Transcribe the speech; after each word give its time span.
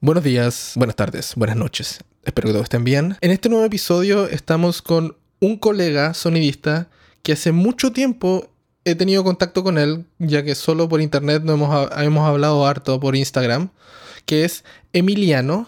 Buenos 0.00 0.22
días, 0.22 0.74
buenas 0.76 0.94
tardes, 0.94 1.34
buenas 1.34 1.56
noches. 1.56 1.98
Espero 2.22 2.46
que 2.46 2.52
todos 2.52 2.66
estén 2.66 2.84
bien. 2.84 3.16
En 3.20 3.32
este 3.32 3.48
nuevo 3.48 3.64
episodio 3.64 4.28
estamos 4.28 4.80
con 4.80 5.16
un 5.40 5.58
colega 5.58 6.14
sonidista 6.14 6.88
que 7.24 7.32
hace 7.32 7.50
mucho 7.50 7.90
tiempo 7.90 8.48
he 8.84 8.94
tenido 8.94 9.24
contacto 9.24 9.64
con 9.64 9.76
él, 9.76 10.06
ya 10.20 10.44
que 10.44 10.54
solo 10.54 10.88
por 10.88 11.00
internet 11.00 11.42
no 11.42 11.54
hemos, 11.54 11.90
hemos 11.98 12.28
hablado 12.28 12.64
harto 12.64 13.00
por 13.00 13.16
Instagram, 13.16 13.70
que 14.24 14.44
es 14.44 14.62
Emiliano, 14.92 15.66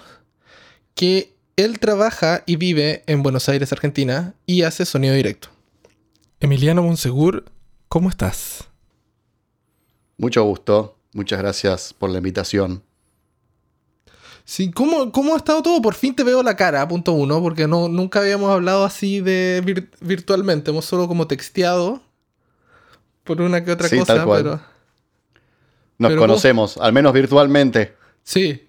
que 0.95 1.35
él 1.57 1.81
trabaja 1.81 2.45
y 2.47 2.55
vive 2.55 3.03
en 3.09 3.25
Buenos 3.25 3.49
Aires, 3.49 3.73
Argentina, 3.73 4.35
y 4.47 4.63
hace 4.63 4.87
sonido 4.87 5.17
directo. 5.17 5.49
Emiliano 6.39 6.85
Monsegur, 6.85 7.47
¿cómo 7.89 8.09
estás? 8.09 8.69
Mucho 10.19 10.45
gusto, 10.45 10.99
muchas 11.15 11.41
gracias 11.41 11.93
por 11.93 12.11
la 12.11 12.19
invitación. 12.19 12.85
Sí, 14.51 14.73
¿cómo, 14.73 15.13
¿cómo 15.13 15.35
ha 15.35 15.37
estado 15.37 15.63
todo? 15.63 15.81
Por 15.81 15.95
fin 15.95 16.13
te 16.13 16.25
veo 16.25 16.43
la 16.43 16.57
cara, 16.57 16.89
punto 16.89 17.13
uno, 17.13 17.41
porque 17.41 17.69
no, 17.69 17.89
nunca 17.89 18.19
habíamos 18.19 18.51
hablado 18.51 18.85
así 18.85 19.21
de 19.21 19.87
virtualmente, 20.01 20.73
hemos 20.73 20.87
solo 20.87 21.07
como 21.07 21.29
texteado 21.29 22.03
por 23.23 23.41
una 23.41 23.65
que 23.65 23.71
otra 23.71 23.87
sí, 23.87 23.97
cosa, 23.97 24.17
tal 24.17 24.27
cual. 24.27 24.43
pero... 24.43 24.61
Nos 25.99 26.11
pero 26.11 26.21
conocemos, 26.21 26.79
al 26.79 26.93
menos 26.93 27.13
virtualmente. 27.13 27.95
Sí. 28.25 28.69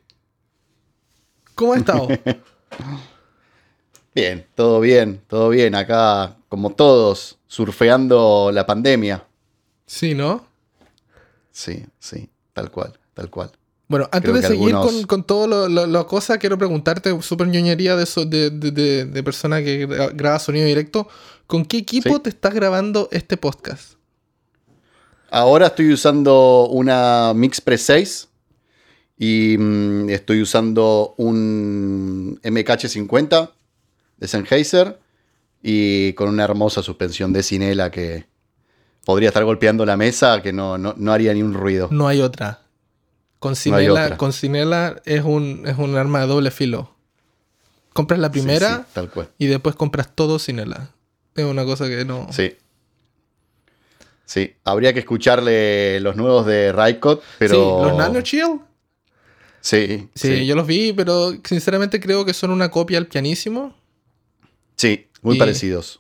¿Cómo 1.56 1.74
ha 1.74 1.78
estado? 1.78 2.10
Bien, 4.14 4.46
todo 4.54 4.82
bien, 4.82 5.20
todo 5.28 5.50
bien. 5.50 5.74
Acá, 5.74 6.38
como 6.48 6.76
todos, 6.76 7.40
surfeando 7.48 8.52
la 8.54 8.68
pandemia. 8.68 9.26
sí, 9.88 10.14
¿no? 10.14 10.46
Sí, 11.52 11.88
sí, 11.98 12.30
tal 12.54 12.70
cual, 12.70 13.00
tal 13.16 13.32
cual. 13.32 13.52
Bueno, 13.92 14.06
antes 14.12 14.32
Creo 14.32 14.42
de 14.42 14.48
seguir 14.48 14.74
algunos- 14.76 14.94
con, 14.96 15.04
con 15.04 15.24
todo 15.24 15.48
lo, 15.48 15.68
lo- 15.70 15.86
lo 15.86 16.08
cosa, 16.08 16.38
quiero 16.38 16.58
preguntarte, 16.58 17.22
súper 17.22 17.48
ñoñería 17.48 17.96
de, 17.98 18.06
de, 18.26 18.50
de, 18.50 18.72
de- 18.72 19.06
de 19.06 19.24
persona 19.24 19.62
que 19.62 19.88
gra- 19.88 20.12
graba 20.16 20.40
sonido 20.40 20.66
directo, 20.66 21.08
¿con 21.46 21.66
qué 21.66 21.78
equipo 21.80 22.16
Sí. 22.16 22.22
te 22.24 22.30
estás 22.30 22.54
grabando 22.54 23.10
este 23.12 23.36
podcast? 23.36 23.96
Ahora 25.30 25.68
estoy 25.68 25.92
usando 25.94 26.68
una 26.70 27.34
Mix 27.36 27.62
Pre 27.62 27.78
6 27.78 28.28
y 29.18 29.58
mm, 29.58 30.10
estoy 30.10 30.42
usando 30.42 31.14
un 31.18 32.40
MKH50 32.44 33.52
de 34.18 34.28
Sennheiser 34.28 35.00
y 35.62 36.14
con 36.14 36.30
una 36.30 36.44
hermosa 36.44 36.82
suspensión 36.82 37.32
de 37.34 37.44
Cinela 37.44 37.92
que 37.92 38.26
podría 39.06 39.30
estar 39.30 39.44
golpeando 39.44 39.86
la 39.86 39.96
mesa 39.98 40.42
que 40.42 40.52
no, 40.54 40.78
no, 40.78 40.94
no 40.98 41.12
haría 41.14 41.34
ni 41.34 41.44
un 41.44 41.54
ruido. 41.54 41.88
No 41.92 42.08
hay 42.08 42.22
otra. 42.22 42.62
Con 43.42 43.56
Cinela, 43.56 44.04
otra. 44.06 44.18
con 44.18 44.32
Cinela 44.34 45.02
es 45.04 45.24
un, 45.24 45.64
es 45.66 45.78
un 45.78 45.98
arma 45.98 46.22
de 46.22 46.28
doble 46.28 46.52
filo. 46.52 46.96
Compras 47.92 48.20
la 48.20 48.32
primera 48.32 48.78
sí, 48.78 48.84
tal 48.94 49.10
cual. 49.10 49.30
y 49.38 49.48
después 49.48 49.76
compras 49.76 50.10
todo 50.16 50.40
Cinela. 50.40 50.92
Es 51.36 51.44
una 51.44 51.66
cosa 51.66 51.88
que 51.90 52.06
no... 52.06 52.28
Sí. 52.32 52.56
Sí, 54.26 54.54
habría 54.64 54.94
que 54.94 55.00
escucharle 55.00 56.00
los 56.00 56.16
nuevos 56.16 56.46
de 56.46 56.72
Raikot, 56.72 57.22
pero... 57.40 57.54
Sí, 57.54 57.60
los 57.90 57.98
Nano 57.98 58.22
Chill. 58.22 58.60
Sí, 59.60 60.08
Sí, 60.16 60.36
sí, 60.38 60.46
yo 60.46 60.56
los 60.56 60.66
vi, 60.66 60.94
pero 60.94 61.34
sinceramente 61.44 62.00
creo 62.00 62.24
que 62.24 62.34
son 62.34 62.52
una 62.52 62.72
copia 62.72 62.98
al 62.98 63.08
pianísimo. 63.08 63.76
sí, 64.76 65.08
muy 65.22 65.36
Y- 65.36 65.40
parecidos. 65.40 66.00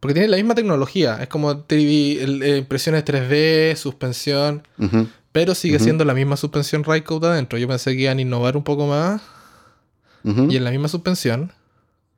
Porque 0.00 0.14
tienen 0.14 0.30
la 0.30 0.36
misma 0.36 0.54
tecnología. 0.54 1.18
Es 1.22 1.28
como 1.28 1.66
3D, 1.66 2.20
el- 2.22 2.42
eh, 2.42 2.56
impresiones 2.58 3.04
3D, 3.04 3.74
suspensión. 3.76 4.62
Pero 5.36 5.54
sigue 5.54 5.76
Ujú. 5.76 5.84
siendo 5.84 6.04
la 6.06 6.14
misma 6.14 6.38
suspensión 6.38 6.82
Raikkonen 6.82 7.30
adentro. 7.32 7.58
Yo 7.58 7.68
pensé 7.68 7.94
que 7.94 8.04
iban 8.04 8.16
a 8.16 8.22
innovar 8.22 8.56
un 8.56 8.64
poco 8.64 8.86
más. 8.86 9.20
Ujú. 10.24 10.50
Y 10.50 10.56
en 10.56 10.64
la 10.64 10.70
misma 10.70 10.88
suspensión. 10.88 11.52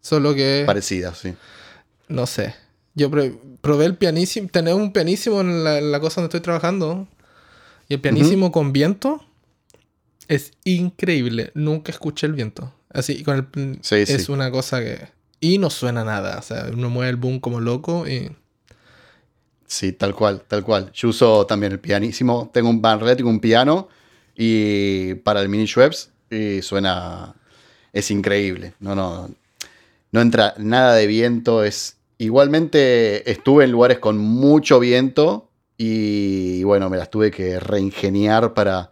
Solo 0.01 0.37
que. 0.37 0.63
Parecidas, 0.65 1.19
sí. 1.19 1.35
No 2.07 2.27
sé. 2.27 2.55
Yo 2.95 3.11
probé 3.61 3.87
el 3.87 3.97
pianísimo. 3.97 4.49
Tener 4.53 4.73
un 4.75 4.93
pianísimo 4.93 5.41
en 5.41 5.65
la, 5.65 5.79
en 5.79 5.91
la 5.91 5.99
cosa 5.99 6.21
donde 6.21 6.29
estoy 6.29 6.43
trabajando. 6.43 7.09
Y 7.89 7.95
el 7.95 8.01
pianísimo 8.01 8.53
con 8.53 8.73
viento. 8.73 9.21
Es 10.29 10.53
increíble. 10.63 11.51
Nunca 11.55 11.91
escuché 11.91 12.29
el 12.29 12.35
viento. 12.35 12.73
Así, 12.89 13.25
con 13.25 13.35
el. 13.53 13.79
Sí, 13.83 13.97
es 13.97 14.27
sí. 14.27 14.31
una 14.31 14.53
cosa 14.53 14.79
que. 14.79 15.09
Y 15.41 15.59
no 15.59 15.71
suena 15.71 16.05
nada. 16.05 16.39
O 16.39 16.43
sea, 16.43 16.69
uno 16.73 16.89
mueve 16.89 17.11
el 17.11 17.17
boom 17.17 17.41
como 17.41 17.59
loco 17.59 18.07
y. 18.07 18.31
Sí, 19.69 19.93
tal 19.93 20.15
cual, 20.15 20.43
tal 20.49 20.65
cual. 20.65 20.91
Yo 20.95 21.11
uso 21.11 21.47
también 21.47 21.73
el 21.73 21.79
pianísimo. 21.79 22.51
Tengo 22.53 22.71
un 22.71 22.81
Van 22.81 22.99
tengo 23.17 23.29
un 23.29 23.39
piano 23.39 23.89
y 24.35 25.15
para 25.17 25.43
el 25.43 25.49
mini 25.51 25.67
Schweppes 25.67 26.11
y 26.31 26.63
suena 26.63 27.35
es 27.93 28.11
increíble. 28.11 28.73
No, 28.81 28.95
no, 28.95 29.29
no 30.11 30.21
entra 30.23 30.55
nada 30.57 30.95
de 30.95 31.07
viento. 31.07 31.65
Es 31.65 31.99
igualmente 32.17 33.31
estuve 33.31 33.65
en 33.65 33.73
lugares 33.73 33.99
con 33.99 34.17
mucho 34.19 34.81
viento 34.81 35.51
y 35.77 36.65
bueno 36.65 36.89
me 36.89 36.97
las 36.97 37.11
tuve 37.11 37.31
que 37.31 37.61
reingeniar 37.61 38.55
para 38.55 38.91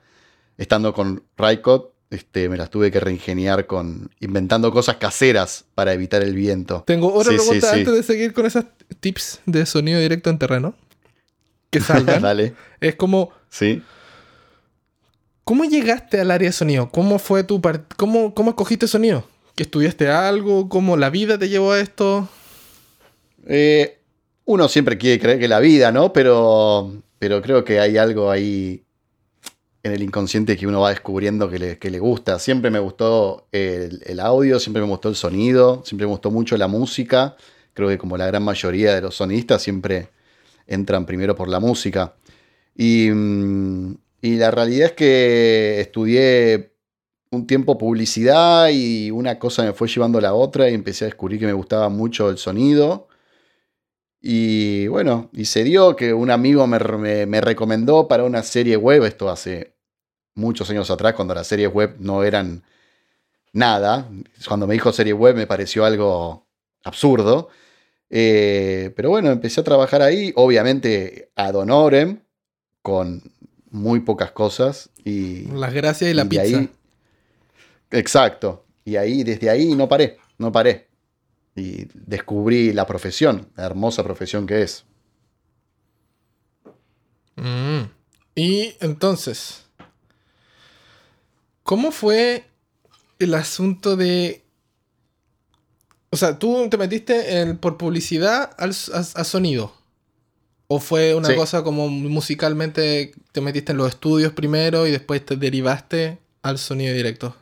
estando 0.58 0.92
con 0.92 1.24
Raikot. 1.38 1.94
Este, 2.10 2.48
me 2.48 2.56
las 2.56 2.70
tuve 2.70 2.90
que 2.92 3.00
reingeniar 3.00 3.66
con 3.66 4.10
inventando 4.20 4.70
cosas 4.70 4.96
caseras 4.96 5.64
para 5.74 5.92
evitar 5.92 6.22
el 6.22 6.34
viento. 6.34 6.84
Tengo 6.86 7.12
otra 7.12 7.32
Sí, 7.32 7.38
pregunta 7.38 7.72
sí. 7.72 7.78
antes 7.80 7.94
de 7.94 8.02
seguir 8.04 8.32
con 8.32 8.46
esas 8.46 8.66
tips 9.00 9.40
de 9.46 9.66
sonido 9.66 9.98
directo 9.98 10.30
en 10.30 10.38
terreno. 10.38 10.74
Que 11.70 11.80
salgan. 11.80 12.22
Dale, 12.22 12.54
es 12.80 12.94
como, 12.94 13.30
sí. 13.50 13.82
¿cómo 15.44 15.64
llegaste 15.64 16.20
al 16.20 16.30
área 16.30 16.48
de 16.48 16.52
sonido? 16.52 16.88
¿Cómo 16.90 17.18
fue 17.18 17.44
tu 17.44 17.60
part- 17.60 17.86
cómo, 17.96 18.34
¿Cómo 18.34 18.50
escogiste 18.50 18.86
sonido? 18.86 19.24
¿Que 19.56 19.64
estudiaste 19.64 20.08
algo? 20.08 20.68
¿Cómo 20.68 20.96
la 20.96 21.10
vida 21.10 21.38
te 21.38 21.48
llevó 21.48 21.72
a 21.72 21.80
esto? 21.80 22.28
Eh, 23.46 23.98
uno 24.44 24.68
siempre 24.68 24.96
quiere 24.98 25.18
creer 25.20 25.38
que 25.40 25.48
la 25.48 25.60
vida, 25.60 25.90
¿no? 25.92 26.12
Pero, 26.12 27.02
pero 27.18 27.42
creo 27.42 27.64
que 27.64 27.80
hay 27.80 27.96
algo 27.96 28.30
ahí 28.30 28.84
en 29.86 29.92
el 29.92 30.02
inconsciente 30.02 30.56
que 30.56 30.66
uno 30.66 30.80
va 30.80 30.90
descubriendo 30.90 31.48
que 31.50 31.58
le, 31.58 31.78
que 31.78 31.90
le 31.90 31.98
gusta. 31.98 32.38
Siempre 32.38 32.70
me 32.70 32.78
gustó 32.78 33.46
el, 33.52 34.02
el 34.06 34.20
audio, 34.20 34.58
siempre 34.60 34.82
me 34.82 34.88
gustó 34.88 35.08
el 35.08 35.16
sonido, 35.16 35.82
siempre 35.84 36.06
me 36.06 36.12
gustó 36.12 36.30
mucho 36.30 36.56
la 36.56 36.68
música. 36.68 37.36
Creo 37.74 37.88
que 37.88 37.98
como 37.98 38.16
la 38.16 38.26
gran 38.26 38.42
mayoría 38.44 38.94
de 38.94 39.00
los 39.02 39.16
sonistas 39.16 39.62
siempre 39.62 40.08
entran 40.66 41.06
primero 41.06 41.34
por 41.36 41.48
la 41.48 41.60
música. 41.60 42.14
Y, 42.76 43.10
mm, 43.12 43.96
y 44.22 44.36
la 44.36 44.50
realidad 44.50 44.88
es 44.88 44.92
que 44.92 45.80
estudié 45.80 46.72
un 47.30 47.46
tiempo 47.46 47.78
publicidad 47.78 48.68
y 48.72 49.10
una 49.10 49.38
cosa 49.38 49.64
me 49.64 49.72
fue 49.74 49.88
llevando 49.88 50.18
a 50.18 50.22
la 50.22 50.34
otra 50.34 50.70
y 50.70 50.74
empecé 50.74 51.04
a 51.04 51.08
descubrir 51.08 51.40
que 51.40 51.46
me 51.46 51.52
gustaba 51.54 51.88
mucho 51.90 52.30
el 52.30 52.38
sonido. 52.38 53.08
Y 54.20 54.88
bueno, 54.88 55.30
y 55.32 55.44
se 55.44 55.62
dio 55.64 55.94
que 55.96 56.12
un 56.14 56.30
amigo 56.30 56.66
me, 56.66 56.78
me- 56.78 57.26
me 57.26 57.40
recomendó 57.40 58.08
para 58.08 58.24
una 58.24 58.42
serie 58.42 58.76
web, 58.76 59.04
esto 59.04 59.28
hace 59.30 59.75
muchos 60.36 60.70
años 60.70 60.88
atrás, 60.90 61.14
cuando 61.14 61.34
las 61.34 61.48
series 61.48 61.72
web 61.72 61.96
no 61.98 62.22
eran 62.22 62.62
nada. 63.52 64.08
Cuando 64.46 64.66
me 64.68 64.74
dijo 64.74 64.92
serie 64.92 65.12
web 65.12 65.34
me 65.34 65.46
pareció 65.48 65.84
algo 65.84 66.46
absurdo. 66.84 67.48
Eh, 68.10 68.92
pero 68.94 69.10
bueno, 69.10 69.30
empecé 69.32 69.60
a 69.60 69.64
trabajar 69.64 70.00
ahí, 70.02 70.32
obviamente 70.36 71.32
ad 71.34 71.56
honorem, 71.56 72.20
con 72.82 73.20
muy 73.70 74.00
pocas 74.00 74.30
cosas. 74.30 74.90
Y, 75.04 75.46
Las 75.48 75.74
gracias 75.74 76.10
y 76.10 76.14
la 76.14 76.22
y 76.24 76.28
pizza. 76.28 76.42
ahí- 76.58 76.70
exacto. 77.90 78.64
Y 78.84 78.94
ahí, 78.96 79.24
desde 79.24 79.50
ahí 79.50 79.74
no 79.74 79.88
paré, 79.88 80.18
no 80.38 80.52
paré. 80.52 80.86
Y 81.56 81.86
descubrí 81.94 82.72
la 82.72 82.86
profesión, 82.86 83.48
la 83.56 83.64
hermosa 83.64 84.04
profesión 84.04 84.46
que 84.46 84.62
es. 84.62 84.84
Mm. 87.36 87.82
Y 88.34 88.74
entonces, 88.80 89.65
¿cómo 91.66 91.90
fue 91.90 92.46
el 93.18 93.34
asunto 93.34 93.96
de... 93.96 94.42
O 96.10 96.16
sea, 96.16 96.38
tú 96.38 96.68
te 96.70 96.78
metiste 96.78 97.40
en- 97.40 97.58
por 97.58 97.76
publicidad 97.76 98.52
al, 98.58 98.70
a, 98.94 98.98
a 99.00 99.24
sonido. 99.24 99.72
¿O 100.68 100.80
fue 100.80 101.14
una 101.14 101.28
Sí. 101.28 101.34
cosa 101.36 101.62
como 101.62 101.88
musicalmente 101.88 103.12
te 103.32 103.40
metiste 103.40 103.72
en 103.72 103.78
los 103.78 103.88
estudios 103.90 104.32
primero 104.32 104.86
y 104.86 104.90
después 104.90 105.24
te 105.24 105.36
derivaste 105.36 106.18
al 106.42 106.58
sonido 106.58 106.94
directo? 106.94 107.36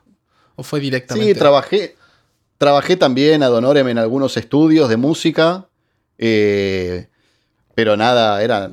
¿O 0.57 0.63
fue 0.63 0.81
directamente? 0.81 1.33
Sí, 1.35 1.39
trabajé, 1.39 1.97
trabajé 2.59 2.97
también 2.97 3.43
ad 3.43 3.53
honorem 3.55 3.89
en 3.89 3.99
algunos 3.99 4.37
estudios 4.37 4.89
de 4.89 4.97
música, 4.97 5.69
eh, 6.19 7.09
pero 7.75 7.97
nada, 7.97 8.43
era, 8.43 8.73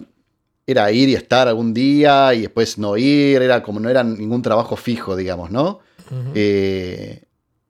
era 0.71 0.91
ir 0.91 1.09
y 1.09 1.15
estar 1.15 1.47
algún 1.47 1.73
día 1.73 2.33
y 2.33 2.41
después 2.41 2.77
no 2.77 2.97
ir, 2.97 3.41
era 3.41 3.61
como 3.63 3.79
no 3.79 3.89
era 3.89 4.03
ningún 4.03 4.41
trabajo 4.41 4.75
fijo, 4.75 5.15
digamos, 5.15 5.51
¿no? 5.51 5.79
Eh, 6.35 7.23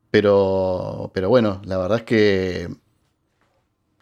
pero, 0.09 1.11
pero 1.13 1.29
bueno, 1.29 1.61
la 1.65 1.77
verdad 1.77 1.99
es 1.99 2.03
que 2.03 2.67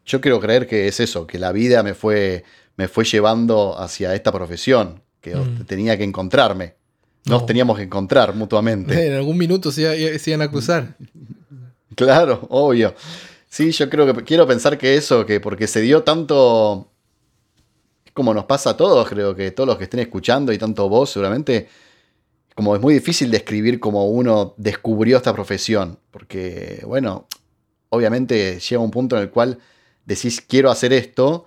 yo 0.05 0.21
quiero 0.21 0.39
creer 0.39 0.65
que 0.67 0.87
es 0.87 0.99
eso, 0.99 1.27
que 1.27 1.37
la 1.37 1.51
vida 1.51 1.83
me 1.83 1.93
fue, 1.93 2.43
me 2.77 2.87
fue 2.87 3.03
llevando 3.05 3.77
hacia 3.79 4.15
esta 4.15 4.31
profesión, 4.31 5.03
que 5.21 5.35
Mm. 5.35 5.65
tenía 5.65 5.97
que 5.97 6.03
encontrarme. 6.03 6.75
Nos 7.25 7.45
teníamos 7.45 7.77
que 7.77 7.83
encontrar 7.83 8.33
mutuamente. 8.33 8.93
En 9.07 9.13
algún 9.13 9.37
minuto 9.37 9.71
se, 9.71 10.21
iban 10.25 10.41
a 10.41 10.49
cruzar. 10.49 10.95
Claro, 11.95 12.47
obvio. 12.49 12.95
Sí, 13.49 13.71
yo 13.71 13.89
creo 13.89 14.13
que 14.13 14.23
quiero 14.23 14.47
pensar 14.47 14.77
que 14.77 14.95
eso, 14.95 15.25
que 15.25 15.39
porque 15.39 15.67
se 15.67 15.81
dio 15.81 16.03
tanto, 16.03 16.91
como 18.13 18.33
nos 18.33 18.45
pasa 18.45 18.71
a 18.71 18.77
todos, 18.77 19.07
creo 19.07 19.35
que 19.35 19.51
todos 19.51 19.67
los 19.67 19.77
que 19.77 19.85
estén 19.85 19.99
escuchando 19.99 20.51
y 20.51 20.57
tanto 20.57 20.87
vos 20.89 21.11
seguramente, 21.11 21.67
como 22.55 22.75
es 22.75 22.81
muy 22.81 22.93
difícil 22.93 23.31
describir 23.31 23.79
cómo 23.79 24.07
uno 24.07 24.53
descubrió 24.57 25.17
esta 25.17 25.33
profesión, 25.33 25.99
porque 26.11 26.83
bueno, 26.85 27.27
obviamente 27.89 28.59
llega 28.59 28.81
un 28.81 28.91
punto 28.91 29.15
en 29.15 29.23
el 29.23 29.29
cual 29.29 29.59
decís 30.05 30.41
quiero 30.41 30.71
hacer 30.71 30.93
esto, 30.93 31.45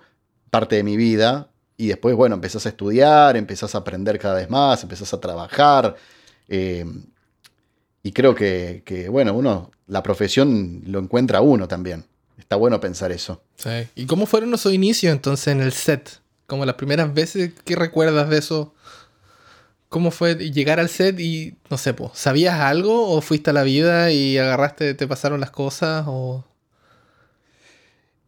parte 0.49 0.75
de 0.75 0.83
mi 0.83 0.97
vida, 0.97 1.49
y 1.77 1.87
después, 1.87 2.15
bueno, 2.15 2.35
empezás 2.35 2.65
a 2.65 2.69
estudiar, 2.69 3.35
empezás 3.35 3.75
a 3.75 3.79
aprender 3.79 4.19
cada 4.19 4.35
vez 4.35 4.49
más, 4.49 4.83
empezás 4.83 5.13
a 5.13 5.19
trabajar. 5.19 5.95
Eh, 6.47 6.85
y 8.03 8.11
creo 8.11 8.35
que, 8.35 9.07
bueno, 9.09 9.33
uno, 9.33 9.71
la 9.87 10.03
profesión 10.03 10.81
lo 10.85 10.99
encuentra 10.99 11.41
uno 11.41 11.67
también. 11.67 12.05
Está 12.37 12.57
bueno 12.57 12.79
pensar 12.79 13.11
eso. 13.11 13.41
Sí. 13.55 13.87
¿Y 13.95 14.05
cómo 14.05 14.25
fueron 14.25 14.53
esos 14.53 14.73
inicios 14.73 15.11
entonces 15.11 15.47
en 15.47 15.61
el 15.61 15.71
set? 15.71 16.22
Como 16.47 16.65
las 16.65 16.75
primeras 16.75 17.13
veces 17.13 17.53
que 17.65 17.75
recuerdas 17.75 18.29
de 18.29 18.37
eso. 18.37 18.73
¿Cómo 19.89 20.09
fue 20.09 20.35
llegar 20.35 20.79
al 20.79 20.89
set 20.89 21.19
y, 21.19 21.55
no 21.69 21.77
sé, 21.77 21.95
¿sabías 22.13 22.59
algo 22.59 23.09
o 23.09 23.21
fuiste 23.21 23.51
a 23.51 23.53
la 23.53 23.61
vida 23.61 24.11
y 24.11 24.39
agarraste, 24.39 24.95
te 24.95 25.07
pasaron 25.07 25.39
las 25.39 25.51
cosas 25.51 26.05
o... 26.07 26.43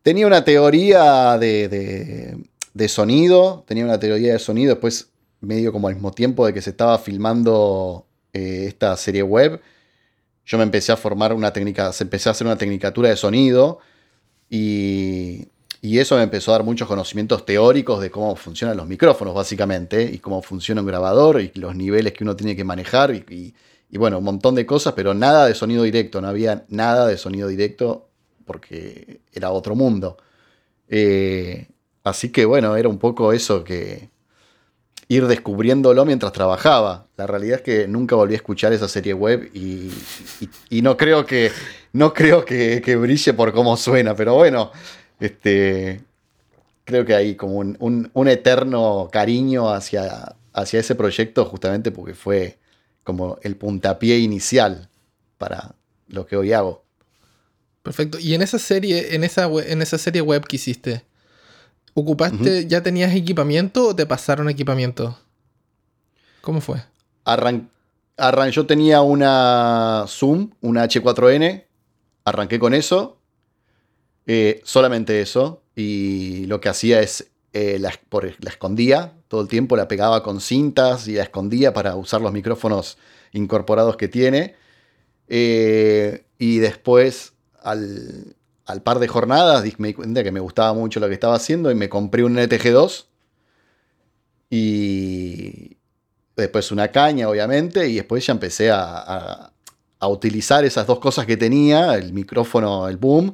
Tenía 0.04 0.28
una 0.28 0.46
teoría 0.46 1.40
de 1.40 2.38
de 2.76 2.90
sonido, 2.90 3.64
tenía 3.66 3.86
una 3.86 4.00
teoría 4.00 4.34
de 4.34 4.40
sonido, 4.40 4.74
después 4.74 5.10
medio 5.40 5.72
como 5.72 5.88
al 5.88 5.96
mismo 5.96 6.12
tiempo 6.12 6.46
de 6.46 6.54
que 6.54 6.62
se 6.62 6.72
estaba 6.72 7.00
filmando 7.00 8.06
eh, 8.34 8.66
esta 8.68 8.96
serie 8.98 9.24
web, 9.24 9.62
yo 10.46 10.58
me 10.58 10.66
empecé 10.66 10.92
a 10.92 10.98
formar 10.98 11.34
una 11.34 11.54
técnica, 11.54 11.94
se 11.94 12.04
empecé 12.04 12.28
a 12.30 12.34
hacer 12.34 12.46
una 12.46 12.58
tecnicatura 12.58 13.10
de 13.10 13.16
sonido 13.16 13.80
y, 14.50 15.48
y, 15.88 16.00
eso 16.00 16.16
me 16.18 16.24
empezó 16.24 16.52
a 16.52 16.56
dar 16.56 16.64
muchos 16.64 16.88
conocimientos 16.88 17.46
teóricos 17.46 18.02
de 18.02 18.10
cómo 18.12 18.36
funcionan 18.36 18.78
los 18.78 18.88
micrófonos 18.88 19.34
básicamente 19.34 20.04
y 20.04 20.20
cómo 20.20 20.42
funciona 20.42 20.82
un 20.82 20.88
grabador 20.88 21.42
y 21.42 21.52
los 21.56 21.76
niveles 21.76 22.14
que 22.14 22.24
uno 22.24 22.36
tiene 22.36 22.56
que 22.56 22.64
manejar 22.64 23.14
y, 23.14 23.54
bueno, 23.98 24.18
un 24.18 24.26
montón 24.26 24.56
de 24.56 24.66
cosas, 24.66 24.94
pero 24.94 25.14
nada 25.14 25.46
de 25.48 25.56
sonido 25.56 25.84
directo, 25.84 26.22
no 26.22 26.28
había 26.28 26.66
nada 26.70 27.08
de 27.08 27.18
sonido 27.18 27.48
directo 27.48 28.10
porque 28.46 29.22
era 29.34 29.52
otro 29.52 29.76
mundo. 29.76 30.18
Eh, 30.90 31.68
Así 32.06 32.32
que 32.32 32.46
bueno, 32.46 32.78
era 32.78 32.88
un 32.88 33.00
poco 33.00 33.34
eso 33.34 33.64
que 33.64 34.10
ir 35.08 35.26
descubriéndolo 35.26 36.06
mientras 36.06 36.32
trabajaba. 36.34 37.08
La 37.18 37.26
realidad 37.26 37.58
es 37.58 37.62
que 37.64 37.88
nunca 37.88 38.16
volví 38.16 38.36
a 38.36 38.38
escuchar 38.38 38.74
esa 38.74 38.88
serie 38.88 39.14
web 39.14 39.50
y, 39.56 39.92
no 40.82 40.98
creo 40.98 41.26
que 41.26 41.52
no 41.94 42.14
creo 42.14 42.46
que, 42.46 42.96
brille 42.96 43.34
por 43.34 43.54
cómo 43.54 43.76
suena, 43.76 44.16
pero 44.16 44.36
bueno, 44.36 44.72
este, 45.20 46.02
creo 46.84 47.06
que 47.06 47.16
hay 47.16 47.36
como 47.36 47.58
un, 47.58 48.28
eterno 48.28 49.10
cariño 49.12 49.70
hacia, 49.70 50.36
hacia 50.54 50.80
ese 50.80 50.96
proyecto 50.96 51.46
justamente 51.46 51.92
porque 51.92 52.14
fue 52.14 52.58
como 53.04 53.38
el 53.44 53.56
puntapié 53.56 54.20
inicial 54.20 54.90
para 55.38 55.76
lo 56.08 56.26
que 56.26 56.38
hoy 56.38 56.54
hago. 56.54 56.84
Perfecto. 57.84 58.18
Y 58.20 58.34
en 58.34 58.42
esa 58.42 58.58
serie, 58.58 59.16
en 59.16 59.24
esa, 59.24 59.46
en 59.46 59.82
esa 59.82 59.98
serie 59.98 60.22
web 60.22 60.46
que 60.48 60.56
hiciste, 60.56 61.04
¿Ocupaste, 61.98 62.68
ya 62.68 62.84
tenías 62.84 63.16
equipamiento 63.16 63.88
o 63.88 63.96
te 63.96 64.06
pasaron 64.06 64.50
equipamiento? 64.50 65.18
¿Cómo 66.42 66.60
fue? 66.60 66.84
Arran 67.24 67.70
yo 68.52 68.66
tenía 68.66 69.02
una 69.02 70.04
Zoom, 70.10 70.52
una 70.60 70.84
H4N, 70.84 71.64
arranqué 72.26 72.60
con 72.60 72.74
eso, 72.74 73.18
eh, 74.28 74.62
solamente 74.64 75.22
eso, 75.22 75.62
y 75.76 76.46
lo 76.48 76.60
que 76.60 76.70
hacía 76.70 77.02
es, 77.02 77.28
eh, 77.54 77.80
la, 77.80 77.94
escondía 78.48 79.14
todo 79.28 79.42
el 79.42 79.48
tiempo, 79.48 79.78
la 79.78 79.88
pegaba 79.88 80.24
con 80.24 80.42
cintas 80.42 81.08
y 81.08 81.14
la 81.14 81.24
escondía 81.24 81.74
para 81.74 81.96
usar 81.96 82.22
los 82.22 82.34
micrófonos 82.34 82.98
incorporados 83.32 83.98
que 83.98 84.08
tiene. 84.08 84.56
Eh, 85.28 86.26
y 86.38 86.60
después, 86.60 87.34
al, 87.62 88.36
par 88.84 89.00
de 89.00 89.08
jornadas 89.08 89.64
me 89.78 89.90
di 89.90 89.94
cuenta 89.94 90.24
que 90.24 90.32
me 90.32 90.40
gustaba 90.40 90.74
mucho 90.74 91.00
lo 91.00 91.08
que 91.08 91.14
estaba 91.14 91.36
haciendo 91.36 91.72
y 91.72 91.76
me 91.76 91.90
compré 91.90 92.24
un 92.24 92.36
NTG2 92.36 93.06
y 94.50 95.78
después 96.36 96.72
una 96.72 96.90
caña, 96.90 97.30
obviamente, 97.30 97.88
y 97.88 97.96
después 97.96 98.26
ya 98.26 98.34
empecé 98.34 98.72
a, 98.72 99.52
utilizar 100.08 100.64
esas 100.64 100.86
dos 100.86 101.00
cosas 101.00 101.26
que 101.26 101.36
tenía, 101.36 101.96
el 101.96 102.14
micrófono, 102.14 102.88
el 102.88 102.98
boom, 102.98 103.34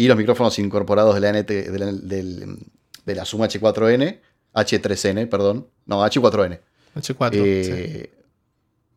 y 0.00 0.08
los 0.08 0.16
micrófonos 0.16 0.58
incorporados 0.58 1.14
de 1.14 1.20
la, 1.20 1.30
NT, 1.30 1.50
de 1.50 3.14
la, 3.14 3.24
Suma 3.24 3.48
H4N, 3.48 4.20
H3N, 4.54 5.28
perdón, 5.28 5.66
no, 5.84 6.04
H4N. 6.04 6.58
H4. 6.96 7.30
Eh, 7.34 8.10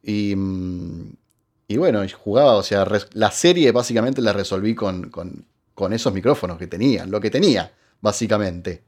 y, 0.02 0.36
mm, 0.36 1.14
y, 1.68 1.78
bueno, 1.78 2.04
jugaba, 2.24 2.56
o 2.56 2.64
sea, 2.64 2.88
la 3.14 3.32
serie 3.32 3.72
básicamente 3.72 4.22
la 4.22 4.32
resolví 4.32 4.76
con, 4.76 5.10
con 5.10 5.94
esos 5.94 6.14
micrófonos 6.14 6.58
que 6.58 6.68
tenía, 6.68 7.06
lo 7.06 7.20
que 7.20 7.30
tenía, 7.30 7.74
básicamente. 8.00 8.84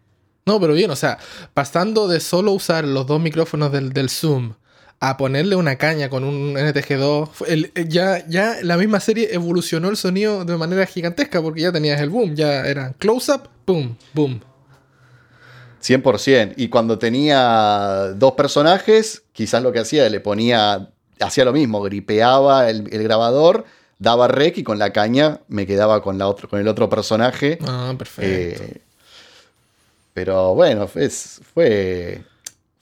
No, 0.45 0.59
pero 0.59 0.73
bien, 0.73 0.91
o 0.91 0.95
sea, 0.95 1.17
pasando 1.53 2.07
de 2.07 2.19
solo 2.19 2.51
usar 2.51 2.85
los 2.85 3.07
dos 3.07 3.19
micrófonos 3.19 3.71
del, 3.71 4.09
Zoom 4.09 4.53
a 4.99 5.17
ponerle 5.17 5.55
una 5.55 5.75
caña 5.75 6.09
con 6.09 6.23
un 6.23 6.55
NTG2, 6.55 7.29
eh, 7.47 7.85
ya, 7.87 8.25
ya 8.27 8.57
la 8.63 8.77
misma 8.77 8.99
serie 8.99 9.33
evolucionó 9.33 9.89
el 9.89 9.97
sonido 9.97 10.45
de 10.45 10.57
manera 10.57 10.85
gigantesca 10.85 11.41
porque 11.41 11.61
ya 11.61 11.71
tenías 11.71 11.99
el 12.01 12.09
boom, 12.09 12.35
ya 12.35 12.65
eran 12.65 12.93
close-up, 12.93 13.49
boom, 13.65 13.97
boom. 14.13 14.41
100%. 15.83 16.53
Y 16.57 16.69
cuando 16.69 16.97
tenía 16.97 18.13
dos 18.15 18.33
personajes, 18.33 19.23
quizás 19.33 19.61
lo 19.61 19.71
que 19.71 19.79
hacía, 19.79 20.09
le 20.09 20.19
ponía, 20.19 20.89
hacía 21.19 21.45
lo 21.45 21.53
mismo, 21.53 21.81
gripeaba 21.81 22.69
el, 22.69 22.91
el 22.91 23.03
grabador 23.03 23.65
daba 23.99 24.27
rec 24.27 24.57
y 24.57 24.63
con 24.63 24.79
la 24.79 24.91
caña 24.91 25.41
me 25.47 25.65
quedaba 25.65 26.01
con, 26.01 26.17
la 26.17 26.27
otro, 26.27 26.49
con 26.49 26.59
el 26.59 26.67
otro 26.67 26.89
personaje. 26.89 27.57
Ah, 27.65 27.93
perfecto. 27.97 28.63
Eh, 28.63 28.81
pero 30.13 30.55
bueno, 30.55 30.87
fue, 30.87 31.09
fue, 31.09 32.23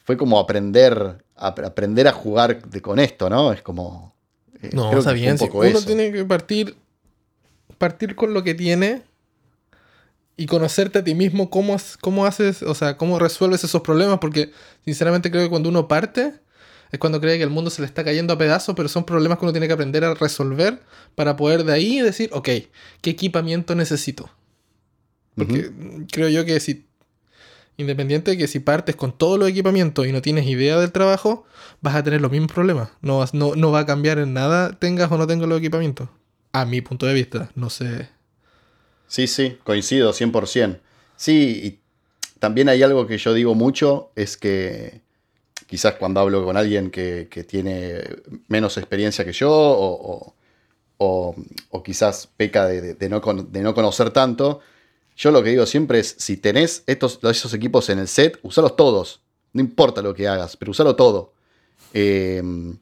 fue 0.04 0.18
como 0.18 0.40
aprender, 0.40 1.24
a, 1.44 1.48
aprender 1.48 2.08
a 2.08 2.12
jugar 2.12 2.60
con 2.82 3.00
esto, 3.00 3.30
¿no? 3.30 3.52
Es 3.52 3.62
como... 3.62 4.16
Eh, 4.62 4.70
no, 4.74 4.98
está 4.98 5.12
bien. 5.12 5.38
uno 5.52 5.82
tiene 5.82 6.12
que 6.12 6.24
partir, 6.26 6.76
partir 7.78 8.16
con 8.16 8.34
lo 8.34 8.44
que 8.44 8.54
tiene 8.54 9.02
y 10.38 10.46
conocerte 10.46 11.00
a 11.00 11.04
ti 11.04 11.14
mismo 11.16 11.50
cómo, 11.50 11.78
cómo 12.02 12.26
haces, 12.26 12.64
o 12.64 12.74
sea, 12.74 12.98
cómo 12.98 13.20
resuelves 13.20 13.64
esos 13.64 13.82
problemas, 13.82 14.20
porque 14.20 14.52
sinceramente 14.86 15.30
creo 15.30 15.44
que 15.44 15.50
cuando 15.50 15.70
uno 15.70 15.88
parte 15.88 16.34
es 16.92 17.00
cuando 17.00 17.20
cree 17.20 17.38
que 17.38 17.44
el 17.44 17.50
mundo 17.50 17.72
se 17.72 17.82
le 17.82 17.88
está 17.88 18.04
cayendo 18.04 18.34
a 18.34 18.38
pedazos, 18.38 18.76
pero 18.76 18.88
son 18.88 19.04
problemas 19.04 19.40
que 19.40 19.46
uno 19.46 19.52
tiene 19.52 19.68
que 19.68 19.74
aprender 19.74 20.06
a 20.06 20.14
resolver 20.14 20.80
para 21.16 21.36
poder 21.36 21.64
de 21.64 21.74
ahí 21.74 22.00
decir, 22.00 22.30
ok, 22.34 22.50
¿qué 23.02 23.10
equipamiento 23.10 23.76
necesito? 23.76 24.30
Porque 25.36 25.72
creo 26.12 26.30
yo 26.30 26.46
que 26.46 26.60
si, 26.60 26.86
independiente 27.78 28.32
de 28.32 28.38
que 28.38 28.48
si 28.48 28.60
partes 28.60 28.96
con 28.96 29.18
todos 29.18 29.40
los 29.40 29.50
equipamientos 29.50 30.06
y 30.08 30.12
no 30.12 30.22
tienes 30.22 30.46
idea 30.48 30.80
del 30.80 30.92
trabajo, 30.92 31.46
vas 31.82 31.96
a 31.96 32.04
tener 32.04 32.22
los 32.22 32.32
mismos 32.32 32.52
problemas. 32.52 32.90
No, 33.02 33.24
no, 33.34 33.56
no 33.56 33.72
va 33.72 33.80
a 33.80 33.86
cambiar 33.86 34.20
en 34.20 34.34
nada, 34.34 34.78
tengas 34.80 35.12
o 35.12 35.18
no 35.18 35.28
tengas 35.28 35.48
los 35.50 35.60
equipamientos. 35.60 36.10
A 36.52 36.66
mi 36.66 36.82
punto 36.82 37.06
de 37.06 37.14
vista, 37.14 37.50
no 37.56 37.70
sé. 37.70 38.10
Sí, 39.08 39.28
sí, 39.28 39.58
coincido 39.64 40.12
100%. 40.12 40.80
Sí, 41.16 41.62
y 41.64 41.80
también 42.40 42.70
hay 42.70 42.84
algo 42.84 43.08
que 43.08 43.18
yo 43.18 43.34
digo 43.34 43.56
mucho, 43.56 44.12
es 44.16 44.38
que 44.38 45.02
quizás 45.68 45.96
cuando 45.96 46.20
hablo 46.20 46.44
con 46.44 46.58
alguien 46.58 46.92
que, 46.92 47.26
tiene 47.48 48.02
menos 48.48 48.78
experiencia 48.78 49.24
que 49.24 49.32
yo 49.32 49.50
o, 50.98 51.36
quizás 51.84 52.28
peca 52.38 52.68
de, 52.68 53.10
no, 53.10 53.22
conocer 53.22 54.12
tanto, 54.12 54.60
yo 55.16 55.32
lo 55.32 55.44
que 55.44 55.52
digo 55.52 55.66
siempre 55.66 56.00
es, 56.00 56.16
si 56.18 56.38
tenés 56.38 56.84
estos, 56.88 57.20
esos 57.24 57.54
equipos 57.54 57.90
en 57.90 58.00
el 58.00 58.08
set, 58.08 58.40
usalos 58.44 58.76
todos. 58.76 59.22
No 59.54 59.62
importa 59.62 60.02
lo 60.02 60.14
que 60.14 60.28
hagas, 60.28 60.58
pero 60.58 60.72
usalo 60.72 60.96
todo. 60.96 61.34
Em, 61.94 62.76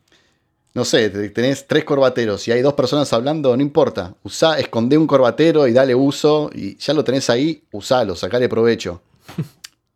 no 0.74 0.86
sé, 0.86 1.10
tenés 1.10 1.68
tres 1.68 1.84
corbateros 1.84 2.48
y 2.48 2.52
hay 2.52 2.62
dos 2.62 2.74
personas 2.74 3.12
hablando, 3.12 3.56
no 3.56 3.62
importa. 3.62 4.16
Usá, 4.24 4.58
esconde 4.58 4.98
un 4.98 5.06
corbatero 5.06 5.68
y 5.68 5.74
dale 5.74 5.94
uso 5.94 6.50
y 6.54 6.78
ya 6.78 6.94
lo 6.94 7.04
tenés 7.04 7.30
ahí, 7.30 7.64
usalo, 7.72 8.16
sacale 8.16 8.48
provecho. 8.48 9.02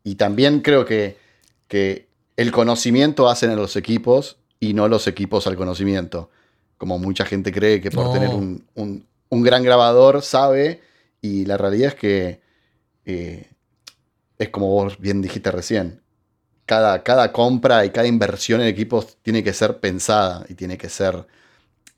y 0.03 0.15
también 0.15 0.59
creo 0.59 0.83
que, 0.85 1.17
que 1.69 2.07
el 2.37 2.51
conocimiento 2.51 3.29
hacen 3.29 3.49
a 3.51 3.55
los 3.55 3.75
equipos 3.75 4.37
y 4.59 4.73
no 4.73 4.87
los 4.87 5.07
equipos 5.07 5.47
al 5.47 5.55
conocimiento. 5.55 6.29
Como 6.77 6.99
mucha 6.99 7.25
gente 7.25 7.51
cree 7.51 7.79
que 7.79 7.91
por 7.91 8.11
tener 8.11 8.29
un, 8.29 9.05
gran 9.29 9.63
grabador 9.63 10.21
sabe, 10.21 10.81
y 11.25 11.45
la 11.45 11.57
realidad 11.57 11.89
es 11.89 11.95
que 11.95 12.41
eh, 13.05 13.47
es 14.37 14.49
como 14.49 14.67
vos 14.69 14.99
bien 14.99 15.21
dijiste 15.21 15.51
recién. 15.51 16.01
cada, 16.65 17.03
cada 17.03 17.31
compra 17.31 17.85
y 17.85 17.89
cada 17.91 18.07
inversión 18.07 18.61
en 18.61 18.67
equipos 18.67 19.17
tiene 19.21 19.43
que 19.43 19.53
ser 19.53 19.79
pensada 19.79 20.45
y 20.49 20.55
tiene 20.55 20.77
que 20.77 20.89
ser 20.89 21.27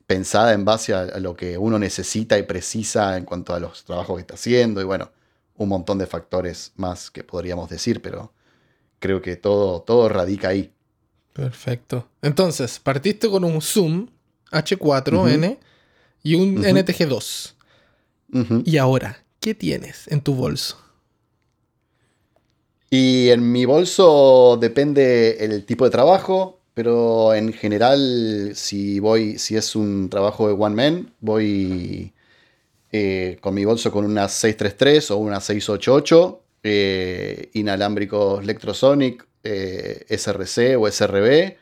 pensada 0.06 0.52
en 0.52 0.64
base 0.64 0.94
a, 0.94 1.00
a 1.00 1.20
lo 1.20 1.34
que 1.34 1.58
uno 1.58 1.78
necesita 1.78 2.38
y 2.38 2.42
precisa 2.42 3.16
en 3.16 3.24
cuanto 3.24 3.54
a 3.54 3.60
los 3.60 3.84
trabajos 3.84 4.16
que 4.16 4.20
está 4.22 4.34
haciendo 4.34 4.80
y 4.80 4.84
bueno, 4.84 5.10
un 5.56 5.68
montón 5.68 5.98
de 5.98 6.06
factores 6.06 6.72
más 6.76 7.10
que 7.10 7.24
podríamos 7.24 7.68
decir, 7.68 8.00
pero 8.00 8.32
creo 9.00 9.20
que 9.20 9.36
todo, 9.36 9.80
todo 9.82 10.08
radica 10.08 10.48
ahí. 10.48 10.72
Perfecto. 11.32 12.08
Entonces, 12.22 12.78
partiste 12.78 13.28
con 13.28 13.44
un 13.44 13.60
Zoom 13.60 14.08
H4N 14.50 15.58
y 16.22 16.34
un 16.34 16.58
Ujú. 16.58 16.66
NTG2. 16.66 17.54
Y 18.64 18.76
ahora, 18.76 19.24
¿qué 19.40 19.54
tienes 19.54 20.06
en 20.08 20.20
tu 20.20 20.34
bolso? 20.34 20.78
Y 22.90 23.28
en 23.30 23.52
mi 23.52 23.64
bolso 23.64 24.58
depende 24.60 25.44
el 25.44 25.64
tipo 25.64 25.84
de 25.84 25.90
trabajo, 25.90 26.60
pero 26.74 27.34
en 27.34 27.52
general, 27.52 28.52
si 28.54 29.00
voy, 29.00 29.38
si 29.38 29.56
es 29.56 29.76
un 29.76 30.08
trabajo 30.08 30.48
de 30.48 30.54
one 30.54 30.74
man, 30.74 31.14
voy 31.20 32.14
eh, 32.92 33.36
con 33.40 33.54
mi 33.54 33.64
bolso 33.64 33.92
con 33.92 34.04
una 34.04 34.28
633 34.28 35.10
o 35.10 35.18
una 35.18 35.40
688, 35.40 36.42
eh, 36.62 37.50
inalámbricos 37.54 38.42
Electrosonic, 38.42 39.26
eh, 39.42 40.06
SRC 40.08 40.76
o 40.78 40.90
SRB. 40.90 41.56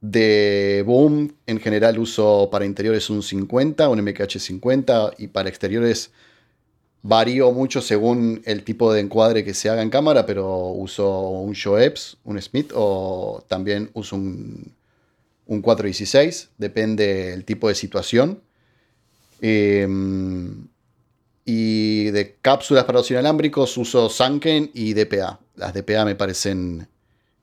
De 0.00 0.82
boom, 0.86 1.34
en 1.46 1.60
general 1.60 1.98
uso 1.98 2.48
para 2.50 2.64
interiores 2.64 3.10
un 3.10 3.22
50, 3.22 3.88
un 3.88 4.02
MKH 4.02 4.38
50 4.38 5.12
y 5.18 5.28
para 5.28 5.48
exteriores 5.48 6.10
varío 7.02 7.52
mucho 7.52 7.80
según 7.80 8.42
el 8.44 8.62
tipo 8.62 8.92
de 8.92 9.00
encuadre 9.00 9.44
que 9.44 9.54
se 9.54 9.68
haga 9.68 9.82
en 9.82 9.90
cámara, 9.90 10.26
pero 10.26 10.68
uso 10.68 11.30
un 11.30 11.52
Shoeps, 11.52 12.18
un 12.24 12.40
Smith 12.40 12.72
o 12.74 13.44
también 13.48 13.90
uso 13.94 14.16
un, 14.16 14.72
un 15.46 15.62
416, 15.62 16.50
depende 16.58 17.30
del 17.30 17.44
tipo 17.44 17.68
de 17.68 17.74
situación. 17.74 18.40
Em, 19.42 20.68
y 21.44 22.04
de 22.10 22.36
cápsulas 22.40 22.84
para 22.84 22.98
los 22.98 23.10
inalámbricos 23.10 23.76
uso 23.76 24.08
Sanken 24.08 24.70
y 24.74 24.94
DPA. 24.94 25.40
Las 25.56 25.74
DPA 25.74 26.04
me 26.04 26.14
parecen 26.14 26.86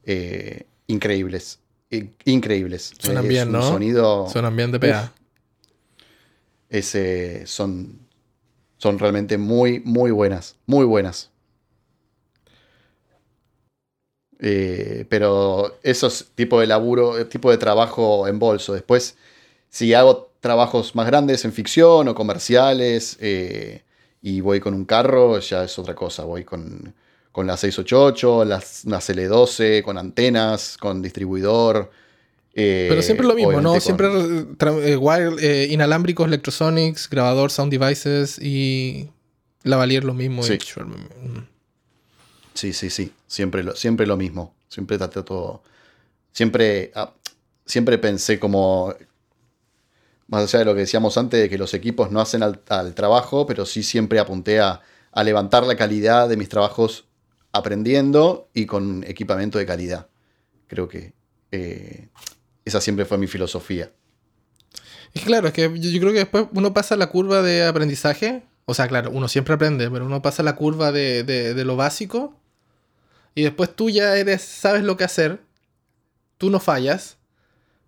eh, 0.05 0.63
increíbles. 0.87 1.59
Increíbles. 1.89 2.93
Suenan 2.99 3.23
Es 3.23 3.29
bien, 3.29 3.47
un 3.47 3.53
¿no? 3.53 3.61
Sonido. 3.61 4.29
Suenan 4.29 4.55
bien 4.55 4.71
de 4.71 4.79
PA. 4.79 5.13
Ese, 6.69 7.47
son, 7.47 7.99
son 8.77 8.99
realmente 8.99 9.37
muy, 9.37 9.79
muy 9.79 10.11
buenas. 10.11 10.57
Muy 10.65 10.85
buenas. 10.85 11.29
Eh, 14.39 15.05
pero 15.09 15.79
esos 15.81 16.27
tipo 16.35 16.59
de 16.59 16.67
laburo, 16.67 17.25
tipo 17.27 17.49
de 17.49 17.57
trabajo 17.57 18.27
en 18.27 18.37
bolso. 18.37 18.73
Después, 18.73 19.17
si 19.69 19.93
hago 19.93 20.31
trabajos 20.41 20.95
más 20.95 21.07
grandes 21.07 21.45
en 21.45 21.53
ficción 21.53 22.07
o 22.07 22.15
comerciales 22.15 23.17
eh, 23.19 23.83
y 24.21 24.41
voy 24.41 24.59
con 24.59 24.73
un 24.73 24.85
carro, 24.85 25.39
ya 25.39 25.63
es 25.63 25.79
otra 25.79 25.95
cosa. 25.95 26.25
Voy 26.25 26.43
con, 26.43 26.93
con 27.31 27.45
la 27.47 27.55
688, 27.57 28.45
las, 28.45 28.83
una 28.85 28.99
CL12, 28.99 29.83
con 29.83 29.97
antenas, 29.97 30.77
con 30.77 31.01
distribuidor. 31.01 31.91
eh, 32.53 32.87
Pero 32.89 33.01
siempre 33.01 33.27
lo 33.27 33.35
mismo, 33.35 33.61
¿no? 33.61 33.79
Siempre 33.79 34.07
eh, 34.07 34.99
eh, 35.39 35.67
inalámbricos, 35.69 36.27
electrosonics, 36.27 37.09
grabador, 37.09 37.51
sound 37.51 37.71
devices 37.71 38.39
y 38.39 39.09
lavalier 39.63 40.03
lo 40.03 40.13
mismo. 40.13 40.41
Sí. 40.43 40.57
mm. 40.57 41.47
Sí, 42.53 42.73
sí, 42.73 42.89
sí. 42.89 43.11
Siempre 43.27 43.63
lo, 43.63 43.75
siempre 43.75 44.07
lo 44.07 44.17
mismo. 44.17 44.55
Siempre 44.67 44.97
traté 44.97 45.21
todo. 45.21 45.61
Siempre, 46.31 46.91
ah, 46.95 47.13
siempre 47.65 47.97
pensé 47.99 48.39
como. 48.39 48.95
Más 50.27 50.43
allá 50.43 50.59
de 50.59 50.65
lo 50.65 50.73
que 50.73 50.81
decíamos 50.81 51.17
antes, 51.17 51.39
de 51.39 51.49
que 51.49 51.57
los 51.57 51.73
equipos 51.73 52.11
no 52.11 52.19
hacen 52.19 52.43
al, 52.43 52.59
al 52.67 52.93
trabajo, 52.95 53.45
pero 53.45 53.65
sí 53.65 53.81
siempre 53.83 54.19
apunté 54.19 54.59
a, 54.59 54.81
a 55.11 55.23
levantar 55.23 55.65
la 55.65 55.77
calidad 55.77 56.27
de 56.27 56.35
mis 56.35 56.49
trabajos 56.49 57.05
aprendiendo 57.57 58.49
y 58.53 58.65
con 58.65 59.03
equipamiento 59.05 59.57
de 59.57 59.65
calidad. 59.65 60.07
Creo 60.67 60.87
que 60.87 61.13
eh, 61.51 62.09
esa 62.65 62.81
siempre 62.81 63.05
fue 63.05 63.17
mi 63.17 63.27
filosofía. 63.27 63.91
Es 65.13 65.23
claro, 65.23 65.47
es 65.47 65.53
que 65.53 65.63
yo, 65.63 65.89
yo 65.89 65.99
creo 65.99 66.11
que 66.13 66.19
después 66.19 66.45
uno 66.53 66.73
pasa 66.73 66.95
la 66.95 67.07
curva 67.09 67.41
de 67.41 67.65
aprendizaje. 67.65 68.43
O 68.65 68.73
sea, 68.73 68.87
claro, 68.87 69.11
uno 69.11 69.27
siempre 69.27 69.53
aprende, 69.53 69.89
pero 69.89 70.05
uno 70.05 70.21
pasa 70.21 70.43
la 70.43 70.55
curva 70.55 70.91
de, 70.91 71.23
de- 71.23 71.53
de 71.53 71.65
lo 71.65 71.75
básico. 71.75 72.35
Y 73.33 73.43
después 73.43 73.73
tú 73.75 73.89
ya 73.89 74.15
eres, 74.17 74.41
sabes 74.41 74.83
lo 74.83 74.97
que 74.97 75.03
hacer. 75.05 75.41
Tú 76.37 76.49
no 76.49 76.59
fallas. 76.59 77.17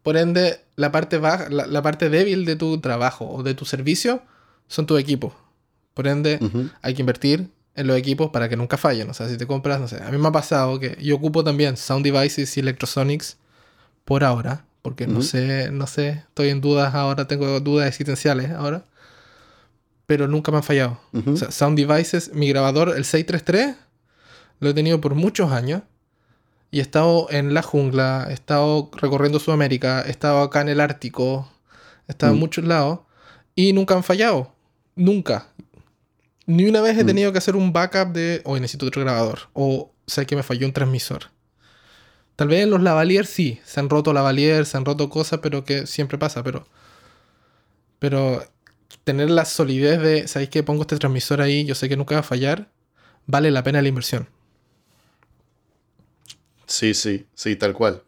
Por 0.03 0.15
ende, 0.15 0.61
la 0.75 0.91
parte, 0.91 1.17
baja, 1.17 1.49
la, 1.49 1.67
la 1.67 1.81
parte 1.81 2.09
débil 2.09 2.45
de 2.45 2.55
tu 2.55 2.79
trabajo 2.79 3.27
o 3.29 3.43
de 3.43 3.53
tu 3.53 3.65
servicio 3.65 4.23
son 4.67 4.85
tus 4.85 4.99
equipos. 4.99 5.33
Por 5.93 6.07
ende, 6.07 6.39
hay 6.81 6.93
que 6.93 7.01
invertir 7.01 7.49
en 7.79 7.87
los 7.87 7.97
equipos 7.97 8.29
para 8.31 8.47
que 8.49 8.55
nunca 8.57 8.77
fallen. 8.77 9.09
O 9.09 9.13
sea, 9.13 9.27
si 9.27 9.37
te 9.37 9.47
compras, 9.47 9.79
no 9.79 9.87
sé, 9.87 10.01
a 10.03 10.09
mí 10.11 10.17
me 10.17 10.27
ha 10.27 10.31
pasado 10.31 10.79
que 10.79 10.97
yo 11.01 11.15
ocupo 11.15 11.43
también 11.43 11.77
Sound 11.77 12.03
Devices 12.05 12.55
y 12.57 12.59
Electrosonics 12.59 13.37
por 14.05 14.23
ahora, 14.23 14.65
porque 14.81 15.07
no 15.07 15.21
sé, 15.21 15.69
no 15.71 15.87
sé, 15.87 16.09
estoy 16.27 16.49
en 16.49 16.61
dudas 16.61 16.93
ahora, 16.95 17.27
tengo 17.27 17.59
dudas 17.59 17.87
existenciales 17.87 18.51
ahora, 18.51 18.85
pero 20.05 20.27
nunca 20.27 20.51
me 20.51 20.57
han 20.57 20.63
fallado. 20.63 20.99
Ujú. 21.13 21.31
O 21.33 21.37
sea, 21.37 21.51
Sound 21.51 21.77
Devices, 21.77 22.31
mi 22.33 22.49
grabador, 22.49 22.89
el 22.95 23.05
633, 23.05 23.75
lo 24.59 24.69
he 24.69 24.73
tenido 24.73 24.99
por 24.99 25.15
muchos 25.15 25.51
años. 25.51 25.81
Y 26.71 26.79
he 26.79 26.81
estado 26.83 27.27
en 27.31 27.53
la 27.55 27.63
jungla, 27.63 28.27
he 28.29 28.33
estado 28.33 28.91
recorriendo 28.95 29.39
Sudamérica, 29.39 30.03
he 30.05 30.11
estado 30.11 30.41
acá 30.41 30.61
en 30.61 30.69
el 30.69 30.79
Ártico, 30.79 31.49
he 32.07 32.11
estado 32.11 32.31
en 32.33 32.37
Mm. 32.37 32.39
muchos 32.41 32.63
lados 32.65 32.99
y 33.55 33.73
nunca 33.73 33.95
han 33.95 34.03
fallado. 34.03 34.53
Nunca. 34.95 35.47
Ni 36.49 36.65
una 36.67 36.81
vez 36.81 36.97
he 36.97 37.03
Mm. 37.03 37.07
tenido 37.07 37.31
que 37.31 37.37
hacer 37.37 37.55
un 37.55 37.71
backup 37.73 38.11
de, 38.11 38.41
hoy 38.43 38.59
necesito 38.59 38.87
otro 38.87 39.03
grabador. 39.03 39.49
O 39.53 39.91
sé 40.07 40.25
que 40.25 40.35
me 40.35 40.41
falló 40.41 40.65
un 40.65 40.73
transmisor. 40.73 41.25
Tal 42.35 42.47
vez 42.47 42.63
en 42.63 42.71
los 42.71 42.81
lavaliers 42.81 43.29
sí, 43.29 43.59
se 43.65 43.79
han 43.79 43.87
roto 43.89 44.13
lavaliers, 44.13 44.67
se 44.69 44.77
han 44.77 44.85
roto 44.85 45.09
cosas, 45.09 45.41
pero 45.43 45.63
que 45.63 45.85
siempre 45.85 46.17
pasa, 46.17 46.43
pero... 46.43 46.65
Pero 47.99 48.43
tener 49.03 49.29
la 49.29 49.45
solidez 49.45 50.01
de, 50.01 50.27
¿sabéis 50.27 50.49
que 50.49 50.63
pongo 50.63 50.81
este 50.81 50.97
transmisor 50.97 51.39
ahí? 51.41 51.65
Yo 51.65 51.75
sé 51.75 51.87
que 51.87 51.97
nunca 51.97 52.15
va 52.15 52.21
a 52.21 52.23
fallar. 52.23 52.71
Vale 53.27 53.51
la 53.51 53.63
pena 53.63 53.81
la 53.81 53.89
inversión. 53.89 54.27
Sí, 56.65 56.93
sí, 56.93 57.27
sí, 57.35 57.55
tal 57.55 57.73
cual. 57.73 58.03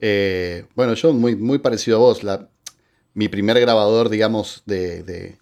Eh, 0.00 0.66
bueno, 0.74 0.94
yo 0.94 1.12
muy, 1.12 1.36
muy 1.36 1.58
parecido 1.58 1.96
a 1.98 2.00
vos. 2.00 2.22
La, 2.22 2.48
mi 3.14 3.28
primer 3.28 3.60
grabador, 3.60 4.08
digamos, 4.08 4.62
de, 4.66 5.02
de, 5.02 5.38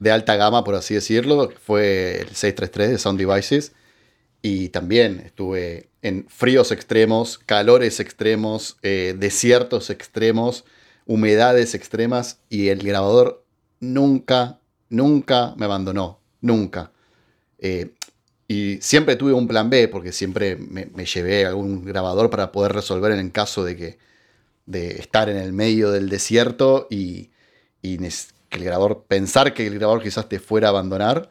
de 0.00 0.10
alta 0.10 0.34
gama, 0.34 0.64
por 0.64 0.74
así 0.74 0.94
decirlo, 0.94 1.50
fue 1.62 2.22
el 2.22 2.28
633 2.28 2.90
de 2.90 2.98
Sound 2.98 3.20
Devices. 3.20 3.72
Y 4.42 4.70
también 4.70 5.20
estuve 5.24 5.90
en 6.00 6.26
fríos 6.28 6.72
extremos, 6.72 7.38
calores 7.38 8.00
extremos, 8.00 8.78
eh, 8.82 9.14
desiertos 9.16 9.90
extremos, 9.90 10.64
humedades 11.06 11.74
extremas. 11.74 12.40
Y 12.48 12.68
el 12.68 12.82
grabador 12.82 13.44
nunca, 13.78 14.58
nunca 14.88 15.54
me 15.56 15.66
abandonó. 15.66 16.18
Nunca. 16.40 16.92
Eh, 17.58 17.90
y 18.48 18.78
siempre 18.80 19.16
tuve 19.16 19.34
un 19.34 19.46
plan 19.46 19.68
B, 19.68 19.86
porque 19.88 20.12
siempre 20.12 20.56
me, 20.56 20.86
llevé 21.04 21.44
algún 21.44 21.84
grabador 21.84 22.30
para 22.30 22.50
poder 22.52 22.72
resolver 22.72 23.12
en 23.12 23.18
el 23.18 23.32
caso 23.32 23.64
de 23.64 23.76
que 23.76 23.98
de 24.64 24.92
estar 24.98 25.28
en 25.28 25.36
el 25.36 25.52
medio 25.52 25.90
del 25.90 26.08
desierto 26.08 26.86
y, 26.90 27.30
y 27.82 27.98
que 28.50 28.58
el 28.58 28.64
grabador, 28.64 29.04
pensar 29.08 29.54
que 29.54 29.66
el 29.66 29.78
grabador 29.78 30.02
quizás 30.02 30.28
te 30.28 30.38
fuera 30.38 30.68
a 30.68 30.70
abandonar. 30.70 31.30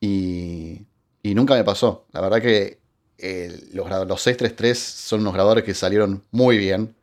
Y, 0.00 0.82
y 1.22 1.34
nunca 1.34 1.54
me 1.54 1.64
pasó. 1.64 2.04
La 2.12 2.20
verdad 2.20 2.42
que 2.42 2.78
eh, 3.16 3.68
los, 3.72 3.88
los 3.88 4.20
633 4.20 4.78
son 4.78 5.20
unos 5.20 5.32
grabadores 5.32 5.64
que 5.64 5.72
salieron 5.72 6.24
muy 6.30 6.58
bien. 6.58 6.94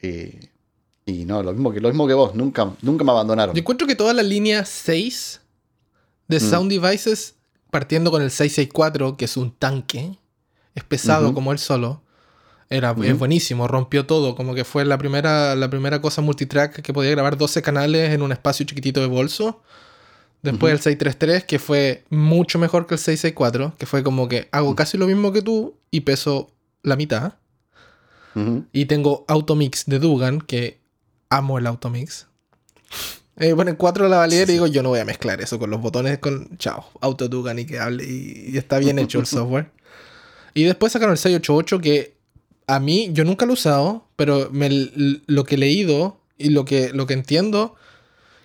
Eh, 0.00 0.48
y 1.06 1.24
no, 1.26 1.42
lo 1.42 1.52
mismo 1.52 1.72
que, 1.72 1.80
lo 1.80 1.88
mismo 1.88 2.06
que 2.06 2.14
vos, 2.14 2.34
nunca, 2.34 2.72
nunca 2.80 3.04
me 3.04 3.10
abandonaron. 3.10 3.54
Yo 3.54 3.60
encuentro 3.60 3.86
que 3.86 3.94
toda 3.94 4.14
la 4.14 4.22
línea 4.22 4.64
6 4.64 5.40
de 6.28 6.38
Mm. 6.38 6.40
Sound 6.40 6.70
Devices, 6.70 7.34
partiendo 7.70 8.10
con 8.10 8.22
el 8.22 8.30
664, 8.30 9.16
que 9.16 9.26
es 9.26 9.36
un 9.36 9.52
tanque, 9.52 10.18
es 10.74 10.84
pesado 10.84 11.34
como 11.34 11.52
él 11.52 11.58
solo, 11.58 12.02
era, 12.74 12.94
es 13.04 13.18
buenísimo, 13.18 13.68
rompió 13.68 14.06
todo, 14.06 14.34
como 14.34 14.54
que 14.54 14.64
fue 14.64 14.84
la 14.84 14.98
primera, 14.98 15.54
la 15.54 15.70
primera 15.70 16.00
cosa 16.00 16.22
multitrack 16.22 16.82
que 16.82 16.92
podía 16.92 17.10
grabar 17.12 17.36
12 17.38 17.62
canales 17.62 18.12
en 18.12 18.22
un 18.22 18.32
espacio 18.32 18.66
chiquitito 18.66 19.00
de 19.00 19.06
bolso. 19.06 19.62
Después 20.42 20.72
Ujú. 20.72 20.76
el 20.76 20.82
633, 20.82 21.44
que 21.44 21.58
fue 21.58 22.04
mucho 22.10 22.58
mejor 22.58 22.86
que 22.86 22.94
el 22.94 22.98
664, 22.98 23.74
que 23.78 23.86
fue 23.86 24.02
como 24.02 24.28
que 24.28 24.48
hago 24.52 24.74
casi 24.74 24.98
lo 24.98 25.06
mismo 25.06 25.32
que 25.32 25.40
tú 25.40 25.74
y 25.90 26.00
peso 26.00 26.50
la 26.82 26.96
mitad. 26.96 27.34
Y 28.72 28.86
tengo 28.86 29.24
Automix 29.28 29.84
de 29.86 30.00
Dugan, 30.00 30.40
que 30.40 30.80
amo 31.30 31.56
el 31.58 31.68
Automix. 31.68 32.26
Eh, 33.36 33.54
ponen 33.54 33.76
4 33.76 34.08
la 34.08 34.18
validez 34.18 34.48
y 34.48 34.52
digo, 34.52 34.66
yo 34.66 34.82
no 34.82 34.88
voy 34.88 34.98
a 34.98 35.04
mezclar 35.04 35.40
eso 35.40 35.58
con 35.60 35.70
los 35.70 35.80
botones 35.80 36.18
con, 36.18 36.58
chao, 36.58 36.84
autotugan 37.00 37.60
y 37.60 37.64
que 37.64 37.78
hable 37.78 38.04
y, 38.04 38.50
y 38.52 38.58
está 38.58 38.78
bien 38.78 38.98
hecho 38.98 39.20
el 39.20 39.26
software. 39.26 39.70
Y 40.52 40.64
después 40.64 40.92
sacaron 40.92 41.12
el 41.12 41.18
688 41.18 41.78
que 41.80 42.14
a 42.66 42.80
mí, 42.80 43.10
yo 43.12 43.24
nunca 43.24 43.46
lo 43.46 43.52
he 43.52 43.54
usado, 43.54 44.06
pero 44.16 44.48
me, 44.50 44.68
lo 45.26 45.44
que 45.44 45.56
he 45.56 45.58
leído 45.58 46.20
y 46.38 46.50
lo 46.50 46.64
que, 46.64 46.90
lo 46.92 47.06
que 47.06 47.14
entiendo, 47.14 47.74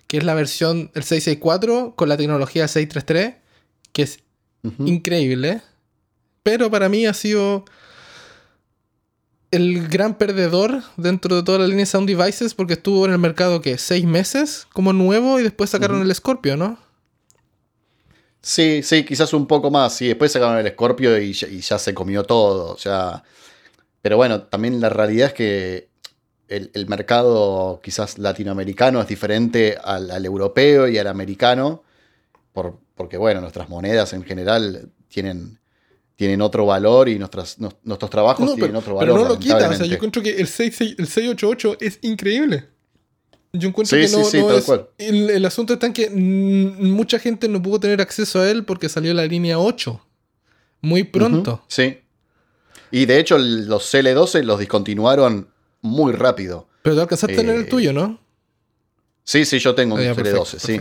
que 0.06 0.18
es 0.18 0.24
la 0.24 0.34
versión 0.34 0.90
del 0.94 1.04
664 1.04 1.94
con 1.96 2.08
la 2.08 2.16
tecnología 2.16 2.68
633, 2.68 3.36
que 3.92 4.02
es 4.02 4.20
increíble. 4.78 5.62
Pero 6.42 6.70
para 6.70 6.88
mí 6.88 7.06
ha 7.06 7.14
sido 7.14 7.64
el 9.50 9.88
gran 9.88 10.16
perdedor 10.16 10.82
dentro 10.96 11.36
de 11.36 11.42
toda 11.42 11.58
la 11.58 11.66
línea 11.66 11.86
Sound 11.86 12.08
Devices 12.08 12.54
porque 12.54 12.74
estuvo 12.74 13.04
en 13.06 13.12
el 13.12 13.18
mercado 13.18 13.60
que 13.60 13.78
seis 13.78 14.04
meses 14.04 14.66
como 14.72 14.92
nuevo 14.92 15.40
y 15.40 15.42
después 15.42 15.70
sacaron 15.70 16.02
el 16.02 16.14
Scorpio, 16.14 16.56
¿no? 16.56 16.78
Sí, 18.42 18.82
sí, 18.82 19.04
quizás 19.04 19.34
un 19.34 19.46
poco 19.46 19.70
más. 19.70 19.94
Sí, 19.94 20.06
después 20.08 20.32
sacaron 20.32 20.58
el 20.58 20.72
Scorpio 20.72 21.18
y 21.18 21.32
ya, 21.32 21.78
se 21.78 21.94
comió 21.94 22.24
todo. 22.24 22.72
O 22.72 22.78
sea, 22.78 23.22
pero 24.02 24.16
bueno, 24.16 24.42
también 24.42 24.80
la 24.80 24.88
realidad 24.88 25.28
es 25.28 25.34
que 25.34 25.88
el, 26.48 26.86
mercado 26.88 27.80
quizás 27.82 28.18
latinoamericano 28.18 29.00
es 29.00 29.06
diferente 29.06 29.76
al, 29.82 30.24
europeo 30.24 30.88
y 30.88 30.98
al 30.98 31.06
americano, 31.06 31.82
por, 32.52 32.78
porque 32.94 33.16
bueno, 33.16 33.40
nuestras 33.40 33.68
monedas 33.68 34.12
en 34.12 34.24
general 34.24 34.90
tienen 35.08 35.60
tienen 36.20 36.42
otro 36.42 36.66
valor 36.66 37.08
y 37.08 37.18
nuestras, 37.18 37.56
nuestros 37.58 38.10
trabajos 38.10 38.54
tienen 38.54 38.76
otro 38.76 38.94
valor. 38.94 39.14
Pero 39.14 39.24
no 39.24 39.30
lo 39.30 39.38
quita, 39.38 39.70
o 39.70 39.72
sea, 39.72 39.86
yo 39.86 39.94
encuentro 39.94 40.22
que 40.22 40.36
el, 40.36 40.48
688 40.48 41.78
es 41.80 41.98
increíble. 42.02 42.68
Yo 43.54 43.68
encuentro 43.68 43.96
que 43.96 44.06
no, 44.06 44.24
sí, 44.24 44.36
es, 44.36 44.70
el, 44.98 45.46
asunto 45.46 45.72
está 45.72 45.86
en 45.86 45.94
que 45.94 46.10
mucha 46.10 47.18
gente 47.18 47.48
no 47.48 47.62
pudo 47.62 47.80
tener 47.80 48.02
acceso 48.02 48.38
a 48.38 48.50
él 48.50 48.66
porque 48.66 48.90
salió 48.90 49.14
la 49.14 49.24
línea 49.24 49.58
8 49.58 49.98
muy 50.82 51.04
pronto. 51.04 51.64
sí. 51.68 52.00
Y 52.90 53.06
de 53.06 53.18
hecho 53.18 53.38
los 53.38 53.92
CL12 53.92 54.42
los 54.42 54.58
discontinuaron 54.58 55.48
muy 55.82 56.12
rápido. 56.12 56.68
Pero 56.82 56.96
tú 56.96 57.02
alcanzaste 57.02 57.34
a 57.34 57.36
tener 57.36 57.56
el 57.56 57.62
eh, 57.62 57.66
tuyo, 57.66 57.92
¿no? 57.92 58.18
Sí, 59.24 59.44
sí, 59.44 59.58
yo 59.58 59.74
tengo 59.74 59.94
un 59.94 60.00
ah, 60.00 60.14
CL12, 60.14 60.58
sí. 60.58 60.80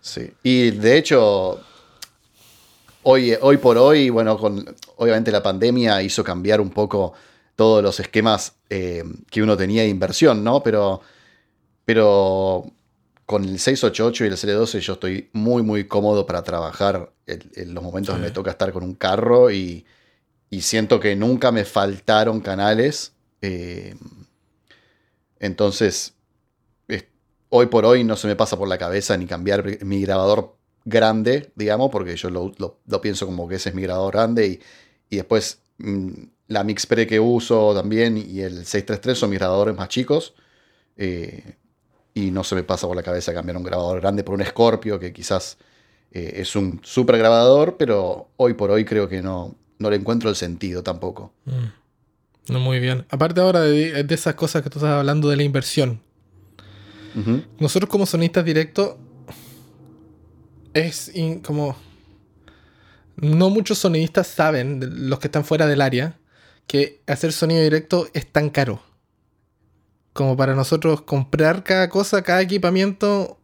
Sí. 0.00 0.32
Y 0.42 0.70
de 0.70 0.98
hecho, 0.98 1.60
hoy, 3.02 3.36
hoy 3.40 3.56
por 3.58 3.78
hoy, 3.78 4.10
bueno, 4.10 4.36
con, 4.36 4.64
obviamente 4.96 5.30
la 5.30 5.42
pandemia 5.42 6.02
hizo 6.02 6.24
cambiar 6.24 6.60
un 6.60 6.70
poco 6.70 7.12
todos 7.56 7.82
los 7.82 8.00
esquemas 8.00 8.54
eh, 8.70 9.04
que 9.30 9.42
uno 9.42 9.56
tenía 9.56 9.82
de 9.82 9.88
inversión, 9.88 10.42
¿no? 10.42 10.62
Pero, 10.62 11.02
pero 11.84 12.64
con 13.26 13.44
el 13.44 13.58
688 13.58 14.24
y 14.24 14.28
el 14.28 14.34
CL12 14.34 14.78
yo 14.80 14.92
estoy 14.94 15.30
muy, 15.32 15.62
muy 15.62 15.86
cómodo 15.86 16.26
para 16.26 16.42
trabajar 16.42 17.12
en, 17.26 17.74
los 17.74 17.82
momentos 17.82 18.14
donde 18.14 18.28
me 18.28 18.34
toca 18.34 18.50
estar 18.50 18.72
con 18.72 18.82
un 18.82 18.94
carro 18.94 19.50
y, 19.50 19.84
siento 20.60 21.00
que 21.00 21.16
nunca 21.16 21.50
me 21.50 21.64
faltaron 21.64 22.40
canales. 22.40 23.14
Eh, 23.40 23.94
entonces, 25.40 26.14
hoy 27.48 27.66
por 27.66 27.84
hoy 27.84 28.04
no 28.04 28.16
se 28.16 28.28
me 28.28 28.36
pasa 28.36 28.56
por 28.56 28.68
la 28.68 28.78
cabeza 28.78 29.16
ni 29.16 29.26
cambiar 29.26 29.84
mi 29.84 30.02
grabador 30.02 30.56
grande, 30.84 31.52
digamos, 31.54 31.90
porque 31.90 32.16
yo 32.16 32.30
lo, 32.30 33.00
pienso 33.00 33.26
como 33.26 33.48
que 33.48 33.56
ese 33.56 33.70
es 33.70 33.74
mi 33.74 33.82
grabador 33.82 34.12
grande 34.12 34.46
y, 34.46 34.60
y 35.10 35.16
después 35.16 35.60
mm, 35.78 36.10
la 36.48 36.64
MixPre 36.64 37.06
que 37.06 37.20
uso 37.20 37.74
también 37.74 38.16
y 38.16 38.40
el 38.40 38.64
633 38.64 39.18
son 39.18 39.30
mis 39.30 39.38
grabadores 39.38 39.76
más 39.76 39.88
chicos. 39.88 40.34
Eh, 40.96 41.56
y 42.14 42.30
no 42.30 42.44
se 42.44 42.54
me 42.54 42.62
pasa 42.62 42.86
por 42.86 42.96
la 42.96 43.02
cabeza 43.02 43.32
cambiar 43.32 43.56
un 43.56 43.62
grabador 43.64 44.00
grande 44.00 44.22
por 44.24 44.34
un 44.34 44.44
Scorpio, 44.44 44.98
que 44.98 45.12
quizás 45.12 45.56
eh, 46.10 46.34
es 46.36 46.54
un 46.56 46.80
super 46.82 47.16
grabador, 47.18 47.76
pero 47.78 48.28
hoy 48.36 48.54
por 48.54 48.70
hoy 48.70 48.84
creo 48.84 49.08
que 49.08 49.22
no, 49.22 49.56
no 49.82 49.90
le 49.90 49.96
encuentro 49.96 50.30
el 50.30 50.36
sentido 50.36 50.82
tampoco. 50.82 51.32
Mm. 51.44 52.52
No, 52.52 52.60
muy 52.60 52.80
bien. 52.80 53.06
Aparte 53.10 53.40
ahora 53.40 53.60
de, 53.60 54.06
esas 54.08 54.34
cosas 54.34 54.62
que 54.62 54.70
tú 54.70 54.78
estás 54.78 54.92
hablando 54.92 55.28
de 55.28 55.36
la 55.36 55.42
inversión. 55.42 56.00
Nosotros 57.58 57.90
como 57.90 58.06
sonistas 58.06 58.44
directos 58.44 58.96
es 60.72 61.12
como... 61.44 61.76
No 63.16 63.50
muchos 63.50 63.78
sonidistas 63.78 64.26
saben, 64.26 65.08
los 65.08 65.18
que 65.18 65.28
están 65.28 65.44
fuera 65.44 65.66
del 65.66 65.82
área, 65.82 66.18
que 66.66 67.02
hacer 67.06 67.32
sonido 67.32 67.62
directo 67.62 68.08
es 68.14 68.26
tan 68.26 68.48
caro. 68.48 68.82
Como 70.14 70.36
para 70.36 70.54
nosotros 70.54 71.02
comprar 71.02 71.62
cada 71.62 71.90
cosa, 71.90 72.22
cada 72.22 72.40
equipamiento. 72.40 73.38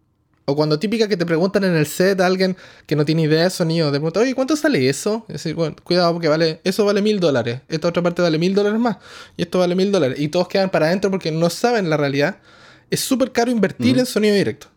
O 0.50 0.56
cuando 0.56 0.78
típica 0.78 1.08
que 1.08 1.18
te 1.18 1.26
preguntan 1.26 1.62
en 1.64 1.76
el 1.76 1.86
set 1.86 2.18
a 2.22 2.26
alguien 2.26 2.56
que 2.86 2.96
no 2.96 3.04
tiene 3.04 3.20
idea 3.20 3.44
de 3.44 3.50
sonido, 3.50 3.88
te 3.88 3.98
preguntan, 3.98 4.22
oye, 4.22 4.34
¿cuánto 4.34 4.56
sale 4.56 4.88
eso? 4.88 5.26
Es 5.28 5.34
decir, 5.34 5.54
bueno, 5.54 5.76
cuidado 5.84 6.10
porque 6.14 6.28
vale, 6.28 6.62
eso 6.64 6.86
vale 6.86 7.02
mil 7.02 7.20
dólares, 7.20 7.60
esta 7.68 7.88
otra 7.88 8.02
parte 8.02 8.22
vale 8.22 8.38
mil 8.38 8.54
dólares 8.54 8.80
más, 8.80 8.96
y 9.36 9.42
esto 9.42 9.58
vale 9.58 9.74
mil 9.74 9.92
dólares. 9.92 10.18
Y 10.18 10.28
todos 10.28 10.48
quedan 10.48 10.70
para 10.70 10.86
adentro 10.86 11.10
porque 11.10 11.30
no 11.30 11.50
saben 11.50 11.90
la 11.90 11.98
realidad. 11.98 12.38
Es 12.88 13.00
súper 13.00 13.30
caro 13.30 13.50
invertir 13.50 13.98
en 13.98 14.06
sonido 14.06 14.34
directo. 14.34 14.68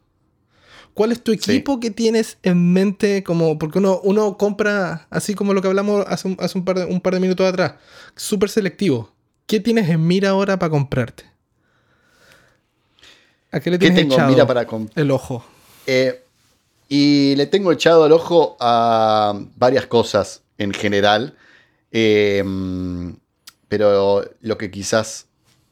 ¿Cuál 0.94 1.14
es 1.14 1.24
tu 1.24 1.32
equipo 1.32 1.80
que 1.80 1.90
tienes 1.90 2.38
en 2.44 2.74
mente? 2.74 3.24
Como, 3.24 3.58
porque 3.58 3.80
uno, 3.80 4.02
uno 4.04 4.38
compra, 4.38 5.08
así 5.10 5.36
como 5.36 5.54
lo 5.54 5.62
que 5.62 5.70
hablamos 5.70 6.04
hace, 6.06 6.28
un, 6.28 6.38
hace 6.42 6.58
un, 6.58 6.66
par 6.66 6.80
de, 6.80 6.86
un 6.86 7.00
par 7.00 7.14
de 7.14 7.22
minutos 7.22 7.48
atrás, 7.48 7.76
súper 8.18 8.50
selectivo. 8.50 9.10
¿Qué 9.48 9.62
tienes 9.62 9.90
en 9.90 10.06
mira 10.06 10.32
ahora 10.32 10.60
para 10.60 10.70
comprarte? 10.70 11.24
¿A 13.54 13.62
qué 13.62 13.72
le 13.72 13.80
tienes 13.80 14.00
tengo 14.00 14.16
echado 14.16 14.32
mira 14.32 14.46
para 14.46 14.68
el 14.96 15.12
ojo? 15.12 15.46
Eh, 15.86 16.24
y 16.89 17.36
le 17.36 17.46
tengo 17.48 17.72
echado 17.72 18.06
el 18.06 18.12
ojo 18.12 18.58
a 18.60 19.39
varias 19.56 19.88
cosas 19.88 20.44
en 20.58 20.74
general. 20.74 21.36
Eh, 21.91 22.44
pero 23.67 24.24
lo 24.41 24.58
que 24.58 24.72
quizás 24.72 25.28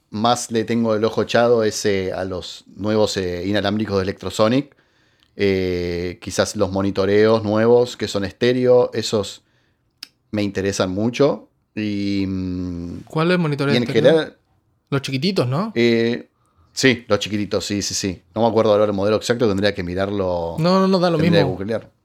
más 0.09 0.51
le 0.51 0.63
tengo 0.63 0.95
el 0.95 1.03
ojo 1.03 1.21
echado 1.21 1.63
es 1.63 1.85
eh, 1.85 2.11
a 2.13 2.23
los 2.23 2.63
nuevos 2.75 3.17
inalámbricos 3.17 3.97
de 3.97 4.03
Electrosonic. 4.03 4.75
Quizás 5.35 6.55
los 6.55 6.71
monitoreos 6.71 7.43
nuevos 7.43 7.95
que 7.95 8.07
son 8.07 8.25
estéreo, 8.25 8.91
esos 8.93 9.43
me 10.31 10.43
interesan 10.43 10.91
mucho. 10.91 11.49
Y, 11.75 12.25
mm, 12.27 13.01
¿Cuál 13.05 13.31
es 13.31 13.39
monitoreo 13.39 13.75
en 13.75 13.85
general, 13.85 14.37
Los 14.89 15.01
chiquititos, 15.01 15.47
¿no? 15.47 15.71
Eh, 15.75 16.28
sí, 16.79 17.05
los 17.07 17.19
chiquititos, 17.19 17.65
sí, 17.65 17.81
sí, 17.81 17.93
sí. 17.93 18.21
No 18.33 18.41
me 18.41 18.47
acuerdo 18.47 18.71
ahora 18.71 18.85
el 18.85 18.93
modelo 18.93 19.17
exacto, 19.17 19.47
tendría 19.47 19.73
que 19.73 19.83
mirarlo. 19.83 20.55
No, 20.59 20.79
no, 20.79 20.87
no 20.87 20.99
da 20.99 21.09
lo 21.09 21.17
mismo. 21.17 21.57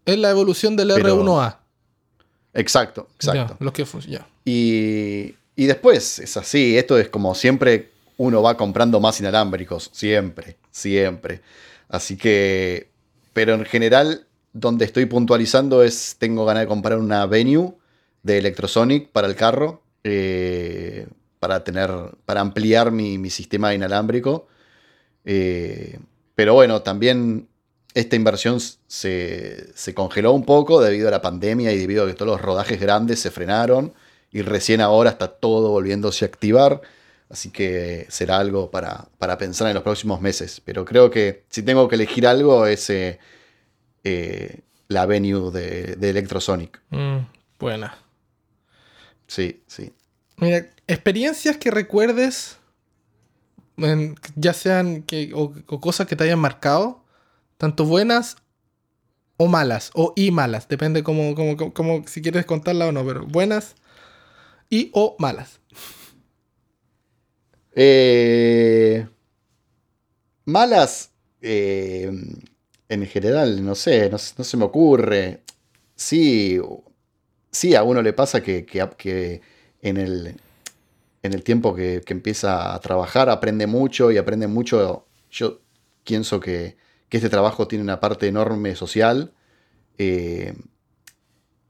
Es 0.04 0.18
la 0.18 0.30
evolución 0.30 0.76
del 0.76 0.90
R1A. 0.90 1.56
Exacto, 2.54 3.08
exacto. 3.16 3.56
los 3.60 3.72
que 3.72 3.84
ya. 4.06 4.26
Y, 4.44 5.34
y 5.56 5.66
después 5.66 6.18
es 6.18 6.36
así, 6.36 6.76
esto 6.76 6.98
es 6.98 7.08
como 7.08 7.34
siempre 7.34 7.90
uno 8.16 8.42
va 8.42 8.56
comprando 8.56 9.00
más 9.00 9.18
inalámbricos, 9.18 9.90
siempre, 9.92 10.56
siempre. 10.70 11.40
Así 11.88 12.16
que 12.16 12.94
pero 13.34 13.52
en 13.54 13.66
general, 13.66 14.26
donde 14.54 14.86
estoy 14.86 15.04
puntualizando 15.04 15.82
es, 15.82 16.16
tengo 16.18 16.46
ganas 16.46 16.62
de 16.62 16.68
comprar 16.68 16.98
una 16.98 17.26
Venue 17.26 17.74
de 18.22 18.38
Electrosonic 18.38 19.10
para 19.10 19.26
el 19.26 19.34
carro, 19.34 19.82
eh, 20.04 21.06
para, 21.40 21.64
tener, 21.64 21.90
para 22.24 22.40
ampliar 22.40 22.92
mi, 22.92 23.28
sistema 23.28 23.74
inalámbrico. 23.74 24.46
Eh, 25.24 25.98
pero 26.34 26.54
bueno, 26.54 26.82
también 26.82 27.48
esta 27.94 28.16
inversión 28.16 28.60
se, 28.60 29.72
se, 29.74 29.94
congeló 29.94 30.32
un 30.32 30.44
poco 30.44 30.80
debido 30.80 31.08
a 31.08 31.10
la 31.10 31.22
pandemia 31.22 31.72
y 31.72 31.78
debido 31.78 32.04
a 32.04 32.06
que 32.06 32.14
todos 32.14 32.32
los 32.32 32.40
rodajes 32.40 32.80
grandes 32.80 33.20
se 33.20 33.30
frenaron 33.30 33.94
y 34.34 34.42
recién 34.42 34.80
ahora 34.80 35.10
está 35.10 35.28
todo 35.28 35.70
volviéndose 35.70 36.24
a 36.24 36.28
activar. 36.28 36.82
Así 37.30 37.50
que 37.50 38.06
será 38.10 38.38
algo 38.38 38.70
para, 38.70 39.08
pensar 39.38 39.68
en 39.68 39.74
los 39.74 39.82
próximos 39.82 40.20
meses. 40.20 40.60
Pero 40.64 40.84
creo 40.84 41.10
que 41.10 41.44
si 41.48 41.62
tengo 41.62 41.88
que 41.88 41.94
elegir 41.94 42.26
algo 42.26 42.66
es 42.66 42.90
eh, 42.90 43.18
eh, 44.02 44.60
la 44.88 45.06
venue 45.06 45.50
de, 45.50 46.10
Electrosonic. 46.10 46.80
Mm, 46.90 47.18
buena. 47.58 47.96
Sí, 49.26 49.62
sí. 49.66 49.92
Mira, 50.36 50.68
experiencias 50.86 51.56
que 51.56 51.70
recuerdes, 51.70 52.58
ya 54.36 54.52
sean 54.52 55.02
que, 55.02 55.32
o, 55.34 55.52
cosas 55.80 56.06
que 56.06 56.16
te 56.16 56.24
hayan 56.24 56.38
marcado, 56.38 57.04
tanto 57.56 57.84
buenas 57.84 58.36
o 59.36 59.48
malas, 59.48 59.90
o 59.94 60.12
y 60.16 60.30
malas, 60.30 60.68
depende 60.68 61.02
como, 61.02 61.34
como, 61.34 61.56
como 61.74 62.06
si 62.06 62.22
quieres 62.22 62.46
contarla 62.46 62.86
o 62.86 62.92
no, 62.92 63.04
pero 63.04 63.26
buenas 63.26 63.74
y 64.70 64.90
o 64.92 65.16
malas. 65.18 65.60
Eh, 67.76 69.06
malas, 70.44 71.10
eh, 71.42 72.10
en 72.88 73.06
general, 73.06 73.64
no 73.64 73.74
sé, 73.74 74.10
no, 74.10 74.18
se 74.18 74.56
me 74.56 74.64
ocurre. 74.64 75.42
Sí, 75.96 76.58
sí, 77.50 77.74
a 77.74 77.82
uno 77.82 78.02
le 78.02 78.12
pasa 78.12 78.42
que, 78.42 78.64
que, 78.64 79.40
en, 79.82 79.96
el, 79.96 80.40
en 81.24 81.32
el 81.32 81.42
tiempo 81.42 81.74
que, 81.74 82.02
empieza 82.06 82.74
a 82.74 82.80
trabajar 82.80 83.30
aprende 83.30 83.66
mucho 83.66 84.12
y 84.12 84.18
aprende 84.18 84.46
mucho. 84.46 85.06
Yo 85.30 85.62
pienso 86.04 86.38
que, 86.38 86.76
este 87.10 87.30
trabajo 87.30 87.68
tiene 87.68 87.84
una 87.84 88.00
parte 88.00 88.26
enorme 88.26 88.74
social. 88.74 89.32
Eh, 89.98 90.52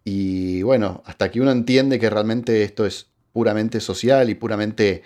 y 0.02 0.62
bueno, 0.62 1.02
hasta 1.04 1.30
que 1.30 1.38
uno 1.38 1.50
entiende 1.50 1.98
que 1.98 2.08
realmente 2.08 2.62
esto 2.62 2.86
es 2.86 3.10
puramente 3.30 3.78
social 3.80 4.30
y 4.30 4.34
puramente 4.34 5.02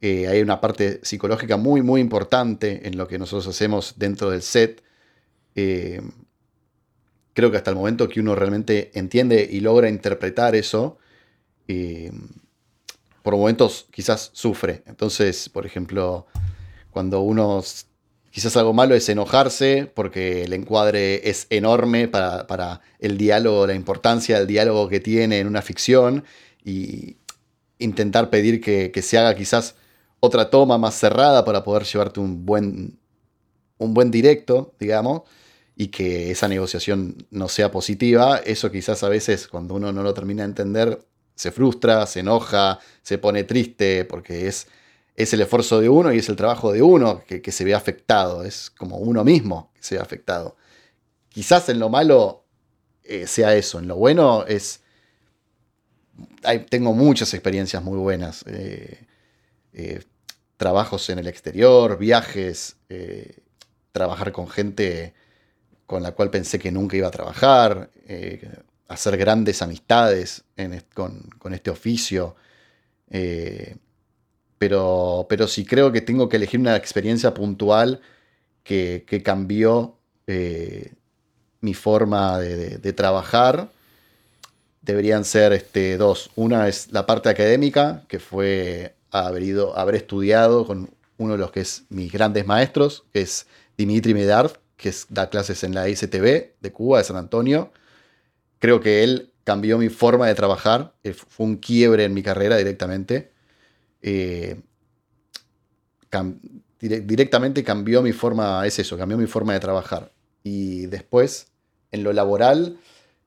eh, 0.00 0.28
hay 0.28 0.40
una 0.40 0.62
parte 0.62 1.00
psicológica 1.02 1.58
muy, 1.58 1.82
muy 1.82 2.00
importante 2.00 2.88
en 2.88 2.96
lo 2.96 3.06
que 3.06 3.18
nosotros 3.18 3.46
hacemos 3.48 3.98
dentro 3.98 4.30
del 4.30 4.40
set. 4.40 4.82
Eh, 5.56 6.00
creo 7.34 7.50
que 7.50 7.58
hasta 7.58 7.70
el 7.70 7.76
momento 7.76 8.08
que 8.08 8.20
uno 8.20 8.34
realmente 8.34 8.92
entiende 8.94 9.46
y 9.48 9.60
logra 9.60 9.90
interpretar 9.90 10.54
eso, 10.56 10.96
por 13.22 13.36
momentos 13.36 13.86
quizás 13.90 14.30
sufre. 14.32 14.82
Entonces, 14.86 15.48
por 15.48 15.64
ejemplo, 15.66 16.26
cuando 16.90 17.20
uno 17.20 17.62
quizás 18.30 18.56
algo 18.56 18.72
malo 18.72 18.94
es 18.94 19.08
enojarse 19.08 19.90
porque 19.94 20.42
el 20.44 20.52
encuadre 20.54 21.28
es 21.28 21.46
enorme 21.50 22.08
para, 22.08 22.80
el 22.98 23.18
diálogo, 23.18 23.66
la 23.66 23.74
importancia 23.74 24.38
del 24.38 24.46
diálogo 24.46 24.88
que 24.88 25.00
tiene 25.00 25.38
en 25.38 25.46
una 25.46 25.62
ficción 25.62 26.24
y 26.64 27.16
intentar 27.78 28.30
pedir 28.30 28.60
que, 28.60 29.02
se 29.02 29.18
haga 29.18 29.36
quizás 29.36 29.74
otra 30.20 30.50
toma 30.50 30.78
más 30.78 30.94
cerrada 30.94 31.44
para 31.44 31.62
poder 31.62 31.84
llevarte 31.84 32.20
un 32.20 32.46
buen, 32.46 32.98
un 33.78 33.92
buen 33.92 34.10
directo, 34.10 34.74
digamos, 34.80 35.22
y 35.76 35.88
que 35.88 36.30
esa 36.30 36.48
negociación 36.48 37.26
no 37.30 37.48
sea 37.48 37.70
positiva, 37.70 38.38
eso 38.38 38.70
quizás 38.70 39.02
a 39.02 39.08
veces 39.08 39.48
cuando 39.48 39.74
uno 39.74 39.92
no 39.92 40.02
lo 40.02 40.14
termina 40.14 40.42
de 40.42 40.50
entender 40.50 41.04
se 41.42 41.52
frustra, 41.52 42.06
se 42.06 42.20
enoja, 42.20 42.78
se 43.02 43.18
pone 43.18 43.44
triste 43.44 44.04
porque 44.04 44.48
es 44.48 44.66
es 45.14 45.32
el 45.32 45.40
esfuerzo 45.42 45.80
de 45.80 45.88
uno 45.88 46.12
y 46.12 46.18
es 46.18 46.28
el 46.28 46.36
trabajo 46.36 46.72
de 46.72 46.82
uno 46.82 47.22
que, 47.24 47.52
se 47.52 47.64
ve 47.64 47.74
afectado, 47.74 48.44
es 48.44 48.70
como 48.70 48.98
uno 48.98 49.24
mismo 49.24 49.70
que 49.74 49.82
se 49.82 49.96
ve 49.96 50.00
afectado. 50.00 50.56
Quizás 51.28 51.68
en 51.68 51.78
lo 51.78 51.88
malo 51.88 52.44
eh, 53.04 53.26
sea 53.26 53.54
eso, 53.54 53.78
en 53.78 53.88
lo 53.88 53.96
bueno 53.96 54.44
es... 54.46 54.80
tengo 56.70 56.92
muchas 56.94 57.34
experiencias 57.34 57.82
muy 57.82 57.98
buenas, 57.98 58.44
eh, 58.46 59.06
eh, 59.72 60.02
trabajos 60.56 61.08
en 61.10 61.18
el 61.18 61.26
exterior, 61.26 61.98
viajes, 61.98 62.76
trabajar 63.90 64.32
con 64.32 64.48
gente 64.48 65.14
con 65.86 66.02
la 66.02 66.12
cual 66.12 66.30
pensé 66.30 66.58
que 66.58 66.70
nunca 66.70 66.96
iba 66.96 67.08
a 67.08 67.10
trabajar, 67.10 67.90
hacer 68.92 69.16
grandes 69.16 69.62
amistades 69.62 70.44
con, 70.94 71.52
este 71.52 71.70
oficio. 71.70 72.36
Pero, 74.58 75.26
pero 75.28 75.48
sí 75.48 75.64
creo 75.64 75.90
que 75.90 76.00
tengo 76.00 76.28
que 76.28 76.36
elegir 76.36 76.60
una 76.60 76.76
experiencia 76.76 77.34
puntual 77.34 78.00
que, 78.62 79.22
cambió 79.24 79.96
eh, 80.26 80.92
mi 81.60 81.74
forma 81.74 82.38
de, 82.38 82.92
trabajar. 82.92 83.70
Deberían 84.80 85.24
ser 85.24 85.52
este, 85.52 85.96
dos. 85.96 86.30
Una 86.36 86.68
es 86.68 86.92
la 86.92 87.06
parte 87.06 87.28
académica, 87.28 88.04
que 88.08 88.18
fue 88.18 88.94
haber, 89.10 89.42
ido, 89.42 89.76
haber 89.76 89.94
estudiado 89.94 90.66
con 90.66 90.90
uno 91.18 91.32
de 91.32 91.38
los 91.38 91.52
que 91.52 91.60
es 91.60 91.84
mis 91.88 92.12
grandes 92.12 92.46
maestros, 92.46 93.04
que 93.12 93.22
es 93.22 93.46
Dimitri 93.76 94.14
Medard, 94.14 94.52
que 94.76 94.92
da 95.08 95.30
clases 95.30 95.62
en 95.62 95.74
la 95.74 95.88
ICTV 95.88 96.54
de 96.60 96.72
Cuba, 96.72 96.98
de 96.98 97.04
San 97.04 97.16
Antonio. 97.16 97.72
Creo 98.62 98.78
que 98.78 99.02
él 99.02 99.32
cambió 99.42 99.76
mi 99.76 99.88
forma 99.88 100.28
de 100.28 100.36
trabajar, 100.36 100.94
eh, 101.02 101.14
fue 101.14 101.46
un 101.46 101.56
quiebre 101.56 102.04
en 102.04 102.14
mi 102.14 102.22
carrera 102.22 102.56
directamente. 102.56 103.32
Eh, 104.02 104.60
directamente 106.78 107.64
cambió 107.64 108.02
mi 108.02 108.12
forma, 108.12 108.64
es 108.64 108.78
eso, 108.78 108.96
cambió 108.96 109.18
mi 109.18 109.26
forma 109.26 109.52
de 109.52 109.58
trabajar. 109.58 110.12
Y 110.44 110.86
después, 110.86 111.48
en 111.90 112.04
lo 112.04 112.12
laboral, 112.12 112.78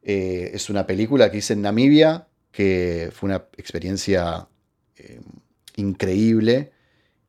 eh, 0.03 0.51
es 0.53 0.69
una 0.69 0.87
película 0.87 1.29
que 1.29 1.39
hice 1.39 1.51
en 1.51 1.63
Namibia, 1.63 2.29
que 2.53 3.11
fue 3.13 3.27
una 3.27 3.45
experiencia 3.57 4.47
increíble 5.75 6.71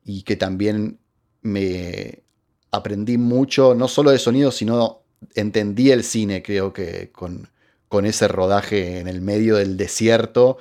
y 0.05 0.23
que 0.23 0.37
también 0.37 0.97
me 1.41 2.23
aprendí 2.71 3.17
mucho, 3.17 3.75
no 3.75 3.89
solo 3.89 4.11
de 4.11 4.17
sonido, 4.17 4.49
sino 4.53 5.01
entendí 5.35 5.91
el 5.91 6.05
cine, 6.05 6.41
creo 6.41 6.71
que 6.71 7.11
con, 7.11 7.49
con 7.89 8.05
ese 8.05 8.27
rodaje 8.27 8.99
en 8.99 9.07
el 9.07 9.21
medio 9.21 9.55
del 9.55 9.77
desierto 9.77 10.57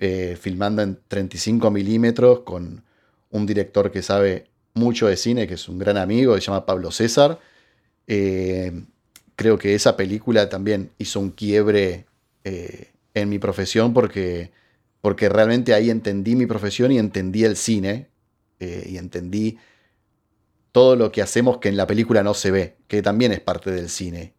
eh, 0.00 0.36
filmando 0.40 0.80
en 0.82 1.00
35 1.08 1.72
milímetros 1.72 2.40
con 2.40 2.84
un 3.30 3.46
director 3.46 3.90
que 3.90 4.00
sabe 4.02 4.46
mucho 4.74 5.08
de 5.08 5.16
cine, 5.16 5.48
que 5.48 5.54
es 5.54 5.68
un 5.68 5.76
gran 5.76 5.96
amigo, 5.96 6.34
se 6.36 6.40
llama 6.40 6.66
Pablo 6.66 6.92
César. 6.92 7.40
Eh, 8.06 8.84
creo 9.34 9.58
que 9.58 9.74
esa 9.74 9.96
película 9.96 10.48
también 10.48 10.92
hizo 10.98 11.18
un 11.18 11.30
quiebre 11.30 12.06
eh, 12.44 12.92
en 13.12 13.28
mi 13.28 13.40
profesión 13.40 13.92
porque, 13.92 14.52
porque 15.00 15.28
realmente 15.28 15.74
ahí 15.74 15.90
entendí 15.90 16.36
mi 16.36 16.46
profesión 16.46 16.92
y 16.92 16.98
entendí 16.98 17.44
el 17.44 17.56
cine 17.56 18.08
y 18.60 18.96
entendí 18.96 19.56
todo 20.72 20.96
lo 20.96 21.12
que 21.12 21.22
hacemos 21.22 21.58
que 21.58 21.68
en 21.68 21.76
la 21.76 21.86
película 21.86 22.24
no 22.24 22.34
se 22.34 22.50
ve, 22.50 22.76
que 22.88 23.02
también 23.02 23.30
es 23.30 23.40
parte 23.40 23.70
del 23.70 23.88
cine. 23.88 24.34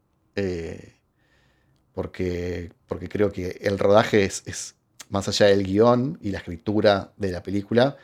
Porque, 1.99 2.71
porque 2.87 3.09
creo 3.09 3.29
que 3.29 3.57
el 3.59 3.77
rodaje 3.77 4.23
es 4.23 4.75
más 5.09 5.27
allá 5.27 5.47
del 5.47 5.65
guion 5.65 6.17
y 6.21 6.29
la 6.29 6.37
escritura 6.37 7.11
de 7.17 7.29
la 7.29 7.43
película, 7.43 7.97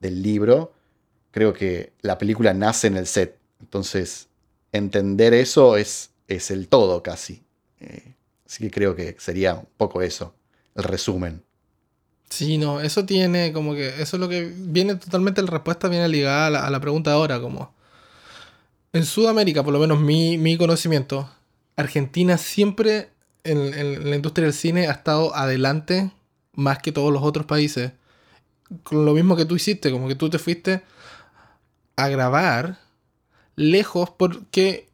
del 0.00 0.22
libro, 0.22 0.72
creo 1.30 1.52
que 1.52 1.92
la 2.00 2.16
película 2.16 2.54
nace 2.54 2.86
en 2.86 2.96
el 2.96 3.06
set. 3.06 3.36
Entonces, 3.60 4.28
entender 4.72 5.34
eso 5.34 5.76
es, 5.76 6.12
es 6.28 6.50
el 6.50 6.68
todo 6.68 7.02
casi. 7.02 7.42
Eh, 7.80 8.14
así 8.46 8.64
que 8.64 8.70
creo 8.70 8.96
que 8.96 9.16
sería 9.18 9.52
un 9.56 9.68
poco 9.76 10.00
eso, 10.00 10.34
el 10.74 10.84
resumen. 10.84 11.42
Sí, 12.30 12.56
no, 12.56 12.80
eso 12.80 13.04
tiene 13.04 13.52
como 13.52 13.74
que, 13.74 13.88
eso 14.00 14.16
es 14.16 14.20
lo 14.20 14.30
que 14.30 14.50
viene 14.56 14.94
totalmente, 14.94 15.42
la 15.42 15.50
respuesta 15.50 15.88
viene 15.88 16.08
ligada 16.08 16.46
a 16.46 16.70
la, 16.70 16.80
pregunta 16.80 17.12
ahora, 17.12 17.38
como 17.38 17.74
en 18.94 19.04
Sudamérica, 19.04 19.62
por 19.62 19.74
lo 19.74 19.78
menos 19.78 20.00
mi, 20.00 20.38
mi 20.38 20.56
conocimiento, 20.56 21.28
Argentina 21.76 22.38
siempre 22.38 23.12
en, 23.44 23.74
en, 23.74 24.10
la 24.10 24.16
industria 24.16 24.46
del 24.46 24.54
cine 24.54 24.88
ha 24.88 24.92
estado 24.92 25.34
adelante 25.34 26.10
más 26.52 26.78
que 26.78 26.92
todos 26.92 27.12
los 27.12 27.22
otros 27.22 27.46
países. 27.46 27.92
Con 28.82 29.04
lo 29.04 29.12
mismo 29.12 29.36
que 29.36 29.44
tú 29.44 29.56
hiciste, 29.56 29.90
como 29.90 30.08
que 30.08 30.14
tú 30.14 30.30
te 30.30 30.38
fuiste 30.38 30.82
a 31.96 32.08
grabar 32.08 32.78
lejos 33.56 34.10
porque 34.10 34.88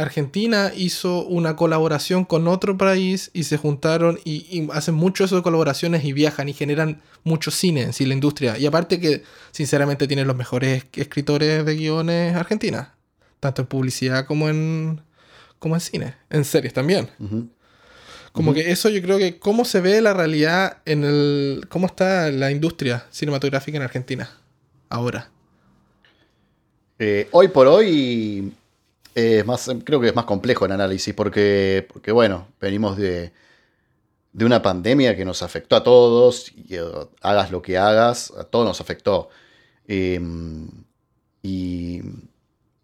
Argentina 0.00 0.72
hizo 0.74 1.24
una 1.26 1.56
colaboración 1.56 2.24
con 2.24 2.48
otro 2.48 2.76
país 2.78 3.30
y 3.34 3.44
se 3.44 3.56
juntaron 3.56 4.18
y, 4.24 4.68
hacen 4.72 4.94
mucho 4.94 5.24
eso 5.24 5.36
de 5.36 5.42
colaboraciones 5.42 6.04
y 6.04 6.12
viajan 6.12 6.48
y 6.48 6.52
generan 6.52 7.02
mucho 7.22 7.50
cine 7.50 7.82
en 7.82 7.92
sí, 7.92 8.06
la 8.06 8.14
industria. 8.14 8.58
Y 8.58 8.66
aparte 8.66 8.98
que, 8.98 9.22
sinceramente, 9.50 10.06
tienen 10.08 10.26
los 10.26 10.36
mejores 10.36 10.84
escritores 10.94 11.64
de 11.64 11.76
guiones 11.76 12.34
Argentina, 12.34 12.94
tanto 13.40 13.62
en 13.62 13.68
publicidad 13.68 14.26
como 14.26 14.48
en, 14.48 15.02
como 15.58 15.74
en 15.76 15.80
cine, 15.80 16.14
en 16.30 16.44
series 16.44 16.72
también. 16.72 17.08
Como 18.32 18.54
que 18.54 18.70
eso 18.70 18.88
yo 18.88 19.02
creo 19.02 19.18
que 19.18 19.38
cómo 19.38 19.64
se 19.64 19.80
ve 19.80 20.00
la 20.00 20.14
realidad 20.14 20.78
en 20.84 21.04
el... 21.04 21.66
cómo 21.68 21.86
está 21.86 22.30
la 22.30 22.50
industria 22.50 23.06
cinematográfica 23.10 23.76
en 23.76 23.82
Argentina 23.82 24.30
ahora. 24.88 25.30
Eh, 26.98 27.28
hoy 27.32 27.48
por 27.48 27.66
hoy 27.66 28.52
es 29.14 29.44
más, 29.46 29.70
creo 29.84 30.00
que 30.00 30.08
es 30.08 30.14
más 30.14 30.26
complejo 30.26 30.66
el 30.66 30.72
análisis 30.72 31.14
porque, 31.14 31.86
porque 31.92 32.12
bueno, 32.12 32.46
venimos 32.60 32.96
de, 32.96 33.32
de 34.32 34.44
una 34.44 34.62
pandemia 34.62 35.16
que 35.16 35.24
nos 35.24 35.42
afectó 35.42 35.76
a 35.76 35.82
todos 35.82 36.52
y 36.52 36.76
eh, 36.76 36.82
hagas 37.22 37.50
lo 37.50 37.62
que 37.62 37.78
hagas, 37.78 38.32
a 38.38 38.44
todos 38.44 38.66
nos 38.66 38.80
afectó. 38.80 39.28
Em, 39.88 40.68
y 41.42 42.00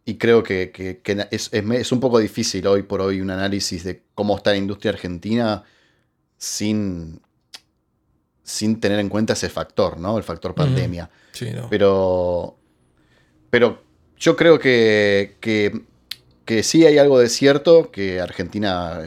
y 0.09 0.19
creo 0.19 0.45
que, 0.45 1.01
es, 1.33 1.93
un 1.93 1.99
poco 2.01 2.21
difícil 2.21 2.65
hoy 2.69 2.85
por 2.85 3.01
hoy 3.01 3.21
un 3.21 3.29
análisis 3.29 3.83
de 3.83 4.05
cómo 4.15 4.37
está 4.37 4.53
la 4.53 4.57
industria 4.57 4.93
argentina 4.93 5.65
sin, 6.39 7.21
sin 8.45 8.79
tener 8.79 9.01
en 9.01 9.09
cuenta 9.09 9.33
ese 9.33 9.49
factor, 9.49 9.99
¿no? 9.99 10.17
El 10.17 10.23
factor 10.23 10.55
pandemia. 10.55 11.11
Sí, 11.33 11.51
no. 11.51 11.69
Pero, 11.69 12.57
pero 13.51 13.83
yo 14.17 14.37
creo 14.37 14.61
que, 14.61 15.39
que, 15.41 16.63
sí 16.63 16.87
hay 16.87 16.99
algo 16.99 17.19
de 17.19 17.29
cierto, 17.29 17.91
que 17.91 18.21
Argentina 18.21 19.01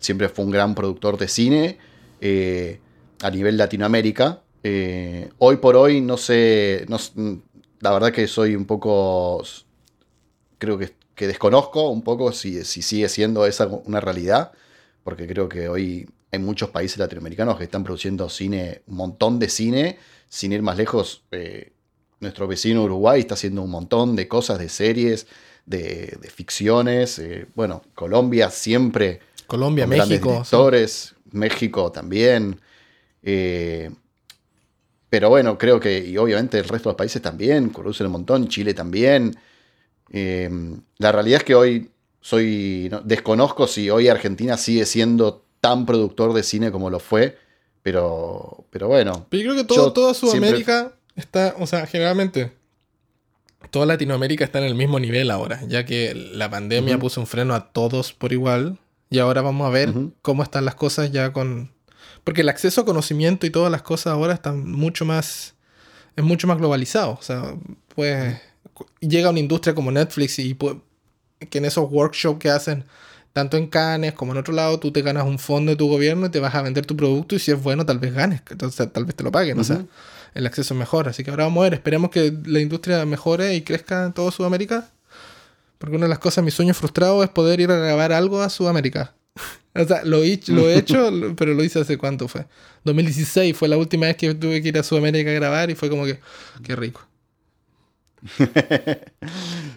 siempre 0.00 0.28
fue 0.28 0.44
un 0.46 0.50
gran 0.50 0.74
productor 0.74 1.16
de 1.16 1.28
cine 1.28 1.78
eh, 2.20 2.80
a 3.22 3.30
nivel 3.30 3.56
Latinoamérica. 3.56 4.42
Eh, 4.64 5.30
hoy 5.38 5.58
por 5.58 5.76
hoy 5.76 6.00
no 6.00 6.16
sé, 6.16 6.86
la 7.78 7.92
verdad 7.92 8.10
que 8.10 8.26
soy 8.26 8.56
un 8.56 8.64
poco 8.64 9.44
creo 10.64 10.78
que, 10.78 11.26
desconozco 11.26 11.90
un 11.90 12.02
poco 12.02 12.32
si, 12.32 12.64
sigue 12.64 13.08
siendo 13.08 13.46
esa 13.46 13.66
una 13.66 14.00
realidad, 14.00 14.52
porque 15.02 15.26
creo 15.26 15.48
que 15.48 15.68
hoy 15.68 16.08
hay 16.32 16.38
muchos 16.38 16.70
países 16.70 16.98
latinoamericanos 16.98 17.56
que 17.56 17.64
están 17.64 17.84
produciendo 17.84 18.28
cine, 18.28 18.82
un 18.86 18.96
montón 18.96 19.38
de 19.38 19.48
cine, 19.48 19.98
sin 20.28 20.52
ir 20.52 20.62
más 20.62 20.76
lejos, 20.76 21.22
eh, 21.30 21.72
nuestro 22.20 22.48
vecino 22.48 22.82
Uruguay 22.82 23.20
está 23.20 23.34
haciendo 23.34 23.62
un 23.62 23.70
montón 23.70 24.16
de 24.16 24.26
cosas, 24.26 24.58
de 24.58 24.68
series, 24.68 25.26
de, 25.66 26.18
de 26.20 26.30
ficciones. 26.30 27.18
eh, 27.18 27.46
bueno, 27.54 27.82
Colombia 27.94 28.50
siempre. 28.50 29.20
Colombia, 29.46 29.86
con 29.86 29.96
México. 29.96 30.28
sí. 30.44 30.50
directores, 30.50 31.14
México 31.30 31.92
también. 31.92 32.60
eh, 33.22 33.90
pero 35.10 35.28
bueno, 35.28 35.56
creo 35.56 35.78
que, 35.78 36.04
y 36.04 36.16
obviamente 36.16 36.58
el 36.58 36.64
resto 36.64 36.88
de 36.88 36.92
los 36.94 36.96
países 36.96 37.22
también, 37.22 37.70
producen 37.70 38.06
un 38.06 38.12
montón, 38.12 38.48
Chile 38.48 38.74
también. 38.74 39.36
Eh, 40.10 40.50
la 40.98 41.12
realidad 41.12 41.38
es 41.38 41.44
que 41.44 41.54
hoy 41.54 41.90
soy. 42.20 42.88
no, 42.90 43.00
desconozco 43.00 43.66
si 43.66 43.90
hoy 43.90 44.08
Argentina 44.08 44.56
sigue 44.56 44.86
siendo 44.86 45.44
tan 45.60 45.86
productor 45.86 46.32
de 46.34 46.42
cine 46.42 46.70
como 46.70 46.90
lo 46.90 47.00
fue. 47.00 47.38
Pero, 47.82 48.64
pero 48.70 48.88
bueno. 48.88 49.26
Pero 49.28 49.42
yo 49.42 49.50
creo 49.52 49.62
que 49.62 49.68
todo, 49.68 49.86
Yo 49.88 49.92
toda 49.92 50.14
siempre- 50.14 50.40
Sudamérica 50.40 50.92
está, 51.16 51.54
o 51.58 51.66
sea, 51.66 51.86
generalmente 51.86 52.52
toda 53.70 53.86
Latinoamérica 53.86 54.44
está 54.44 54.58
en 54.58 54.64
el 54.64 54.74
mismo 54.74 54.98
nivel 55.00 55.30
ahora, 55.30 55.60
ya 55.68 55.84
que 55.84 56.14
la 56.14 56.48
pandemia 56.50 56.98
puso 56.98 57.20
un 57.20 57.26
freno 57.26 57.54
a 57.54 57.72
todos 57.72 58.12
por 58.12 58.32
igual 58.32 58.78
y 59.10 59.18
ahora 59.18 59.42
vamos 59.42 59.66
a 59.66 59.70
ver 59.70 59.92
cómo 60.22 60.42
están 60.42 60.64
las 60.64 60.74
cosas 60.76 61.12
ya 61.12 61.32
con... 61.32 61.72
Porque 62.24 62.40
el 62.40 62.48
acceso 62.48 62.80
a 62.80 62.84
conocimiento 62.86 63.46
y 63.46 63.50
todas 63.50 63.70
las 63.70 63.82
cosas 63.82 64.12
ahora 64.14 64.32
están 64.32 64.70
mucho 64.70 65.04
más... 65.04 65.54
es 66.16 66.24
mucho 66.24 66.46
más 66.46 66.56
globalizado. 66.58 67.12
O 67.12 67.22
sea, 67.22 67.54
pues 67.94 68.40
llega 69.00 69.30
una 69.30 69.40
industria 69.40 69.74
como 69.74 69.90
Netflix 69.90 70.38
y 70.38 70.56
que 71.50 71.58
en 71.58 71.64
esos 71.64 71.90
workshops 71.90 72.38
que 72.38 72.50
hacen 72.50 72.84
tanto 73.32 73.56
en 73.56 73.66
Cannes 73.66 74.14
como 74.14 74.32
en 74.32 74.38
otro 74.38 74.54
lado, 74.54 74.78
tú 74.78 74.92
te 74.92 75.02
ganas 75.02 75.24
un 75.24 75.40
fondo 75.40 75.70
de 75.70 75.76
tu 75.76 75.88
gobierno 75.88 76.26
y 76.26 76.30
te 76.30 76.38
vas 76.38 76.54
a 76.54 76.62
vender 76.62 76.86
tu 76.86 76.96
producto 76.96 77.34
y 77.34 77.40
si 77.40 77.50
es 77.50 77.60
bueno 77.60 77.84
tal 77.84 77.98
vez 77.98 78.14
ganes, 78.14 78.42
entonces 78.48 78.92
tal 78.92 79.04
vez 79.04 79.16
te 79.16 79.24
lo 79.24 79.32
paguen, 79.32 79.58
o 79.58 79.64
sea, 79.64 79.84
el 80.34 80.46
acceso 80.46 80.72
es 80.74 80.78
mejor. 80.78 81.08
Así 81.08 81.24
que 81.24 81.30
ahora 81.30 81.44
vamos 81.44 81.62
a 81.62 81.64
ver, 81.64 81.74
esperemos 81.74 82.10
que 82.10 82.32
la 82.46 82.60
industria 82.60 83.04
mejore 83.06 83.54
y 83.54 83.62
crezca 83.62 84.04
en 84.06 84.12
toda 84.12 84.30
Sudamérica. 84.30 84.88
Porque 85.78 85.96
una 85.96 86.06
de 86.06 86.10
las 86.10 86.20
cosas, 86.20 86.44
mi 86.44 86.50
sueño 86.50 86.74
frustrado 86.74 87.22
es 87.24 87.28
poder 87.28 87.60
ir 87.60 87.70
a 87.70 87.76
grabar 87.76 88.12
algo 88.12 88.40
a 88.40 88.48
Sudamérica. 88.48 89.14
o 89.74 89.84
sea, 89.84 90.04
lo 90.04 90.22
he, 90.22 90.40
lo 90.46 90.68
he 90.68 90.78
hecho, 90.78 91.10
pero 91.36 91.54
lo 91.54 91.64
hice 91.64 91.80
hace 91.80 91.98
cuánto 91.98 92.28
fue. 92.28 92.46
2016 92.84 93.56
fue 93.56 93.68
la 93.68 93.76
última 93.76 94.06
vez 94.06 94.16
que 94.16 94.32
tuve 94.34 94.62
que 94.62 94.68
ir 94.68 94.78
a 94.78 94.82
Sudamérica 94.82 95.30
a 95.30 95.34
grabar 95.34 95.70
y 95.70 95.74
fue 95.74 95.90
como 95.90 96.04
que, 96.04 96.20
qué 96.62 96.76
rico. 96.76 97.06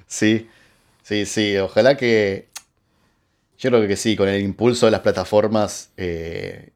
Sí, 0.07 0.49
sí, 1.03 1.25
sí. 1.25 1.57
Ojalá 1.57 1.97
que. 1.97 2.49
Yo 3.57 3.69
creo 3.71 3.87
que 3.87 3.97
sí, 3.97 4.15
con 4.15 4.29
el 4.29 4.41
impulso 4.41 4.85
de 4.85 4.91
las 4.91 5.01
plataformas, 5.01 5.89
eh, 5.97 6.71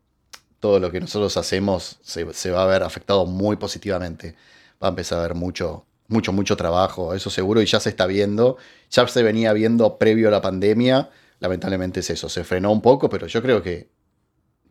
todo 0.60 0.80
lo 0.80 0.92
que 0.92 1.00
nosotros 1.00 1.38
hacemos 1.38 2.00
se, 2.02 2.32
se 2.34 2.52
va 2.52 2.64
a 2.64 2.66
ver 2.66 2.84
afectado 2.84 3.26
muy 3.26 3.56
positivamente. 3.58 4.36
Va 4.84 4.88
a 4.88 4.90
empezar 4.90 5.20
a 5.20 5.22
haber 5.22 5.36
mucho, 5.36 5.86
mucho, 6.08 6.34
mucho 6.34 6.58
trabajo, 6.58 7.14
eso 7.14 7.30
seguro, 7.30 7.62
y 7.62 7.66
ya 7.66 7.80
se 7.80 7.90
está 7.90 8.08
viendo. 8.08 8.58
Ya 8.90 9.08
se 9.08 9.24
venía 9.24 9.54
viendo 9.54 9.98
previo 9.98 10.28
a 10.30 10.32
la 10.32 10.42
pandemia. 10.42 11.10
Lamentablemente 11.40 12.00
es 12.02 12.10
eso, 12.10 12.30
se 12.30 12.44
frenó 12.44 12.72
un 12.72 12.82
poco, 12.82 13.10
pero 13.10 13.28
yo 13.28 13.42
creo 13.42 13.62
que, 13.62 13.90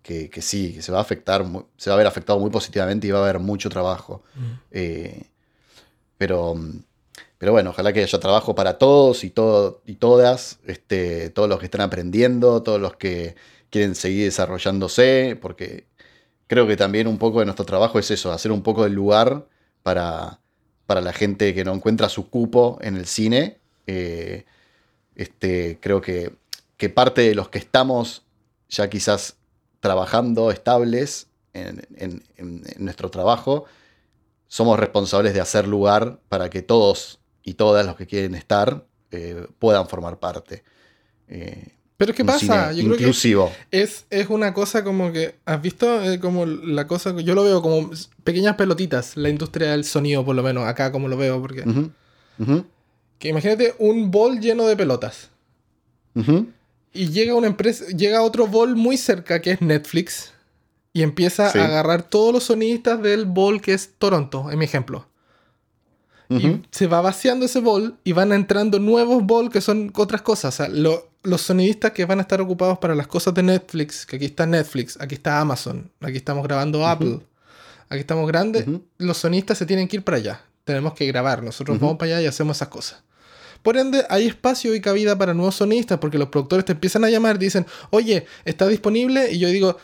que, 0.03 0.31
que 0.31 0.43
sí, 0.43 0.75
que 0.75 0.83
se 0.83 0.93
va 0.93 0.99
a 0.99 1.03
afectar, 1.03 1.45
se 1.77 1.91
va 1.91 1.95
a 1.95 1.99
ver 1.99 2.07
afectado 2.07 2.39
muy 2.41 2.51
positivamente 2.51 3.07
y 3.07 3.11
va 3.11 3.21
a 3.21 3.23
haber 3.23 3.39
mucho 3.39 3.69
trabajo. 3.71 4.23
Eh, 4.71 5.25
pero, 6.19 6.55
mm, 6.55 6.83
pero 7.41 7.53
bueno, 7.53 7.71
ojalá 7.71 7.95
que 7.95 8.03
haya 8.03 8.21
trabajo 8.21 8.55
para 8.55 8.79
todos 8.79 9.25
y, 9.25 9.35
y 9.87 9.97
todas, 9.97 10.61
este, 10.67 11.31
todos 11.31 11.49
los 11.49 11.59
que 11.61 11.65
están 11.67 11.81
aprendiendo, 11.83 12.63
todos 12.63 12.81
los 12.81 12.97
que 12.99 13.35
quieren 13.71 13.97
seguir 13.97 14.27
desarrollándose, 14.27 15.39
porque 15.43 15.87
creo 16.49 16.67
que 16.67 16.77
también 16.77 17.07
un 17.09 17.19
poco 17.19 17.41
de 17.41 17.47
nuestro 17.47 17.65
trabajo 17.67 17.99
es 17.99 18.11
eso, 18.11 18.33
hacer 18.33 18.53
un 18.53 18.63
poco 18.63 18.85
de 18.85 18.91
lugar 18.91 19.49
para, 19.83 20.41
para 20.87 21.01
la 21.01 21.15
gente 21.15 21.55
que 21.55 21.65
no 21.65 21.75
encuentra 21.75 22.11
su 22.11 22.29
cupo 22.31 22.79
en 22.83 22.97
el 22.97 23.07
cine. 23.07 23.59
Eh, 23.87 24.45
este, 25.17 25.79
creo 25.81 26.01
que, 26.01 26.35
que 26.77 26.89
parte 26.91 27.23
de 27.23 27.35
los 27.35 27.49
que 27.49 27.59
estamos 27.59 28.25
ya 28.69 28.91
quizás 28.91 29.37
trabajando 29.81 30.51
estables 30.51 31.29
en- 31.55 31.87
en 31.97 32.65
nuestro 32.79 33.11
trabajo, 33.11 33.65
somos 34.49 34.79
responsables 34.79 35.35
de 35.35 35.41
hacer 35.41 35.69
lugar 35.69 36.21
para 36.29 36.51
que 36.51 36.63
todos 36.63 37.20
y 37.43 37.55
todas 37.55 37.85
los 37.87 37.97
que 37.97 38.07
quieren 38.07 38.35
estar 38.35 38.85
eh, 39.11 39.47
puedan 39.59 39.89
formar 39.89 40.19
parte. 40.19 40.63
Eh, 41.29 41.69
Pero 41.97 42.15
¿qué 42.15 42.23
un 42.23 42.27
pasa? 42.27 42.73
Yo 42.73 42.85
creo 42.85 42.97
que 42.97 43.05
es, 43.71 44.07
es 44.11 44.29
una 44.29 44.53
cosa 44.55 44.83
como 44.85 45.13
que, 45.13 45.37
¿has 45.45 45.61
visto? 45.61 46.03
Eh, 46.03 46.19
como 46.21 46.47
la 46.47 46.87
cosa, 46.87 47.15
yo 47.21 47.35
lo 47.35 47.45
veo 47.45 47.61
como 47.63 47.91
pequeñas 48.25 48.57
pelotitas, 48.57 49.17
la 49.17 49.29
industria 49.29 49.73
del 49.73 49.85
sonido 49.85 50.25
por 50.25 50.35
lo 50.37 50.43
menos, 50.43 50.65
acá 50.67 50.91
como 50.93 51.09
lo 51.09 51.17
veo, 51.17 51.41
porque... 51.41 51.63
Ujú, 52.39 52.65
Que 53.19 53.29
imagínate 53.29 53.75
un 53.79 54.11
bol 54.11 54.41
lleno 54.41 54.67
de 54.67 54.77
pelotas. 54.77 55.29
Y 56.93 57.11
llega 57.11 57.35
una 57.35 57.47
empresa, 57.47 57.85
llega 57.97 58.23
otro 58.23 58.47
bol 58.47 58.75
muy 58.77 58.97
cerca 58.97 59.41
que 59.41 59.53
es 59.53 59.61
Netflix. 59.61 60.33
Y 60.93 61.03
empieza 61.03 61.51
Sí. 61.51 61.59
a 61.59 61.67
agarrar 61.67 62.03
todos 62.03 62.33
los 62.33 62.45
sonistas 62.45 63.01
del 63.01 63.25
bol 63.27 63.61
que 63.61 63.75
es 63.75 63.91
Toronto, 63.99 64.51
en 64.51 64.59
mi 64.59 64.65
ejemplo. 64.65 65.07
Y 66.39 66.63
se 66.71 66.87
va 66.87 67.01
vaciando 67.01 67.45
ese 67.47 67.59
bol 67.61 67.97
y 68.05 68.13
van 68.13 68.33
entrando 68.33 68.79
nuevos 68.79 69.25
bol 69.25 69.51
que 69.51 69.61
son 69.61 69.93
otras 69.97 70.23
cosas. 70.23 70.55
O 70.55 70.57
sea, 70.57 70.69
lo- 70.69 71.09
los 71.23 71.43
sonidistas 71.43 71.91
que 71.93 72.05
van 72.05 72.19
a 72.19 72.23
estar 72.23 72.41
ocupados 72.41 72.79
para 72.79 72.95
las 72.95 73.07
cosas 73.07 73.35
de 73.35 73.43
Netflix, 73.43 74.07
que 74.07 74.17
aquí 74.17 74.25
está 74.27 74.47
Netflix, 74.47 74.97
aquí 75.01 75.17
está 75.17 75.41
Amazon, 75.41 75.91
aquí 76.01 76.17
estamos 76.17 76.43
grabando 76.45 76.87
Apple, 76.87 77.19
aquí 77.89 78.01
estamos 78.01 78.27
grandes, 78.29 78.65
los 78.99 79.19
sonistas 79.19 79.59
se 79.59 79.67
tienen 79.67 79.89
que 79.89 79.97
ir 79.97 80.03
para 80.05 80.17
allá. 80.19 80.41
Tenemos 80.65 80.95
que 80.95 81.07
grabar, 81.07 81.43
nosotros 81.43 81.79
vamos 81.81 81.97
para 81.99 82.13
allá 82.13 82.23
y 82.23 82.27
hacemos 82.27 82.57
esas 82.57 82.69
cosas. 82.69 83.03
Por 83.63 83.77
ende, 83.77 84.07
hay 84.09 84.27
espacio 84.29 84.75
y 84.75 84.81
cabida 84.81 85.19
para 85.19 85.35
nuevos 85.35 85.57
sonistas 85.57 85.99
porque 85.99 86.17
los 86.17 86.29
productores 86.29 86.65
te 86.65 86.73
empiezan 86.73 87.05
a 87.05 87.11
llamar, 87.11 87.39
dicen, 87.39 87.67
oye, 87.91 88.25
está 88.47 88.67
disponible. 88.69 89.31
Y 89.33 89.39
yo 89.39 89.49
digo, 89.49 89.77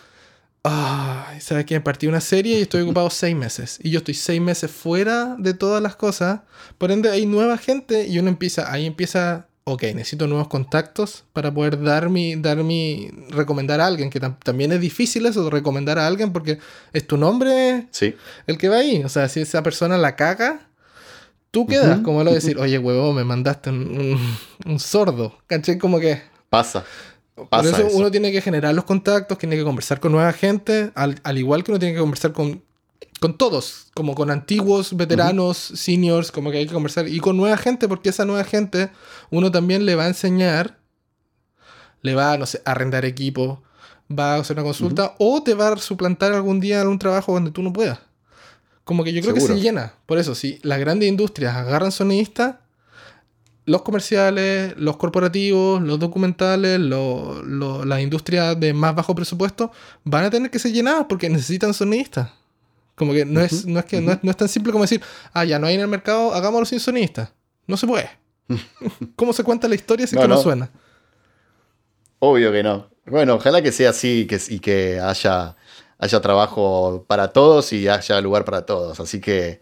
ay, 0.69 1.41
¿sabes 1.41 1.65
qué? 1.65 1.81
Partí 1.81 2.07
una 2.07 2.21
serie 2.21 2.59
y 2.59 2.63
estoy 2.63 2.83
ocupado 2.83 3.11
seis 3.11 3.35
meses. 3.37 3.79
Y 3.83 3.91
yo 3.91 3.99
estoy 3.99 4.15
seis 4.15 4.41
meses 4.41 4.71
fuera 4.71 5.37
de 5.39 5.55
todas 5.55 5.83
las 5.83 5.97
cosas. 5.97 6.41
Por 6.79 6.91
ende, 6.91 7.11
hay 7.11 7.27
nueva 7.27 7.59
gente 7.59 8.07
y 8.07 8.19
uno 8.19 8.29
empieza, 8.29 8.73
ahí 8.73 8.87
empieza, 8.87 9.47
ok, 9.65 9.83
necesito 9.95 10.27
nuevos 10.27 10.49
contactos 10.49 11.25
para 11.33 11.53
poder 11.53 11.81
dar 11.83 12.09
mi, 12.11 12.37
dar 12.37 12.59
mi, 12.59 13.11
recomendar 13.31 13.81
a 13.81 13.87
alguien, 13.87 14.11
que 14.11 14.21
tam- 14.21 14.39
también 14.43 14.73
es 14.73 14.81
difícil 14.81 15.27
eso, 15.27 15.49
recomendar 15.51 15.99
a 15.99 16.07
alguien 16.07 16.33
porque 16.33 16.59
es 16.93 17.07
tu 17.07 17.17
nombre 17.17 17.87
Sí. 17.91 18.15
el 18.47 18.59
que 18.59 18.69
va 18.69 18.77
ahí. 18.77 19.03
O 19.05 19.09
sea, 19.09 19.29
si 19.29 19.41
esa 19.41 19.63
persona 19.63 19.97
la 19.99 20.17
caga, 20.17 20.69
tú 21.51 21.67
quedas 21.67 21.95
Ujú, 21.97 22.03
como 22.03 22.25
lo 22.25 22.31
de 22.31 22.37
decir, 22.37 22.59
oye, 22.59 22.79
huevo, 22.79 23.13
me 23.13 23.25
mandaste 23.25 23.71
un, 23.71 23.79
un- 23.99 24.37
un 24.73 24.79
sordo. 24.79 25.39
¿Caché? 25.47 25.79
Como 25.79 25.99
que. 26.01 26.23
Pasa. 26.51 26.85
Por 27.37 27.67
eso, 27.67 27.87
eso. 27.87 27.97
uno 27.97 28.11
tiene 28.11 28.33
que 28.33 28.41
generar 28.41 28.75
los 28.75 28.85
contactos, 28.85 29.37
tiene 29.37 29.57
que 29.57 29.63
conversar 29.63 30.01
con 30.01 30.13
nueva 30.13 30.33
gente, 30.33 30.91
al, 30.95 31.21
al 31.23 31.37
igual 31.37 31.63
que 31.63 31.71
uno 31.71 31.79
tiene 31.79 31.95
que 31.95 32.01
conversar 32.01 32.33
con, 32.33 32.63
con 33.21 33.37
todos, 33.37 33.89
como 33.95 34.15
con 34.15 34.31
antiguos, 34.31 34.97
veteranos, 34.97 35.59
seniors, 35.59 36.33
como 36.33 36.51
que 36.51 36.59
hay 36.59 36.67
que 36.67 36.73
conversar, 36.73 37.09
y 37.09 37.21
con 37.21 37.37
nueva 37.37 37.59
gente, 37.59 37.89
porque 37.89 38.09
esa 38.09 38.25
nueva 38.25 38.45
gente 38.45 38.91
uno 39.31 39.51
también 39.51 39.85
le 39.85 39.97
va 39.97 40.05
a 40.05 40.09
enseñar, 40.09 40.79
le 42.01 42.15
va, 42.15 42.39
no 42.39 42.47
sé, 42.47 42.63
a 42.65 42.71
arrendar 42.71 43.05
equipo, 43.05 43.63
va 44.11 44.35
a 44.35 44.41
hacer 44.41 44.57
una 44.57 44.65
consulta, 44.65 45.15
o 45.19 45.43
te 45.43 45.53
va 45.53 45.69
a 45.69 45.77
suplantar 45.77 46.33
algún 46.33 46.59
día 46.59 46.81
en 46.81 46.89
un 46.89 46.99
trabajo 46.99 47.35
donde 47.35 47.51
tú 47.51 47.63
no 47.63 47.73
puedas. 47.73 47.99
Como 48.85 49.05
que 49.05 49.13
yo 49.13 49.21
creo 49.21 49.35
que 49.35 49.41
se 49.41 49.61
llena. 49.61 49.95
Por 50.07 50.17
eso, 50.17 50.35
si 50.35 50.61
las 50.63 50.79
grandes 50.79 51.09
industrias 51.09 51.57
agarran 51.57 51.91
sonidistas, 51.93 52.57
los 53.67 53.83
comerciales, 53.83 54.75
los 54.79 54.97
corporativos, 54.97 55.83
los 55.83 55.99
documentales, 55.99 56.81
lo- 56.81 57.43
lo- 57.45 57.85
las 57.85 58.01
industrias 58.01 58.59
de 58.59 58.73
más 58.75 58.95
bajo 58.95 59.15
presupuesto 59.15 59.73
van 60.05 60.25
a 60.25 60.31
tener 60.31 60.51
que 60.51 60.59
ser 60.61 60.73
llenadas 60.73 61.07
porque 61.09 61.29
necesitan 61.29 61.75
sonidistas. 61.75 62.31
Como 62.97 63.13
que 63.13 63.25
no, 63.27 63.41
es, 63.43 63.65
Ujú, 63.65 63.67
no, 63.67 63.81
es, 63.81 63.85
que 63.87 64.01
no, 64.01 64.13
es, 64.13 64.25
no 64.25 64.31
es 64.31 64.37
tan 64.37 64.49
simple 64.49 64.73
como 64.73 64.85
decir, 64.85 65.03
ah, 65.35 65.45
ya 65.45 65.59
no 65.59 65.67
hay 65.67 65.75
en 65.75 65.83
el 65.83 65.89
mercado, 65.89 66.35
hagámoslo 66.35 66.67
sin 66.67 66.81
sonistas. 66.81 67.31
No 67.67 67.77
se 67.77 67.87
puede. 67.87 68.11
¿Cómo 69.17 69.33
se 69.33 69.45
cuenta 69.45 69.69
la 69.69 69.75
historia 69.75 70.07
si 70.07 70.17
es 70.17 70.21
No, 70.21 70.23
que 70.23 70.29
no 70.29 70.37
no. 70.37 70.43
suena? 70.43 70.71
Obvio 72.19 72.53
que 72.53 72.63
no. 72.63 72.91
Bueno, 73.07 73.35
ojalá 73.35 73.63
que 73.63 73.73
sea 73.73 73.91
así 73.91 74.21
y 74.23 74.27
que, 74.27 74.41
y 74.49 74.59
que 74.61 75.01
haya, 75.01 75.57
haya 75.99 76.21
trabajo 76.21 77.05
para 77.07 77.33
todos 77.33 77.73
y 77.73 77.89
haya 77.89 78.21
lugar 78.21 78.45
para 78.45 78.67
todos. 78.67 78.99
Así 79.01 79.21
que 79.21 79.61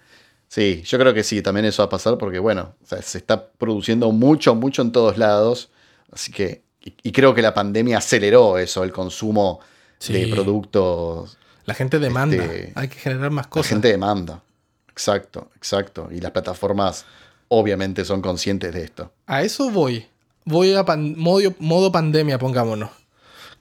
sí, 0.55 0.83
yo 0.87 0.99
creo 0.99 1.13
que 1.13 1.25
sí, 1.25 1.43
también 1.43 1.67
eso 1.67 1.83
va 1.83 1.87
a 1.87 1.91
pasar 1.91 2.17
porque, 2.19 2.39
bueno, 2.39 2.75
o 2.83 2.87
sea, 2.87 3.03
se 3.03 3.19
está 3.19 3.49
produciendo 3.49 4.11
mucho, 4.13 4.55
mucho 4.55 4.83
en 4.83 4.93
todos 4.93 5.19
lados. 5.19 5.71
Así 6.13 6.31
que, 6.33 6.63
y, 6.81 6.95
y 7.03 7.13
creo 7.13 7.35
que 7.35 7.43
la 7.43 7.53
pandemia 7.55 7.99
aceleró 7.99 8.59
eso, 8.59 8.85
el 8.85 8.93
consumo 8.93 9.59
de 10.07 10.29
productos. 10.29 11.37
La 11.67 11.75
gente 11.75 11.99
demanda. 11.99 12.37
Este, 12.37 12.73
hay 12.75 12.89
que 12.89 12.99
generar 12.99 13.31
más 13.31 13.47
La 13.47 13.51
cosas. 13.51 13.71
gente 13.71 13.89
demanda. 13.89 14.43
Exacto, 14.91 15.51
exacto. 15.57 16.09
Y 16.13 16.21
las 16.21 16.31
plataformas 16.31 17.05
obviamente 17.49 18.05
son 18.05 18.21
conscientes 18.23 18.73
de 18.73 18.85
esto. 18.85 19.13
A 19.27 19.43
eso 19.43 19.71
voy. 19.71 20.07
Voy 20.45 20.75
a 20.75 20.85
pan- 20.85 21.15
modo, 21.19 21.53
modo 21.59 21.91
pandemia, 21.91 22.39
pongámonos. 22.39 22.91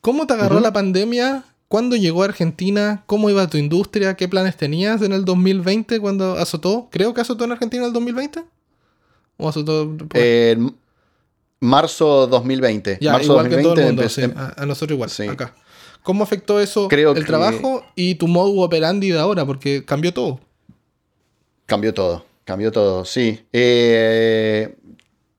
¿Cómo 0.01 0.27
te 0.27 0.33
agarró 0.33 0.59
la 0.59 0.73
pandemia? 0.73 1.43
¿Cuándo 1.73 1.95
llegó 1.95 2.21
a 2.21 2.25
Argentina? 2.25 3.01
¿Cómo 3.07 3.31
iba 3.31 3.47
tu 3.47 3.57
industria? 3.57 4.15
¿Qué 4.15 4.27
planes 4.27 4.55
tenías 4.55 5.01
en 5.01 5.11
el 5.11 5.25
2020 5.25 5.99
cuando 5.99 6.33
azotó? 6.33 6.87
Creo 6.91 7.15
que 7.15 7.21
azotó 7.21 7.45
en 7.45 7.51
Argentina 7.53 7.81
en 7.81 7.87
el 7.87 7.93
2020. 7.93 8.43
¿O 9.37 9.49
azotó? 9.49 9.97
Eh, 10.13 10.55
Marzo 11.59 12.27
2020. 12.27 12.99
Ya, 13.01 13.13
Marzo 13.13 13.31
igual 13.31 13.49
que 13.49 13.55
todo 13.57 13.73
el 13.73 13.85
2020 13.85 13.85
mundo, 13.87 14.01
empecé- 14.03 14.25
sí, 14.27 14.33
a, 14.37 14.61
a 14.61 14.65
nosotros 14.67 14.95
igual, 14.95 15.09
Sí. 15.09 15.23
acá. 15.27 15.55
¿Cómo 16.03 16.23
afectó 16.23 16.59
eso 16.61 16.87
Creo 16.89 17.13
el 17.13 17.21
que- 17.21 17.25
trabajo 17.25 17.83
y 17.95 18.13
tu 18.15 18.27
modo 18.27 18.51
operandi 18.61 19.09
de 19.09 19.17
ahora? 19.17 19.43
Porque 19.43 19.83
cambió 19.83 20.13
todo. 20.13 20.39
Cambió 21.65 21.91
todo, 21.91 22.23
cambió 22.45 22.71
todo, 22.71 23.03
sí. 23.03 23.39
Eh, 23.51 24.75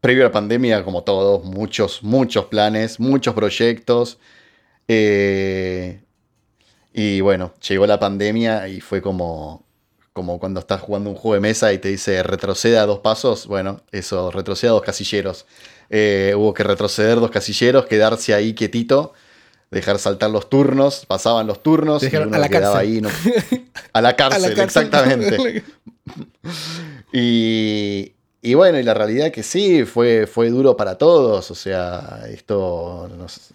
previo 0.01 0.25
a 0.25 0.27
la 0.27 0.33
pandemia, 0.33 0.83
como 0.83 1.05
todos, 1.05 1.45
muchos, 1.45 2.03
muchos 2.03 2.47
planes, 2.47 2.99
muchos 2.99 3.35
proyectos. 3.35 4.19
Eh, 4.89 6.01
y 6.95 7.21
bueno, 7.21 7.53
llegó 7.69 7.87
la 7.87 7.99
pandemia 7.99 8.69
y 8.69 8.81
fue 8.81 9.03
como, 9.03 9.65
como 10.15 10.39
cuando 10.39 10.61
estás 10.61 10.81
jugando 10.81 11.11
un 11.11 11.17
juego 11.17 11.35
de 11.35 11.41
mesa 11.41 11.73
y 11.73 11.79
te 11.79 11.89
dice 11.89 12.23
retroceda 12.23 12.87
dos 12.87 13.01
pasos. 13.01 13.47
Bueno, 13.49 13.81
eso, 13.93 14.31
retroceda 14.31 14.71
dos 14.71 14.83
casilleros. 14.83 15.45
Eh, 15.91 16.33
hubo 16.37 16.55
que 16.55 16.63
retroceder 16.63 17.21
dos 17.21 17.31
casilleros, 17.31 17.87
quedarse 17.87 18.33
ahí 18.33 18.55
quietito, 18.55 19.13
dejar 19.71 19.99
saltar 19.99 20.31
los 20.31 20.49
turnos, 20.49 21.05
pasaban 21.07 21.47
los 21.49 21.63
turnos 21.63 22.03
y 22.05 22.15
uno 22.17 22.37
"A 22.37 22.39
la 22.39 22.49
quedaba 22.49 22.77
cárcel". 22.79 22.95
ahí. 22.95 23.01
no- 23.01 23.11
a 23.93 24.01
la 24.01 24.15
cárcel, 24.17 24.45
A 24.45 24.49
la 24.49 24.55
cárcel. 24.55 24.83
exactamente. 24.85 25.65
Y, 27.13 28.13
y 28.43 28.55
bueno, 28.55 28.79
y 28.79 28.83
la 28.83 28.95
realidad 28.95 29.31
que 29.31 29.43
sí, 29.43 29.85
fue, 29.85 30.27
fue 30.27 30.51
duro 30.51 30.77
para 30.77 30.99
todos, 30.99 31.51
o 31.51 31.55
sea, 31.55 32.25
esto 32.29 33.09
nos, 33.17 33.51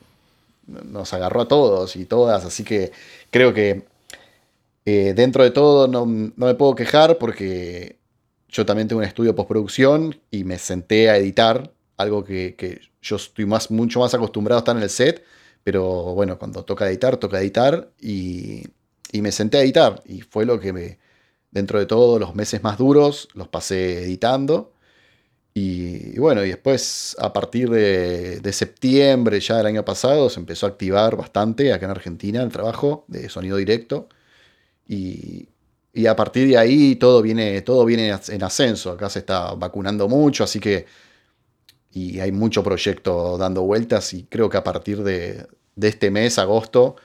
nos 0.67 1.13
agarró 1.13 1.41
a 1.41 1.47
todos 1.47 1.95
y 1.95 2.05
todas, 2.05 2.45
así 2.45 2.63
que 2.63 2.91
creo 3.31 3.53
que 3.53 3.85
eh, 4.85 5.13
dentro 5.15 5.43
de 5.43 5.51
todo 5.51 5.87
no, 5.87 6.05
no 6.05 6.45
me 6.45 6.55
puedo 6.55 6.75
quejar 6.75 7.17
porque 7.17 7.99
yo 8.47 8.65
también 8.65 8.87
tengo 8.87 8.99
un 8.99 9.05
estudio 9.05 9.35
postproducción 9.35 10.19
y 10.31 10.43
me 10.43 10.57
senté 10.57 11.09
a 11.09 11.17
editar, 11.17 11.73
algo 11.97 12.23
que, 12.23 12.55
que 12.55 12.81
yo 13.01 13.17
estoy 13.17 13.45
más, 13.45 13.71
mucho 13.71 13.99
más 13.99 14.13
acostumbrado 14.13 14.57
a 14.57 14.61
estar 14.61 14.75
en 14.75 14.83
el 14.83 14.89
set, 14.89 15.23
pero 15.63 16.15
bueno, 16.15 16.39
cuando 16.39 16.63
toca 16.63 16.87
editar, 16.87 17.17
toca 17.17 17.39
editar 17.39 17.91
y, 17.99 18.63
y 19.11 19.21
me 19.21 19.31
senté 19.31 19.57
a 19.57 19.61
editar 19.61 20.01
y 20.05 20.21
fue 20.21 20.45
lo 20.45 20.59
que 20.59 20.73
me, 20.73 20.99
dentro 21.51 21.79
de 21.79 21.85
todo, 21.85 22.19
los 22.19 22.35
meses 22.35 22.63
más 22.63 22.77
duros 22.77 23.27
los 23.33 23.47
pasé 23.47 24.03
editando. 24.03 24.73
Y, 25.61 26.17
bueno, 26.19 26.45
y 26.45 26.49
después 26.49 27.17
a 27.19 27.33
partir 27.33 27.69
de, 27.69 28.39
de 28.39 28.53
septiembre 28.53 29.39
ya 29.41 29.57
del 29.57 29.65
año 29.65 29.83
pasado 29.83 30.29
se 30.29 30.39
empezó 30.39 30.65
a 30.65 30.69
activar 30.69 31.17
bastante 31.17 31.73
acá 31.73 31.85
en 31.85 31.91
Argentina 31.91 32.41
el 32.41 32.49
trabajo 32.49 33.03
de 33.07 33.29
sonido 33.29 33.57
directo. 33.57 34.07
Y, 34.87 35.49
y 35.93 36.05
a 36.07 36.15
partir 36.15 36.47
de 36.47 36.57
ahí 36.57 36.95
todo 36.95 37.21
viene, 37.21 37.61
todo 37.61 37.85
viene 37.85 38.09
en 38.29 38.43
ascenso. 38.43 38.91
Acá 38.91 39.09
se 39.09 39.19
está 39.19 39.53
vacunando 39.55 40.07
mucho, 40.07 40.43
así 40.43 40.59
que. 40.59 40.85
Y 41.91 42.19
hay 42.19 42.31
mucho 42.31 42.63
proyecto 42.63 43.37
dando 43.37 43.63
vueltas. 43.63 44.13
Y 44.13 44.25
creo 44.25 44.49
que 44.49 44.57
a 44.57 44.63
partir 44.63 45.03
de, 45.03 45.47
de 45.75 45.87
este 45.87 46.11
mes, 46.11 46.39
agosto, 46.39 46.95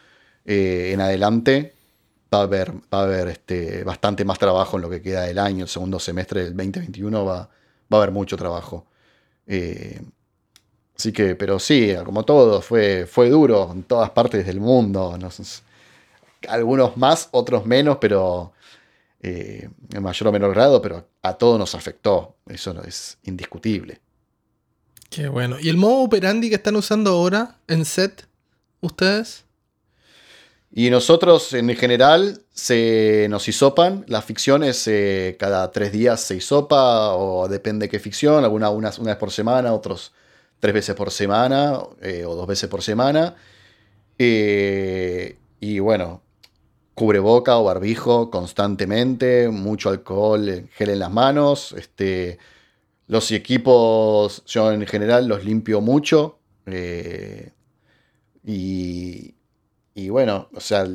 eh, 0.45 0.91
en 0.93 1.01
adelante, 1.01 1.75
va 2.33 2.41
a 2.41 2.43
haber, 2.43 2.73
va 2.93 3.01
a 3.01 3.03
haber 3.05 3.29
este, 3.29 3.85
bastante 3.85 4.25
más 4.25 4.39
trabajo 4.39 4.77
en 4.77 4.83
lo 4.83 4.91
que 4.91 5.03
queda 5.03 5.23
del 5.23 5.39
año. 5.39 5.65
El 5.65 5.69
segundo 5.71 5.99
semestre 5.99 6.45
del 6.45 6.57
2021 6.57 7.25
va, 7.25 7.51
va 7.93 7.99
a 7.99 8.03
haber 8.03 8.13
mucho 8.13 8.37
trabajo. 8.37 8.87
Eh, 9.47 10.01
así 10.97 11.13
que, 11.13 11.35
pero 11.35 11.59
sí, 11.59 11.95
como 12.05 12.25
todo, 12.25 12.61
fue, 12.61 13.07
fue 13.07 13.29
duro 13.31 13.71
en 13.73 13.83
todas 13.85 14.11
partes 14.11 14.47
del 14.47 14.61
mundo. 14.61 15.17
algunos 16.49 16.97
más, 16.97 17.29
otros 17.33 17.67
menos, 17.67 17.99
pero 18.01 18.53
eh, 19.21 19.69
en 19.93 20.03
mayor 20.03 20.29
o 20.29 20.33
menor 20.33 20.55
grado, 20.55 20.83
pero 20.83 21.09
a 21.23 21.35
todos 21.35 21.59
nos 21.59 21.75
afectó. 21.75 22.37
Eso 22.47 22.83
es 22.83 23.19
indiscutible. 23.25 24.01
Qué 25.11 25.29
bueno. 25.29 25.57
¿Y 25.61 25.69
el 25.69 25.77
modo 25.77 26.03
operandi 26.03 26.49
que 26.49 26.57
están 26.57 26.77
usando 26.77 27.11
ahora 27.11 27.59
en 27.69 27.85
set, 27.85 28.27
ustedes? 28.81 29.44
Y 30.77 30.91
nosotros 30.91 31.53
en 31.53 31.69
general 31.77 32.43
se 32.53 33.29
nos 33.31 33.47
hisopan, 33.47 34.05
las 34.09 34.25
ficciones 34.25 34.89
eh, 34.89 35.37
cada 35.39 35.71
tres 35.71 35.93
días 35.93 36.21
se 36.21 36.35
hisopa 36.35 37.15
o 37.15 37.47
depende 37.47 37.89
qué 37.89 38.01
ficción, 38.01 38.43
algunas 38.43 38.73
una, 38.73 38.91
una 38.99 39.11
vez 39.13 39.17
por 39.17 39.31
semana, 39.31 39.73
otros 39.73 40.13
tres 40.59 40.75
veces 40.75 40.97
por 40.97 41.13
semana 41.13 41.79
eh, 42.03 42.25
o 42.27 42.35
dos 42.35 42.49
veces 42.49 42.69
por 42.69 42.83
semana. 42.83 43.37
Eh, 44.19 45.39
y 45.61 45.79
bueno, 45.79 46.23
cubreboca 46.95 47.57
o 47.59 47.65
barbijo 47.65 48.29
constantemente, 48.29 49.51
mucho 49.51 49.91
alcohol, 49.91 50.69
gel 50.73 50.91
en 50.91 50.99
las 50.99 51.13
manos. 51.13 51.73
Este, 51.79 52.39
los 53.07 53.31
equipos 53.31 54.45
yo 54.47 54.73
en 54.73 54.85
general 54.89 55.29
los 55.29 55.45
limpio 55.45 55.81
mucho. 55.81 56.41
y, 58.45 59.34
y 59.95 60.09
bueno, 60.09 60.49
o 60.55 60.61
sea, 60.61 60.87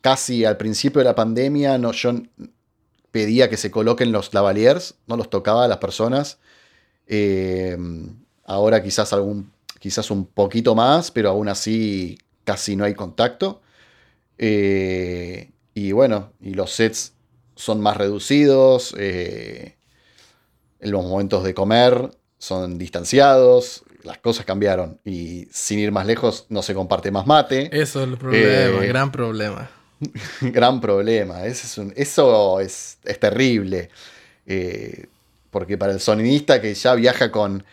casi 0.00 0.44
al 0.44 0.56
principio 0.56 1.00
de 1.00 1.04
la 1.04 1.14
pandemia 1.14 1.78
no, 1.78 1.92
yo 1.92 2.12
pedía 3.10 3.48
que 3.48 3.56
se 3.56 3.70
coloquen 3.70 4.12
los 4.12 4.32
lavaliers, 4.32 4.96
no 5.06 5.16
los 5.16 5.30
tocaba 5.30 5.64
a 5.64 5.68
las 5.68 5.78
personas. 5.78 6.38
Eh, 7.06 7.76
ahora 8.44 8.82
quizás, 8.82 9.12
algún, 9.12 9.52
quizás 9.78 10.10
un 10.10 10.26
poquito 10.26 10.74
más, 10.74 11.10
pero 11.10 11.30
aún 11.30 11.48
así 11.48 12.18
casi 12.44 12.76
no 12.76 12.84
hay 12.84 12.94
contacto. 12.94 13.60
Eh, 14.38 15.50
y 15.74 15.92
bueno, 15.92 16.32
y 16.40 16.54
los 16.54 16.72
sets 16.72 17.12
son 17.54 17.80
más 17.80 17.96
reducidos. 17.96 18.94
Eh, 18.98 19.76
los 20.80 21.04
momentos 21.04 21.44
de 21.44 21.54
comer 21.54 22.10
son 22.38 22.78
distanciados. 22.78 23.84
Las 24.04 24.18
cosas 24.18 24.44
cambiaron. 24.44 25.00
Y 25.04 25.46
sin 25.52 25.78
ir 25.78 25.92
más 25.92 26.06
lejos, 26.06 26.46
no 26.48 26.62
se 26.62 26.74
comparte 26.74 27.10
más 27.10 27.26
mate. 27.26 27.68
Eso 27.72 28.02
es 28.02 28.08
el 28.08 28.16
problema, 28.18 28.84
Eh, 28.84 28.88
gran 28.88 29.12
problema. 29.12 29.70
Gran 30.40 30.80
problema. 30.80 31.44
Ese 31.46 31.66
es 31.66 31.78
un- 31.78 31.92
eso 31.96 32.60
es, 32.60 32.98
es 33.04 33.20
terrible. 33.20 33.88
Eh, 34.46 35.06
porque 35.50 35.78
para 35.78 35.92
el 35.92 36.00
sonidista 36.00 36.60
que 36.60 36.74
ya 36.74 36.94
viaja 36.94 37.30
con 37.30 37.64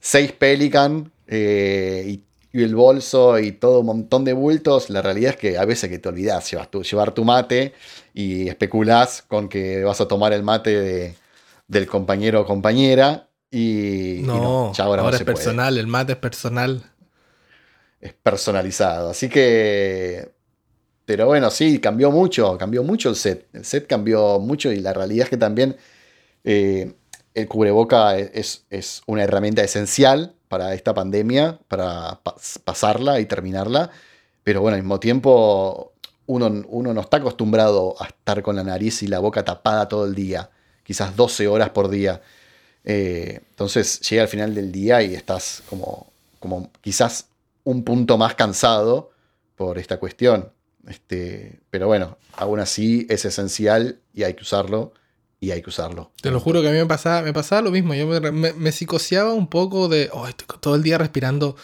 seis 0.00 0.32
Pelican 0.32 1.10
eh, 1.26 2.04
y, 2.06 2.22
y 2.52 2.62
el 2.62 2.74
bolso 2.74 3.38
y 3.38 3.52
todo 3.52 3.80
un 3.80 3.86
montón 3.86 4.24
de 4.24 4.32
bultos, 4.34 4.90
la 4.90 5.00
realidad 5.00 5.30
es 5.32 5.36
que 5.38 5.56
a 5.58 5.64
veces 5.64 5.88
que 5.88 5.98
te 5.98 6.08
olvidas 6.08 6.50
llevas 6.50 6.70
tu, 6.70 6.82
llevar 6.82 7.12
tu 7.12 7.24
mate 7.24 7.72
y 8.12 8.48
especulás 8.48 9.22
con 9.22 9.48
que 9.48 9.82
vas 9.84 10.00
a 10.02 10.08
tomar 10.08 10.32
el 10.34 10.42
mate 10.42 10.78
de- 10.78 11.14
del 11.66 11.86
compañero 11.86 12.42
o 12.42 12.46
compañera. 12.46 13.28
Y, 13.56 14.18
y 14.18 14.22
No, 14.22 14.72
ya 14.74 14.84
ahora, 14.84 15.02
no 15.02 15.08
es 15.10 15.16
se 15.18 15.24
puede 15.24 15.36
personal, 15.36 15.78
el 15.78 15.86
mate 15.86 16.12
es 16.12 16.18
personal. 16.18 16.82
es 18.00 18.12
personalizado. 18.12 19.10
Así 19.10 19.28
que. 19.28 20.32
Pero 21.06 21.26
bueno, 21.26 21.50
sí, 21.50 21.80
cambió 21.80 22.10
mucho, 22.10 22.56
cambió 22.56 22.82
mucho 22.82 23.10
el 23.10 23.16
set. 23.16 23.46
El 23.52 23.64
set 23.64 23.86
cambió 23.86 24.38
mucho 24.38 24.72
y 24.72 24.80
la 24.80 24.92
realidad 24.94 25.24
es 25.24 25.30
que 25.30 25.36
también 25.36 25.76
eh, 26.44 26.94
el 27.34 27.46
cubreboca 27.46 28.16
es, 28.18 28.64
es 28.70 29.02
una 29.06 29.22
herramienta 29.22 29.62
esencial 29.62 30.34
para 30.48 30.72
esta 30.72 30.94
pandemia, 30.94 31.58
para 31.68 32.20
pa- 32.22 32.36
pasarla 32.64 33.20
y 33.20 33.26
terminarla. 33.26 33.90
Pero 34.44 34.62
bueno, 34.62 34.76
al 34.76 34.82
mismo 34.82 34.98
tiempo, 34.98 35.92
uno, 36.26 36.46
uno 36.68 36.94
no 36.94 37.00
está 37.02 37.18
acostumbrado 37.18 37.96
a 38.00 38.06
estar 38.06 38.42
con 38.42 38.56
la 38.56 38.64
nariz 38.64 39.02
y 39.02 39.06
la 39.06 39.18
boca 39.18 39.44
tapada 39.44 39.86
todo 39.88 40.06
el 40.06 40.14
día, 40.14 40.48
quizás 40.84 41.14
12 41.16 41.46
horas 41.48 41.68
por 41.70 41.90
día. 41.90 42.22
Eh, 42.84 43.40
entonces 43.50 44.00
llega 44.00 44.22
al 44.22 44.28
final 44.28 44.54
del 44.54 44.70
día 44.70 45.02
y 45.02 45.14
estás 45.14 45.62
como, 45.68 46.12
como 46.38 46.70
quizás 46.80 47.26
un 47.64 47.82
punto 47.82 48.18
más 48.18 48.34
cansado 48.34 49.10
por 49.56 49.78
esta 49.78 49.98
cuestión. 49.98 50.50
Este, 50.86 51.60
pero 51.70 51.86
bueno, 51.86 52.18
aún 52.36 52.60
así 52.60 53.06
es 53.08 53.24
esencial 53.24 54.00
y 54.12 54.24
hay 54.24 54.34
que 54.34 54.42
usarlo 54.42 54.92
y 55.40 55.50
hay 55.50 55.62
que 55.62 55.70
usarlo. 55.70 56.12
Te 56.20 56.30
lo 56.30 56.40
juro 56.40 56.60
que 56.60 56.68
a 56.68 56.72
mí 56.72 56.78
me 56.78 56.86
pasaba, 56.86 57.22
me 57.22 57.32
pasaba 57.32 57.62
lo 57.62 57.70
mismo. 57.70 57.94
Yo 57.94 58.06
me, 58.06 58.52
me, 58.52 58.72
psicoseaba 58.72 59.32
un 59.32 59.48
poco 59.48 59.88
de, 59.88 60.10
oh, 60.12 60.26
estoy 60.26 60.46
todo 60.60 60.74
el 60.74 60.82
día 60.82 60.98
respirando 60.98 61.56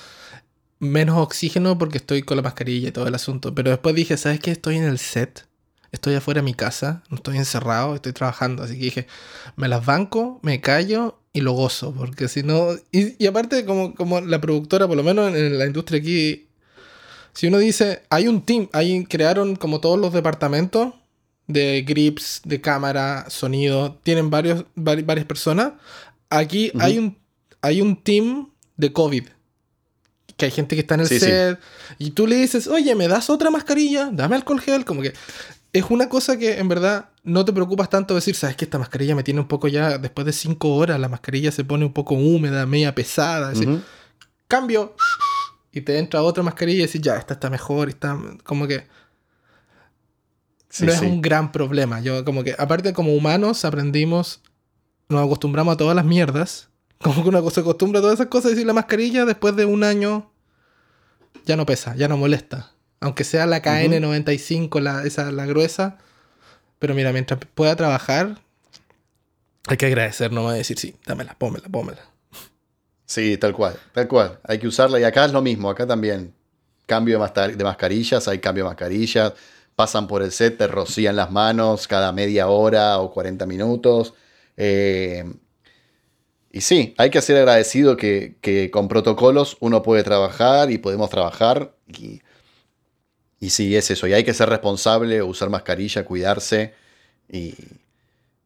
menos 0.78 1.18
oxígeno 1.18 1.76
porque 1.76 1.98
estoy 1.98 2.22
con 2.22 2.36
la 2.36 2.42
mascarilla 2.42 2.88
y 2.88 2.92
todo 2.92 3.06
el 3.06 3.14
asunto. 3.14 3.54
Pero 3.54 3.70
después 3.70 3.94
dije, 3.94 4.16
¿sabes 4.16 4.40
qué? 4.40 4.50
Estoy 4.50 4.76
en 4.76 4.84
el 4.84 4.98
set. 4.98 5.46
Estoy 5.92 6.14
afuera 6.14 6.40
de 6.40 6.44
mi 6.44 6.54
casa, 6.54 7.02
no 7.10 7.16
estoy 7.16 7.36
encerrado, 7.36 7.94
estoy 7.96 8.12
trabajando. 8.12 8.62
Así 8.62 8.74
que 8.74 8.84
dije, 8.84 9.06
me 9.56 9.66
las 9.68 9.84
banco, 9.84 10.38
me 10.42 10.60
callo 10.60 11.18
y 11.32 11.40
lo 11.40 11.52
gozo. 11.52 11.92
Porque 11.92 12.28
si 12.28 12.42
no... 12.44 12.68
Y, 12.92 13.22
y 13.22 13.26
aparte, 13.26 13.64
como, 13.64 13.94
como 13.94 14.20
la 14.20 14.40
productora, 14.40 14.86
por 14.86 14.96
lo 14.96 15.02
menos 15.02 15.34
en, 15.34 15.58
la 15.58 15.66
industria 15.66 15.98
aquí, 16.00 16.46
si 17.32 17.48
uno 17.48 17.58
dice, 17.58 18.02
hay 18.08 18.28
un 18.28 18.42
team, 18.42 18.68
hay, 18.72 19.04
crearon 19.04 19.56
como 19.56 19.80
todos 19.80 19.98
los 19.98 20.12
departamentos 20.12 20.94
de 21.48 21.82
grips, 21.82 22.42
de 22.44 22.60
cámara, 22.60 23.26
sonido, 23.28 23.98
tienen 24.04 24.30
varios, 24.30 24.64
vari- 24.76 25.04
varias 25.04 25.26
personas. 25.26 25.72
Aquí 26.28 26.70
hay, 26.78 26.98
un, 26.98 27.18
hay 27.62 27.80
un 27.80 28.00
team 28.00 28.50
de 28.76 28.92
COVID. 28.92 29.24
Que 30.36 30.44
hay 30.46 30.52
gente 30.52 30.76
que 30.76 30.82
está 30.82 30.94
en 30.94 31.00
el 31.00 31.08
Sí, 31.08 31.18
sí. 31.18 31.26
set. 31.26 31.58
Y 31.98 32.12
tú 32.12 32.26
le 32.28 32.36
dices, 32.36 32.68
oye, 32.68 32.94
¿me 32.94 33.08
das 33.08 33.28
otra 33.28 33.50
mascarilla? 33.50 34.10
Dame 34.12 34.36
alcohol 34.36 34.60
gel. 34.60 34.84
Como 34.84 35.02
que 35.02 35.12
es 35.72 35.84
una 35.90 36.08
cosa 36.08 36.36
que 36.36 36.58
en 36.58 36.68
verdad 36.68 37.10
no 37.22 37.44
te 37.44 37.52
preocupas 37.52 37.88
tanto 37.88 38.14
decir, 38.14 38.34
sabes 38.34 38.56
que 38.56 38.64
esta 38.64 38.78
mascarilla 38.78 39.14
me 39.14 39.22
tiene 39.22 39.40
un 39.40 39.48
poco 39.48 39.68
ya, 39.68 39.98
después 39.98 40.24
de 40.26 40.32
cinco 40.32 40.74
horas, 40.74 40.98
la 40.98 41.08
mascarilla 41.08 41.52
se 41.52 41.64
pone 41.64 41.84
un 41.84 41.92
poco 41.92 42.14
húmeda, 42.14 42.66
media 42.66 42.94
pesada. 42.94 43.52
Ujú. 43.52 43.80
Cambio 44.48 44.94
y 45.72 45.82
te 45.82 45.98
entra 45.98 46.22
otra 46.22 46.42
mascarilla 46.42 46.84
y 46.84 46.86
decís, 46.86 47.00
ya, 47.00 47.16
esta 47.16 47.34
está 47.34 47.50
mejor, 47.50 47.88
está 47.88 48.18
como 48.44 48.66
que 48.66 48.86
Sí, 50.70 50.86
no 50.86 50.92
sí. 50.92 50.98
es 50.98 51.02
un 51.02 51.20
gran 51.20 51.50
problema. 51.50 52.00
Yo 52.00 52.24
como 52.24 52.44
que, 52.44 52.54
aparte 52.56 52.92
como 52.92 53.12
humanos 53.12 53.64
aprendimos, 53.64 54.40
nos 55.08 55.24
acostumbramos 55.24 55.74
a 55.74 55.76
todas 55.76 55.96
las 55.96 56.04
mierdas. 56.04 56.68
Como 57.02 57.22
que 57.22 57.30
uno 57.30 57.48
se 57.50 57.60
acostumbra 57.60 57.98
a 57.98 58.02
todas 58.02 58.14
esas 58.16 58.26
cosas 58.26 58.50
y 58.50 58.54
decir 58.54 58.66
la 58.66 58.74
mascarilla 58.74 59.24
después 59.24 59.56
de 59.56 59.64
un 59.64 59.84
año 59.84 60.30
ya 61.46 61.56
no 61.56 61.64
pesa, 61.64 61.96
ya 61.96 62.08
no 62.08 62.18
molesta. 62.18 62.72
Aunque 63.00 63.24
sea 63.24 63.46
la 63.46 63.62
KN95, 63.62 64.80
la, 64.80 65.04
esa, 65.04 65.32
la 65.32 65.46
gruesa. 65.46 65.98
Pero 66.78 66.94
mira, 66.94 67.12
mientras 67.12 67.40
pueda 67.54 67.74
trabajar, 67.76 68.38
hay 69.66 69.76
que 69.76 69.86
agradecer, 69.86 70.32
no 70.32 70.44
va 70.44 70.52
a 70.52 70.54
decir, 70.54 70.78
sí, 70.78 70.94
dámela, 71.06 71.34
pómela, 71.38 71.68
pómela. 71.68 72.00
Sí, 73.06 73.36
tal 73.38 73.52
cual, 73.52 73.74
tal 73.92 74.08
cual. 74.08 74.38
Hay 74.44 74.58
que 74.58 74.66
usarla 74.66 75.00
y 75.00 75.04
acá 75.04 75.24
es 75.24 75.32
lo 75.32 75.42
mismo, 75.42 75.70
acá 75.70 75.86
también. 75.86 76.34
Cambio 76.86 77.18
de 77.20 77.64
mascarillas, 77.64 78.26
hay 78.28 78.38
cambio 78.38 78.64
de 78.64 78.70
mascarillas. 78.70 79.32
Pasan 79.76 80.06
por 80.06 80.22
el 80.22 80.32
set, 80.32 80.58
te 80.58 80.66
rocían 80.66 81.16
las 81.16 81.30
manos 81.30 81.86
cada 81.86 82.12
media 82.12 82.48
hora 82.48 82.98
o 82.98 83.12
40 83.12 83.46
minutos. 83.46 84.14
Eh, 84.56 85.24
y 86.52 86.60
sí, 86.60 86.94
hay 86.98 87.10
que 87.10 87.22
ser 87.22 87.36
agradecido 87.36 87.96
que, 87.96 88.36
que 88.40 88.70
con 88.70 88.88
protocolos 88.88 89.56
uno 89.60 89.82
puede 89.82 90.02
trabajar 90.02 90.70
y 90.70 90.78
podemos 90.78 91.10
trabajar. 91.10 91.74
Y, 91.86 92.22
y 93.40 93.48
sí, 93.48 93.74
es 93.74 93.90
eso. 93.90 94.06
Y 94.06 94.12
hay 94.12 94.22
que 94.22 94.34
ser 94.34 94.50
responsable, 94.50 95.22
usar 95.22 95.48
mascarilla, 95.48 96.04
cuidarse. 96.04 96.74
Y, 97.26 97.54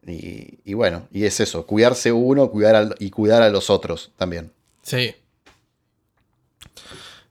y, 0.07 0.75
bueno, 0.75 1.09
y 1.11 1.25
es 1.25 1.41
eso. 1.41 1.67
Cuidarse 1.67 2.13
uno 2.13 2.49
cuidar 2.49 2.95
y 3.01 3.11
cuidar 3.11 3.43
a 3.43 3.49
los 3.51 3.71
otros 3.71 4.13
también. 4.17 4.53
Sí. 4.83 5.17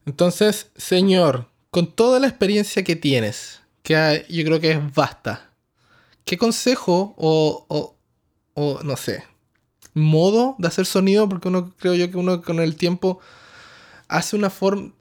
Entonces, 0.05 0.68
señor, 0.76 1.47
con 1.70 1.88
toda 1.88 2.20
la 2.20 2.28
experiencia 2.28 2.84
que 2.84 2.97
tienes, 2.97 3.61
que 3.82 4.26
yo 4.28 4.43
creo 4.43 4.59
que 4.59 4.72
es 4.72 4.93
vasta, 4.93 5.49
¿qué 6.26 6.38
consejo 6.38 7.14
o, 7.18 7.66
o, 7.70 7.95
o, 8.55 8.84
no 8.84 8.97
sé, 8.97 9.24
modo 9.93 10.55
de 10.57 10.68
hacer 10.68 10.86
sonido? 10.86 11.30
Porque 11.30 11.47
uno 11.47 11.74
creo 11.80 11.93
yo 11.93 12.11
que 12.11 12.18
uno 12.18 12.41
con 12.41 12.59
el 12.59 12.76
tiempo 12.76 13.20
hace 14.09 14.36
una 14.36 14.49
forma, 14.49 14.91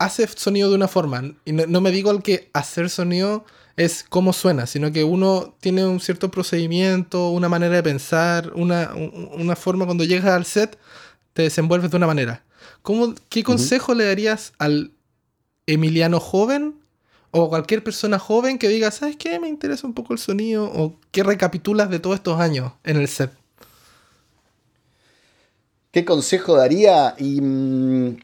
hace 0.00 0.26
sonido 0.26 0.68
de 0.70 0.74
una 0.74 0.88
forma. 0.88 1.22
Y 1.44 1.52
no, 1.52 1.66
no 1.68 1.80
me 1.80 1.92
digo 1.92 2.10
el 2.10 2.22
que 2.22 2.50
hacer 2.52 2.90
sonido 2.90 3.44
es 3.76 4.04
cómo 4.08 4.32
suena, 4.32 4.66
sino 4.66 4.90
que 4.92 5.04
uno 5.04 5.54
tiene 5.60 5.86
un 5.86 6.00
cierto 6.00 6.30
procedimiento, 6.30 7.30
una 7.30 7.48
manera 7.48 7.76
de 7.76 7.82
pensar, 7.84 8.52
una, 8.54 8.92
un- 8.94 9.30
una 9.34 9.56
forma 9.56 9.84
cuando 9.86 10.04
llegas 10.04 10.32
al 10.34 10.44
set, 10.44 10.76
te 11.32 11.42
desenvuelves 11.42 11.90
de 11.92 11.96
una 11.98 12.06
manera. 12.08 12.44
¿Cómo, 12.82 13.14
¿Qué 13.28 13.44
consejo 13.44 13.94
le 13.94 14.04
darías 14.06 14.52
al 14.58 14.92
Emiliano 15.66 16.20
joven 16.20 16.74
o 17.30 17.44
a 17.44 17.48
cualquier 17.48 17.84
persona 17.84 18.18
joven 18.18 18.58
que 18.58 18.68
diga, 18.68 18.90
¿sabes 18.90 19.16
qué? 19.16 19.38
Me 19.38 19.48
interesa 19.48 19.86
un 19.86 19.94
poco 19.94 20.12
el 20.12 20.18
sonido 20.18 20.64
o 20.64 20.98
qué 21.12 21.22
recapitulas 21.22 21.88
de 21.90 22.00
todos 22.00 22.16
estos 22.16 22.40
años 22.40 22.72
en 22.84 22.96
el 22.96 23.06
set? 23.08 23.30
¿Qué 25.92 26.04
consejo 26.04 26.56
daría? 26.56 27.14
Y, 27.18 27.40
mm, 27.40 28.16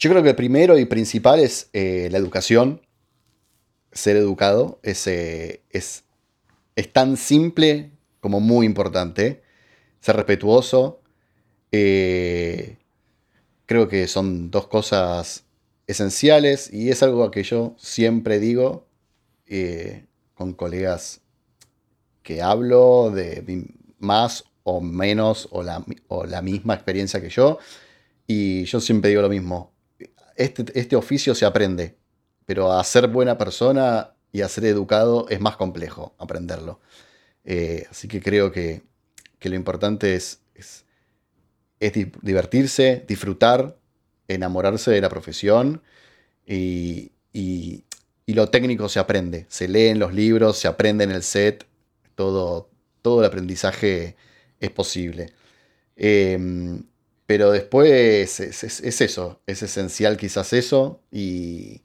yo 0.00 0.08
creo 0.10 0.22
que 0.22 0.32
primero 0.34 0.78
y 0.78 0.86
principal 0.86 1.40
es 1.40 1.68
eh, 1.74 2.08
la 2.10 2.16
educación. 2.16 2.80
Ser 3.92 4.16
educado 4.16 4.80
es, 4.82 5.06
eh, 5.06 5.62
es, 5.68 6.04
es 6.74 6.92
tan 6.92 7.18
simple 7.18 7.90
como 8.20 8.40
muy 8.40 8.64
importante. 8.64 9.42
Ser 10.00 10.16
respetuoso. 10.16 11.02
eh, 11.70 12.78
creo 13.66 13.88
que 13.88 14.08
son 14.08 14.50
dos 14.50 14.66
cosas 14.68 15.44
esenciales 15.86 16.72
y 16.72 16.90
es 16.90 17.02
algo 17.02 17.30
que 17.30 17.42
yo 17.44 17.76
siempre 17.78 18.40
digo 18.40 18.86
con 20.34 20.54
colegas 20.54 21.20
que 22.22 22.40
hablo 22.40 23.10
de, 23.10 23.42
de 23.42 23.66
más 23.98 24.44
o 24.62 24.80
menos 24.80 25.48
o 25.50 25.62
la, 25.62 25.84
o 26.08 26.24
la 26.24 26.42
misma 26.42 26.74
experiencia 26.74 27.20
que 27.20 27.28
yo. 27.28 27.58
Y 28.26 28.64
yo 28.64 28.80
siempre 28.80 29.10
digo 29.10 29.22
lo 29.22 29.28
mismo. 29.28 29.72
Este, 30.40 30.64
este 30.72 30.96
oficio 30.96 31.34
se 31.34 31.44
aprende, 31.44 31.96
pero 32.46 32.72
a 32.72 32.82
ser 32.82 33.08
buena 33.08 33.36
persona 33.36 34.14
y 34.32 34.40
a 34.40 34.48
ser 34.48 34.64
educado 34.64 35.28
es 35.28 35.38
más 35.38 35.58
complejo 35.58 36.14
aprenderlo. 36.16 36.80
Eh, 37.44 37.86
así 37.90 38.08
que 38.08 38.22
creo 38.22 38.50
que, 38.50 38.80
lo 39.42 39.54
importante 39.54 40.14
es, 40.14 40.40
es, 40.54 40.86
es 41.78 41.92
di- 41.92 42.10
divertirse, 42.22 43.04
disfrutar, 43.06 43.76
enamorarse 44.28 44.90
de 44.90 45.02
la 45.02 45.10
profesión 45.10 45.82
y, 46.46 47.12
lo 48.26 48.48
técnico 48.48 48.88
se 48.88 48.98
aprende. 48.98 49.44
Se 49.50 49.68
lee 49.68 49.88
en 49.88 49.98
los 49.98 50.14
libros, 50.14 50.56
se 50.56 50.68
aprende 50.68 51.04
en 51.04 51.10
el 51.10 51.22
set, 51.22 51.66
todo, 52.14 52.70
todo 53.02 53.20
el 53.20 53.26
aprendizaje 53.26 54.16
es 54.58 54.70
posible. 54.70 55.34
Eh, 55.96 56.80
pero 57.30 57.52
después 57.52 58.40
es, 58.40 58.64
es- 58.64 58.80
es 58.80 59.00
eso, 59.00 59.40
es 59.46 59.62
esencial 59.62 60.16
quizás 60.16 60.52
eso. 60.52 61.00
Y 61.12 61.80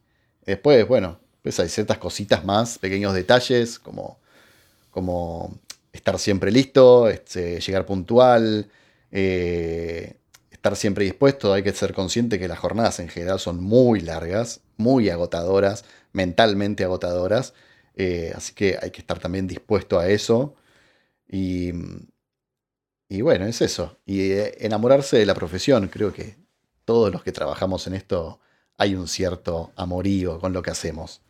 después, 0.45 0.87
bueno, 0.87 1.19
pues 1.43 1.59
hay 1.59 1.69
ciertas 1.69 1.99
cositas 1.99 2.43
más, 2.45 2.79
pequeños 2.79 3.13
detalles, 3.13 3.77
como, 3.79 4.19
como 4.91 5.59
estar 5.93 6.19
siempre 6.19 6.51
listo, 6.51 7.09
este, 7.09 7.59
llegar 7.61 7.85
puntual, 7.85 8.69
eh, 9.11 10.17
estar 10.51 10.75
siempre 10.75 11.05
dispuesto. 11.05 11.53
Hay 11.53 11.63
que 11.63 11.73
ser 11.73 11.93
consciente 11.93 12.39
que 12.39 12.47
las 12.47 12.59
jornadas 12.59 12.99
en 12.99 13.09
general 13.09 13.39
son 13.39 13.63
muy 13.63 14.01
largas, 14.01 14.61
muy 14.77 15.09
agotadoras, 15.09 15.85
mentalmente 16.13 16.83
agotadoras. 16.85 17.53
eh, 17.97 18.33
así 18.35 18.53
que 18.53 18.77
hay 18.81 18.91
que 18.91 19.01
estar 19.01 19.19
también 19.19 19.47
dispuesto 19.47 19.99
a 19.99 20.07
eso. 20.09 20.55
Y, 21.29 21.71
y 23.07 23.21
bueno, 23.21 23.45
es 23.45 23.61
eso. 23.61 23.97
Y 24.05 24.31
eh, 24.31 24.57
enamorarse 24.59 25.17
de 25.17 25.25
la 25.25 25.35
profesión. 25.35 25.87
Creo 25.87 26.13
que 26.13 26.37
todos 26.85 27.11
los 27.11 27.23
que 27.23 27.31
trabajamos 27.31 27.85
en 27.87 27.93
esto 27.93 28.39
hay 28.77 28.95
un 28.95 29.07
cierto 29.07 29.71
amorío 29.75 30.39
con 30.39 30.53
lo 30.53 30.61
que 30.61 30.71
hacemos. 30.71 31.21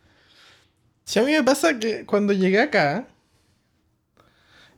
Si 1.04 1.18
a 1.18 1.22
mí 1.22 1.32
me 1.32 1.44
pasa 1.44 1.78
que 1.78 2.04
cuando 2.04 2.32
llegué 2.32 2.60
acá 2.60 3.06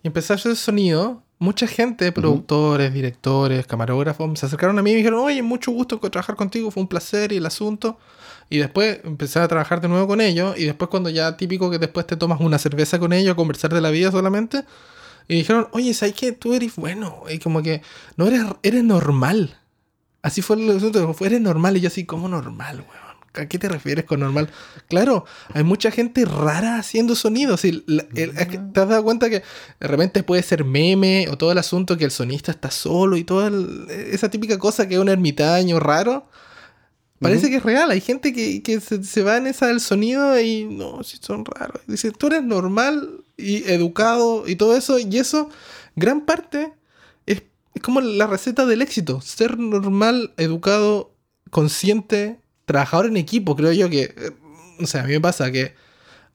y 0.03 0.09
empecé 0.09 0.34
a 0.34 0.36
hacer 0.36 0.57
sonido, 0.57 1.22
mucha 1.38 1.66
gente, 1.66 2.12
productores, 2.12 2.92
directores, 2.92 3.66
camarógrafos, 3.66 4.38
se 4.38 4.46
acercaron 4.46 4.78
a 4.78 4.82
mí 4.82 4.90
y 4.90 4.94
me 4.94 4.99
dijeron, 4.99 5.20
oye, 5.20 5.42
mucho 5.42 5.70
gusto 5.70 5.99
trabajar 5.99 6.36
contigo, 6.36 6.70
fue 6.70 6.82
un 6.82 6.88
placer 6.88 7.32
y 7.32 7.36
el 7.36 7.46
asunto. 7.46 7.99
Y 8.51 8.59
después 8.59 9.01
empecé 9.05 9.38
a 9.38 9.49
trabajar 9.49 9.80
de 9.80 9.88
nuevo 9.88 10.07
con 10.07 10.20
ellos 10.20 10.59
y 10.59 10.64
después 10.64 10.90
cuando 10.90 11.11
ya 11.11 11.36
típico 11.36 11.70
que 11.70 11.78
después 11.78 12.07
te 12.07 12.16
tomas 12.16 12.40
una 12.40 12.59
cerveza 12.59 12.99
con 12.99 13.12
ellos 13.12 13.32
a 13.32 13.36
conversar 13.36 13.72
de 13.72 13.80
la 13.80 13.90
vida 13.90 14.11
solamente. 14.11 14.64
Y 15.29 15.37
dijeron, 15.37 15.68
oye, 15.72 15.93
¿sabes 15.95 16.14
qué? 16.14 16.33
Tú 16.33 16.55
eres 16.55 16.74
bueno. 16.76 17.22
Y 17.31 17.39
como 17.39 17.62
que, 17.62 17.83
no 18.16 18.26
eres, 18.26 18.43
eres 18.62 18.83
normal. 18.83 19.59
Así 20.22 20.43
fue 20.43 20.57
el 20.57 20.76
asunto, 20.76 21.14
eres 21.20 21.41
normal. 21.41 21.76
Y 21.76 21.81
yo 21.81 21.89
así, 21.89 22.05
¿cómo 22.07 22.29
normal, 22.29 22.79
weón? 22.79 23.09
¿A 23.35 23.47
qué 23.47 23.59
te 23.59 23.68
refieres 23.68 24.05
con 24.05 24.20
normal? 24.20 24.51
Claro, 24.89 25.24
hay 25.53 25.62
mucha 25.62 25.91
gente 25.93 26.24
rara 26.24 26.76
haciendo 26.79 27.14
sonidos. 27.14 27.64
Y 27.66 27.85
la- 27.87 28.07
el- 28.16 28.31
es 28.37 28.47
que 28.49 28.59
te 28.59 28.81
has 28.81 28.89
dado 28.89 29.05
cuenta 29.05 29.29
que 29.31 29.43
de 29.79 29.87
repente 29.87 30.22
puede 30.24 30.43
ser 30.43 30.64
meme 30.64 31.29
o 31.31 31.37
todo 31.39 31.53
el 31.53 31.59
asunto 31.59 31.97
que 31.99 32.05
el 32.07 32.11
sonista 32.11 32.51
está 32.51 32.70
solo 32.70 33.16
y 33.16 33.22
toda 33.24 33.49
el- 33.49 33.87
esa 33.91 34.29
típica 34.31 34.59
cosa 34.59 34.89
que 34.89 34.95
es 34.95 35.01
un 35.01 35.09
ermitaño 35.11 35.79
raro. 35.79 36.29
Parece 37.20 37.43
Ujú. 37.47 37.51
que 37.51 37.57
es 37.59 37.62
real. 37.62 37.91
Hay 37.91 38.01
gente 38.01 38.33
que, 38.33 38.62
que 38.62 38.81
se, 38.81 39.05
se 39.05 39.22
va 39.22 39.37
en 39.37 39.47
esa 39.47 39.66
del 39.66 39.81
sonido 39.81 40.41
y 40.41 40.64
no, 40.64 41.03
si 41.05 41.18
son 41.20 41.45
raros. 41.45 41.83
Dice, 41.87 42.11
tú 42.12 42.29
eres 42.29 42.43
normal 42.43 43.24
y 43.39 43.64
educado 43.70 44.47
y 44.47 44.57
todo 44.57 44.76
eso. 44.76 44.99
Y 44.99 45.16
eso, 45.16 45.49
gran 45.97 46.26
parte, 46.26 46.74
es, 47.26 47.43
es 47.74 47.82
como 47.82 48.01
la 48.03 48.26
receta 48.26 48.66
del 48.66 48.82
éxito. 48.82 49.20
Ser 49.22 49.59
normal, 49.59 50.34
educado, 50.36 51.14
consciente, 51.51 52.41
trabajador 52.66 53.07
en 53.07 53.16
equipo. 53.16 53.57
Creo 53.57 53.72
yo 53.72 53.89
que, 53.89 54.03
eh, 54.16 54.32
o 54.80 54.86
sea, 54.86 55.03
a 55.03 55.07
mí 55.07 55.12
me 55.12 55.20
pasa 55.20 55.51
que 55.51 55.74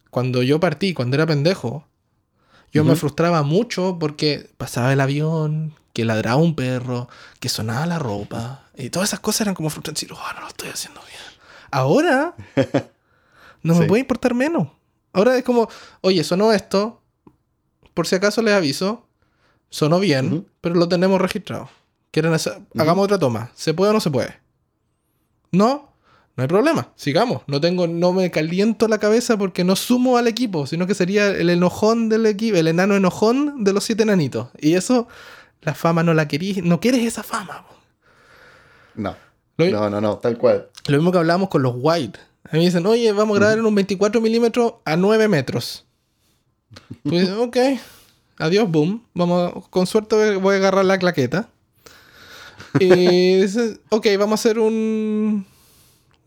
cuando 0.10 0.42
yo 0.44 0.60
partí, 0.60 0.94
cuando 0.94 1.16
era 1.16 1.26
pendejo, 1.28 1.88
yo 2.72 2.84
me 2.84 2.96
frustraba 2.96 3.44
mucho 3.44 3.98
porque 4.00 4.50
pasaba 4.58 4.92
el 4.94 5.00
avión, 5.02 5.76
que 5.94 6.06
ladraba 6.06 6.38
un 6.42 6.56
perro, 6.56 7.08
que 7.40 7.48
sonaba 7.50 7.86
la 7.86 8.00
ropa. 8.00 8.64
Y 8.76 8.90
todas 8.90 9.10
esas 9.10 9.20
cosas 9.20 9.42
eran 9.42 9.54
como 9.54 9.70
frustrantes. 9.70 10.04
Y, 10.04 10.12
oh, 10.12 10.34
no 10.36 10.42
lo 10.42 10.48
estoy 10.48 10.70
haciendo 10.70 11.00
bien. 11.02 11.20
Ahora, 11.70 12.34
no 13.64 13.76
me 13.76 13.82
Sí. 13.82 13.88
puede 13.88 14.00
importar 14.02 14.34
menos. 14.34 14.70
Ahora 15.14 15.38
es 15.38 15.44
como, 15.44 15.70
oye, 16.02 16.24
sonó 16.24 16.52
esto. 16.52 17.02
Por 17.94 18.08
si 18.08 18.16
acaso 18.16 18.42
les 18.42 18.54
aviso. 18.54 19.08
Sonó 19.70 20.00
bien, 20.00 20.48
pero 20.62 20.76
lo 20.76 20.88
tenemos 20.88 21.20
registrado. 21.20 21.70
¿Quieren 22.12 22.34
hacer? 22.34 22.60
Hagamos 22.78 23.06
otra 23.06 23.18
toma. 23.18 23.52
¿Se 23.56 23.74
puede 23.74 23.92
o 23.92 23.94
no 23.94 24.00
se 24.00 24.12
puede? 24.12 24.40
¿No? 25.52 25.94
No 26.36 26.42
hay 26.42 26.48
problema, 26.48 26.90
sigamos. 26.96 27.44
No 27.46 27.62
tengo, 27.62 27.88
no 27.88 28.12
me 28.12 28.32
caliento 28.32 28.88
la 28.88 28.98
cabeza 28.98 29.38
porque 29.38 29.64
no 29.64 29.76
sumo 29.76 30.18
al 30.18 30.28
equipo, 30.28 30.66
sino 30.66 30.88
que 30.88 30.96
sería 30.96 31.28
el 31.28 31.50
enojón 31.50 32.10
del 32.10 32.26
equipo, 32.26 32.58
el 32.58 32.68
enano 32.68 32.96
enojón 32.96 33.64
de 33.64 33.74
los 33.74 33.84
siete 33.84 34.02
enanitos. 34.02 34.48
Y 34.60 34.74
eso, 34.74 35.08
la 35.62 35.76
fama 35.76 36.02
no 36.02 36.16
la 36.16 36.28
querís, 36.28 36.64
no 36.64 36.80
quieres 36.80 37.02
esa 37.02 37.22
fama. 37.22 37.66
No. 38.96 39.16
no, 39.58 39.90
no, 39.90 40.02
no, 40.02 40.18
tal 40.18 40.38
cual. 40.40 40.70
Lo 40.88 40.98
mismo 40.98 41.12
que 41.12 41.20
hablábamos 41.20 41.50
con 41.50 41.62
los 41.62 41.76
White. 41.78 42.20
A 42.54 42.56
mí 42.56 42.60
me 42.60 42.66
dicen, 42.66 42.86
oye, 42.86 43.12
vamos 43.14 43.36
a 43.36 43.40
grabar 43.40 43.58
en 43.58 43.66
un 43.66 43.74
24 43.74 44.22
milímetros 44.22 44.76
a 44.86 44.96
9 44.96 45.28
metros. 45.28 45.88
Pues, 47.02 47.28
ok, 47.40 47.58
adiós, 48.38 48.70
boom. 48.70 49.04
Vamos, 49.16 49.68
con 49.72 49.88
suerte 49.88 50.36
voy 50.36 50.54
a 50.54 50.58
agarrar 50.58 50.86
la 50.86 51.00
claqueta. 51.00 51.50
Y 52.80 53.38
dices, 53.42 53.80
ok, 53.90 54.06
vamos 54.20 54.34
a 54.34 54.42
hacer 54.42 54.60
un 54.60 55.48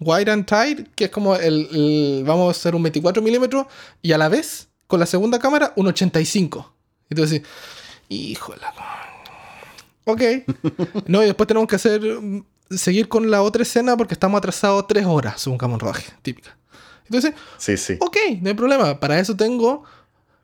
Wide 0.01 0.33
and 0.33 0.47
Tight, 0.47 0.89
que 0.97 1.05
es 1.05 1.11
como 1.12 1.37
el, 1.37 2.24
Vamos 2.27 2.49
a 2.49 2.59
hacer 2.59 2.74
un 2.74 2.83
24 2.83 3.22
milímetros 3.22 3.66
y 4.03 4.11
a 4.11 4.18
la 4.18 4.29
vez, 4.29 4.66
con 4.89 4.99
la 4.99 5.07
segunda 5.07 5.39
cámara, 5.39 5.74
un 5.77 5.87
85. 5.87 6.74
Y 7.09 7.14
tú 7.14 7.24
decís, 7.24 7.47
híjole. 8.09 8.62
Ok. 10.07 10.22
no, 11.07 11.22
y 11.22 11.27
después 11.27 11.47
tenemos 11.47 11.68
que 11.68 11.77
hacer. 11.77 12.03
Seguir 12.71 13.09
con 13.09 13.31
la 13.31 13.43
otra 13.43 13.62
escena 13.62 13.97
porque 13.97 14.14
estamos 14.14 14.39
atrasados 14.39 14.87
tres 14.87 15.07
horas, 15.07 15.41
según 15.41 15.59
un 15.62 15.81
rodaje, 15.81 16.12
típica. 16.23 16.57
Entonces, 17.05 17.35
sí, 17.59 17.77
sí. 17.77 17.97
ok, 18.01 18.17
no 18.41 18.49
hay 18.49 18.55
problema. 18.55 18.99
Para 18.99 19.21
eso 19.21 19.37
tengo, 19.37 19.85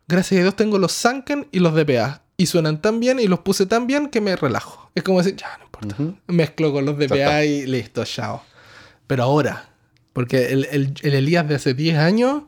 gracias 0.07 0.39
a 0.39 0.43
Dios, 0.43 0.57
tengo 0.57 0.79
los 0.79 0.93
Sanken 0.93 1.49
y 1.51 1.59
los 1.59 1.75
DPA. 1.75 2.23
Y 2.37 2.47
suenan 2.47 2.81
tan 2.81 2.99
bien 2.99 3.21
y 3.21 3.27
los 3.27 3.41
puse 3.41 3.67
tan 3.67 3.87
bien 3.87 4.09
que 4.09 4.21
me 4.21 4.35
relajo. 4.37 4.91
Es 4.95 5.03
como 5.03 5.19
decir, 5.19 5.37
ya, 5.37 5.59
no 5.59 5.65
importa. 5.65 5.97
Mezclo 6.27 6.73
con 6.73 6.85
los 6.85 6.97
DPA 6.99 7.45
y 7.45 7.67
listo, 7.67 8.05
chao. 8.05 8.43
Pero 9.07 9.25
ahora, 9.25 9.69
porque 10.13 10.53
el, 10.53 10.67
el, 10.71 11.15
Elías 11.15 11.49
de 11.49 11.57
hace 11.57 11.75
10 11.75 11.99
años, 11.99 12.45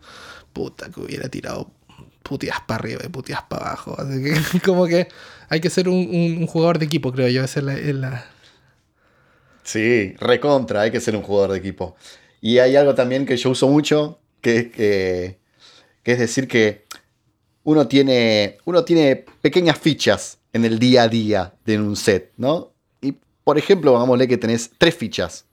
puta, 0.53 0.91
que 0.91 1.01
hubiera 1.01 1.29
tirado 1.29 1.71
putías 2.23 2.59
para 2.67 2.81
arriba 2.81 3.03
y 3.05 3.09
putías 3.09 3.43
para 3.43 3.67
abajo. 3.67 3.97
Así 3.99 4.23
que 4.23 4.61
como 4.65 4.87
que 4.87 5.09
hay 5.49 5.61
que 5.61 5.71
ser 5.71 5.89
un, 5.89 6.47
jugador 6.47 6.79
de 6.79 6.87
equipo, 6.87 7.13
creo 7.13 7.29
yo. 7.29 7.45
Esa 7.45 7.61
es 7.61 7.95
la, 7.95 8.25
Sí, 9.65 10.15
recontra, 10.19 10.83
hay 10.83 10.91
que 10.91 11.01
ser 11.01 11.17
un 11.17 11.23
jugador 11.23 11.53
de 11.53 11.59
equipo. 11.59 11.97
Y 12.41 12.59
hay 12.59 12.77
algo 12.77 12.95
también 12.95 13.25
que 13.27 13.37
yo 13.37 13.51
uso 13.51 13.67
mucho, 13.69 14.21
que, 14.43 14.71
que, 14.71 15.39
es 16.05 16.19
decir 16.19 16.47
que 16.47 16.85
uno 17.65 17.89
tiene, 17.89 18.59
uno 18.67 18.85
tiene 18.85 19.25
pequeñas 19.41 19.79
fichas 19.79 20.39
en 20.53 20.67
el 20.67 20.79
día 20.79 21.05
a 21.05 21.09
día 21.09 21.55
de 21.65 21.81
un 21.81 21.97
set, 21.97 22.33
¿no? 22.37 22.75
Y 23.01 23.17
por 23.43 23.57
ejemplo, 23.57 23.97
hagámosle 23.97 24.29
que 24.29 24.37
tenés 24.37 24.71
tres 24.77 24.95
fichas. 24.95 25.47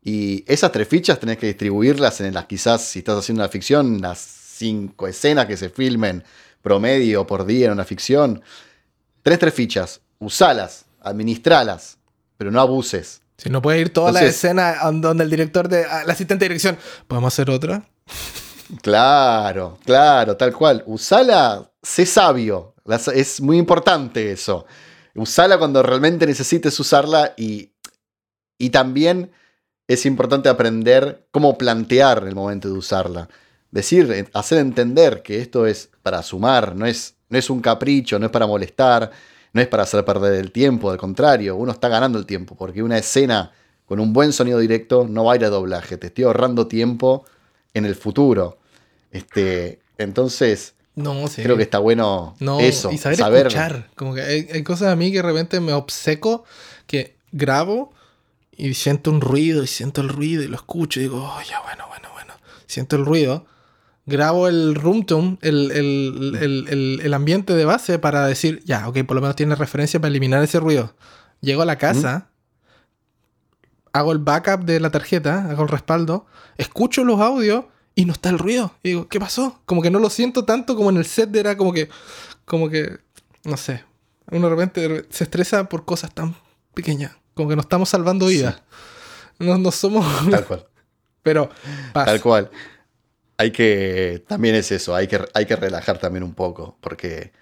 Y 0.00 0.44
esas 0.46 0.70
tres 0.70 0.86
fichas 0.86 1.18
tenés 1.18 1.38
que 1.38 1.46
distribuirlas 1.46 2.20
en 2.20 2.32
las, 2.34 2.46
quizás, 2.46 2.82
si 2.82 3.00
estás 3.00 3.18
haciendo 3.18 3.42
una 3.42 3.48
ficción, 3.48 4.00
las 4.00 4.20
cinco 4.20 5.08
escenas 5.08 5.46
que 5.46 5.56
se 5.56 5.68
filmen 5.68 6.22
promedio 6.62 7.26
por 7.26 7.44
día 7.44 7.66
en 7.66 7.72
una 7.72 7.84
ficción. 7.84 8.42
Tenés 9.22 9.40
tres 9.40 9.54
fichas, 9.54 10.00
usalas, 10.20 10.86
administralas, 11.00 11.98
pero 12.36 12.50
no 12.52 12.60
abuses. 12.60 13.22
Si 13.42 13.50
no 13.50 13.60
puede 13.60 13.80
ir 13.80 13.92
toda 13.92 14.12
la 14.12 14.22
escena 14.22 14.76
donde 14.92 15.24
el 15.24 15.30
director 15.30 15.68
de. 15.68 15.82
El 15.82 16.08
asistente 16.08 16.44
de 16.44 16.50
dirección. 16.50 16.78
¿Podemos 17.08 17.34
hacer 17.34 17.50
otra? 17.50 17.82
Claro, 18.82 19.80
claro, 19.84 20.36
tal 20.36 20.52
cual. 20.52 20.84
Usala, 20.86 21.68
sé 21.82 22.06
sabio. 22.06 22.76
Es 23.12 23.40
muy 23.40 23.58
importante 23.58 24.30
eso. 24.30 24.64
Usala 25.16 25.58
cuando 25.58 25.82
realmente 25.82 26.24
necesites 26.24 26.78
usarla 26.78 27.34
y, 27.36 27.72
y 28.58 28.70
también 28.70 29.32
es 29.88 30.06
importante 30.06 30.48
aprender 30.48 31.26
cómo 31.32 31.58
plantear 31.58 32.22
el 32.28 32.36
momento 32.36 32.68
de 32.68 32.74
usarla. 32.74 33.28
Decir, 33.72 34.28
hacer 34.34 34.58
entender 34.58 35.22
que 35.22 35.40
esto 35.40 35.66
es 35.66 35.90
para 36.04 36.22
sumar, 36.22 36.76
no 36.76 36.86
es, 36.86 37.16
no 37.28 37.38
es 37.38 37.50
un 37.50 37.60
capricho, 37.60 38.20
no 38.20 38.26
es 38.26 38.32
para 38.32 38.46
molestar, 38.46 39.10
no 39.52 39.60
es 39.60 39.68
para 39.68 39.82
hacer 39.82 40.04
perder 40.04 40.34
el 40.34 40.52
tiempo, 40.52 40.90
al 40.90 40.98
contrario, 40.98 41.56
uno 41.56 41.72
está 41.72 41.88
ganando 41.88 42.18
el 42.18 42.26
tiempo, 42.26 42.54
porque 42.56 42.82
una 42.82 42.98
escena 42.98 43.52
con 43.86 44.00
un 44.00 44.12
buen 44.12 44.32
sonido 44.32 44.58
directo 44.58 45.06
no 45.08 45.24
va 45.24 45.34
a 45.34 45.36
ir 45.36 45.44
a 45.44 45.50
doblaje, 45.50 45.96
te 45.98 46.08
estoy 46.08 46.24
ahorrando 46.24 46.66
tiempo 46.66 47.24
en 47.74 47.84
el 47.84 47.94
futuro. 47.94 48.58
Este, 49.10 49.80
entonces, 49.98 50.74
no, 50.94 51.24
creo 51.34 51.56
que 51.56 51.62
está 51.62 51.78
bueno 51.78 52.34
eso, 52.60 52.90
y 52.90 52.98
saber, 52.98 53.46
escuchar. 53.46 53.90
Como 53.94 54.14
que 54.14 54.22
hay, 54.22 54.48
hay, 54.52 54.62
cosas 54.62 54.92
a 54.92 54.96
mí 54.96 55.10
que 55.10 55.18
de 55.18 55.22
repente 55.22 55.60
me 55.60 55.72
obseco, 55.72 56.44
que 56.86 57.16
grabo 57.32 57.92
y 58.56 58.74
siento 58.74 59.10
un 59.10 59.20
ruido 59.20 59.62
y 59.62 59.66
siento 59.66 60.02
el 60.02 60.08
ruido 60.08 60.42
y 60.42 60.48
lo 60.48 60.56
escucho 60.56 61.00
y 61.00 61.04
digo, 61.04 61.22
oh, 61.22 61.42
ya, 61.42 61.60
bueno, 61.62 61.84
bueno, 61.88 62.08
bueno. 62.12 62.34
Siento 62.66 62.96
el 62.96 63.04
ruido. 63.04 63.46
Grabo 64.04 64.48
el 64.48 64.74
room 64.74 65.04
tone, 65.04 65.38
el, 65.42 65.70
el, 67.02 67.14
ambiente 67.14 67.54
de 67.54 67.64
base 67.64 68.00
para 68.00 68.26
decir, 68.26 68.60
ya, 68.64 68.88
ok, 68.88 69.04
por 69.04 69.14
lo 69.14 69.20
menos 69.20 69.36
tiene 69.36 69.54
referencia 69.54 70.00
para 70.00 70.10
eliminar 70.10 70.42
ese 70.42 70.58
ruido. 70.58 70.94
Llego 71.40 71.62
a 71.62 71.64
la 71.64 71.78
casa, 71.78 72.30
hago 73.92 74.12
el 74.12 74.18
backup 74.18 74.64
de 74.64 74.80
la 74.80 74.90
tarjeta, 74.90 75.48
hago 75.50 75.62
el 75.62 75.68
respaldo, 75.68 76.26
escucho 76.56 77.04
los 77.04 77.20
audios 77.20 77.66
y 77.94 78.04
no 78.04 78.12
está 78.12 78.30
el 78.30 78.40
ruido. 78.40 78.74
Y 78.82 78.90
digo, 78.90 79.08
¿qué 79.08 79.20
pasó? 79.20 79.60
Como 79.66 79.82
que 79.82 79.90
no 79.90 80.00
lo 80.00 80.10
siento 80.10 80.44
tanto 80.44 80.74
como 80.74 80.90
en 80.90 80.96
el 80.96 81.04
set 81.04 81.34
era 81.36 81.56
como 81.56 81.72
que, 81.72 81.88
como 82.44 82.68
que, 82.68 82.98
no 83.44 83.56
sé, 83.56 83.84
uno 84.30 84.48
de 84.48 84.54
repente 84.56 85.06
se 85.10 85.24
estresa 85.24 85.68
por 85.68 85.84
cosas 85.84 86.12
tan 86.12 86.34
pequeñas. 86.74 87.12
Como 87.34 87.48
que 87.48 87.56
nos 87.56 87.66
estamos 87.66 87.88
salvando 87.88 88.26
vidas. 88.26 88.62
No, 89.38 89.70
somos. 89.70 90.06
Tal 90.30 90.44
cual. 90.44 90.66
Pero. 91.22 91.50
Tal 91.92 92.20
cual. 92.20 92.50
Hay 93.42 93.50
que. 93.50 94.22
También 94.28 94.54
es 94.54 94.70
eso. 94.70 94.94
Hay 94.94 95.08
que, 95.08 95.20
hay 95.34 95.46
que 95.46 95.56
relajar 95.56 95.98
también 95.98 96.22
un 96.22 96.32
poco. 96.32 96.76
Porque 96.80 97.32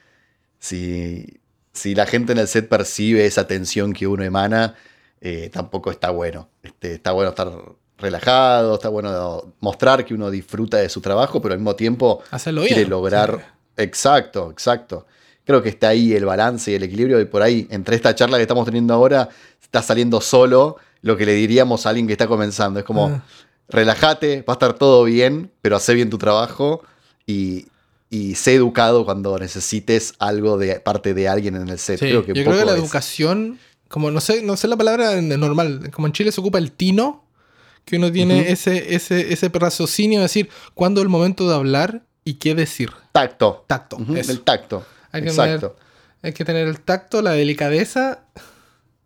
si, 0.58 1.40
si 1.74 1.94
la 1.94 2.06
gente 2.06 2.32
en 2.32 2.38
el 2.38 2.48
set 2.48 2.68
percibe 2.68 3.26
esa 3.26 3.46
tensión 3.46 3.92
que 3.92 4.06
uno 4.06 4.24
emana, 4.24 4.76
eh, 5.20 5.50
tampoco 5.52 5.90
está 5.90 6.08
bueno. 6.08 6.48
Este, 6.62 6.94
está 6.94 7.12
bueno 7.12 7.30
estar 7.30 7.52
relajado, 7.98 8.74
está 8.74 8.88
bueno 8.88 9.52
mostrar 9.60 10.06
que 10.06 10.14
uno 10.14 10.30
disfruta 10.30 10.78
de 10.78 10.88
su 10.88 11.02
trabajo, 11.02 11.42
pero 11.42 11.52
al 11.52 11.60
mismo 11.60 11.76
tiempo 11.76 12.22
Hacerlo 12.30 12.62
quiere 12.62 12.86
lograr. 12.86 13.54
Exacto, 13.76 14.50
exacto. 14.50 15.06
Creo 15.44 15.62
que 15.62 15.68
está 15.68 15.88
ahí 15.88 16.14
el 16.14 16.24
balance 16.24 16.70
y 16.70 16.76
el 16.76 16.82
equilibrio, 16.82 17.20
y 17.20 17.26
por 17.26 17.42
ahí, 17.42 17.68
entre 17.70 17.96
esta 17.96 18.14
charla 18.14 18.38
que 18.38 18.42
estamos 18.42 18.64
teniendo 18.64 18.94
ahora, 18.94 19.28
está 19.60 19.82
saliendo 19.82 20.22
solo 20.22 20.76
lo 21.02 21.18
que 21.18 21.26
le 21.26 21.34
diríamos 21.34 21.84
a 21.84 21.90
alguien 21.90 22.06
que 22.06 22.14
está 22.14 22.26
comenzando. 22.26 22.80
Es 22.80 22.86
como, 22.86 23.08
ah. 23.08 23.22
Relájate, 23.70 24.42
va 24.42 24.52
a 24.52 24.56
estar 24.56 24.74
todo 24.74 25.04
bien, 25.04 25.50
pero 25.62 25.76
hace 25.76 25.94
bien 25.94 26.10
tu 26.10 26.18
trabajo 26.18 26.82
y, 27.26 27.66
y 28.10 28.34
sé 28.34 28.54
educado 28.54 29.04
cuando 29.04 29.38
necesites 29.38 30.14
algo 30.18 30.58
de 30.58 30.80
parte 30.80 31.14
de 31.14 31.28
alguien 31.28 31.56
en 31.56 31.68
el 31.68 31.78
set. 31.78 31.98
creo 32.00 32.24
que 32.24 32.34
yo 32.34 32.44
creo 32.44 32.58
que 32.58 32.64
la 32.64 32.74
educación, 32.74 33.58
como 33.88 34.10
no 34.10 34.20
sé, 34.20 34.42
no 34.42 34.56
sé 34.56 34.68
la 34.68 34.76
palabra 34.76 35.20
normal, 35.20 35.90
como 35.92 36.06
en 36.06 36.12
Chile 36.12 36.32
se 36.32 36.40
ocupa 36.40 36.58
el 36.58 36.72
tino, 36.72 37.24
que 37.84 37.96
uno 37.96 38.12
tiene 38.12 38.50
ese, 38.50 38.94
ese, 38.94 39.32
ese 39.32 39.48
raciocinio 39.48 40.20
de 40.20 40.24
decir 40.24 40.50
cuándo 40.74 41.00
es 41.00 41.04
el 41.04 41.08
momento 41.08 41.48
de 41.48 41.54
hablar 41.54 42.02
y 42.24 42.34
qué 42.34 42.54
decir. 42.54 42.90
Tacto. 43.12 43.64
Tacto. 43.66 43.98
El 44.14 44.40
tacto. 44.42 44.84
Hay 45.12 45.22
que, 45.22 45.28
Exacto. 45.28 45.76
hay 46.22 46.32
que 46.32 46.44
tener 46.44 46.68
el 46.68 46.80
tacto, 46.80 47.22
la 47.22 47.32
delicadeza 47.32 48.24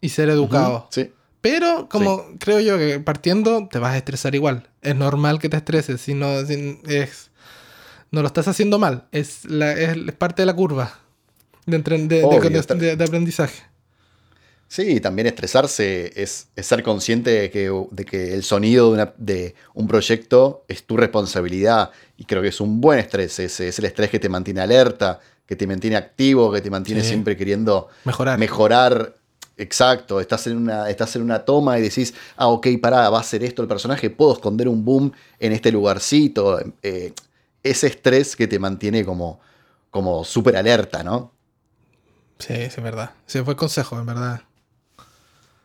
y 0.01 0.11
ser 0.11 0.29
educado. 0.29 0.89
sí. 0.91 1.11
Pero 1.45 1.91
como 1.91 2.25
creo 2.39 2.59
yo 2.61 2.79
que 2.79 3.01
partiendo 3.01 3.69
te 3.71 3.79
vas 3.79 3.93
a 3.93 3.99
estresar 3.99 4.35
igual. 4.35 4.67
Es 4.81 4.97
normal 4.97 5.39
que 5.39 5.51
te 5.51 5.59
estreses, 5.59 6.01
si 6.01 6.15
no, 6.15 6.39
es, 6.39 7.31
no 8.11 8.23
lo 8.23 8.27
estás 8.27 8.49
haciendo 8.49 8.79
mal. 8.79 9.05
Es, 9.13 9.45
la, 9.45 9.73
es, 9.73 9.95
parte 10.13 10.41
de 10.41 10.47
la 10.47 10.57
curva 10.57 10.99
de, 11.67 11.81
de, 11.81 13.05
aprendizaje. 13.05 13.63
Sí, 14.69 15.01
también 15.01 15.27
estresarse 15.27 16.15
es, 16.17 16.49
ser 16.57 16.83
consciente 16.83 17.29
de 17.29 17.51
que, 17.51 17.71
de 17.91 18.05
que 18.07 18.33
el 18.33 18.43
sonido 18.43 18.95
de, 18.95 19.13
de, 19.19 19.55
un 19.75 19.87
proyecto 19.87 20.65
es 20.67 20.85
tu 20.85 20.97
responsabilidad. 20.97 21.91
Y 22.17 22.25
creo 22.25 22.41
que 22.41 22.49
es 22.49 22.61
un 22.63 22.81
buen 22.81 22.99
estrés. 22.99 23.39
Es, 23.39 23.61
es 23.61 23.79
el 23.79 23.85
estrés 23.85 24.09
que 24.09 24.19
te 24.19 24.31
mantiene 24.31 24.63
alerta, 24.63 25.21
que 25.45 25.57
te 25.57 25.67
mantiene 25.67 25.97
activo, 25.97 26.51
que 26.51 26.63
te 26.63 26.71
mantiene 26.71 27.05
siempre 27.05 27.37
queriendo 27.37 27.89
mejorar. 28.07 28.39
mejorar 28.39 29.15
Exacto, 29.57 30.21
estás 30.21 30.49
en, 30.49 30.57
una, 30.57 30.91
estás 30.91 31.15
en 31.15 31.23
una 31.23 31.45
toma 31.45 31.79
y 31.79 31.83
decís, 31.83 32.13
ah, 32.37 32.49
ok, 32.49 32.67
pará, 32.81 33.09
va 33.09 33.21
a 33.21 33.23
ser 33.23 33.45
esto 33.45 33.63
el 33.63 33.69
personaje, 33.69 34.11
puedo 34.11 34.33
esconder 34.33 34.69
un 34.69 34.85
boom 34.85 35.13
en 35.39 35.53
este 35.53 35.71
lugarcito. 35.71 36.61
Eh, 36.83 37.13
ese 37.63 37.87
estrés 37.87 38.35
que 38.35 38.49
te 38.49 38.59
mantiene 38.59 39.05
como, 39.05 39.41
como 39.91 40.25
súper 40.25 40.57
alerta, 40.57 41.05
¿no? 41.05 41.33
Sí, 42.39 42.53
es 42.53 42.83
verdad. 42.83 43.13
Ese 43.27 43.45
fue 43.45 43.53
el 43.53 43.57
consejo, 43.57 43.99
en 43.99 44.07
verdad. 44.07 44.43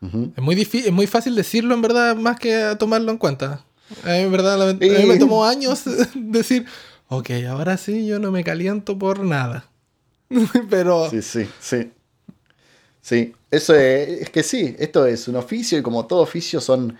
es, 0.02 0.42
muy 0.42 0.54
difícil, 0.54 0.86
es 0.86 0.92
muy 0.92 1.08
fácil 1.08 1.34
decirlo, 1.34 1.74
en 1.74 1.82
verdad, 1.82 2.14
más 2.14 2.38
que 2.38 2.76
tomarlo 2.78 3.10
en 3.10 3.18
cuenta. 3.18 3.64
en 4.04 4.30
verdad, 4.30 4.70
a 4.70 4.72
mí 4.72 5.04
me 5.06 5.18
tomó 5.18 5.44
años 5.44 5.82
decir, 6.14 6.64
ok, 7.08 7.30
ahora 7.48 7.76
sí, 7.76 8.06
yo 8.06 8.20
no 8.20 8.30
me 8.30 8.44
caliento 8.44 8.96
por 8.96 9.18
nada. 9.24 9.68
Pero... 10.70 11.10
Sí, 11.10 11.22
sí, 11.22 11.48
sí. 11.58 11.90
Sí, 13.02 13.34
eso 13.50 13.74
es, 13.74 14.30
que 14.30 14.42
sí, 14.42 14.76
esto 14.78 15.06
es 15.06 15.26
un 15.28 15.36
oficio 15.36 15.78
y 15.78 15.82
como 15.82 16.06
todo 16.06 16.20
oficio 16.20 16.60
son 16.60 16.96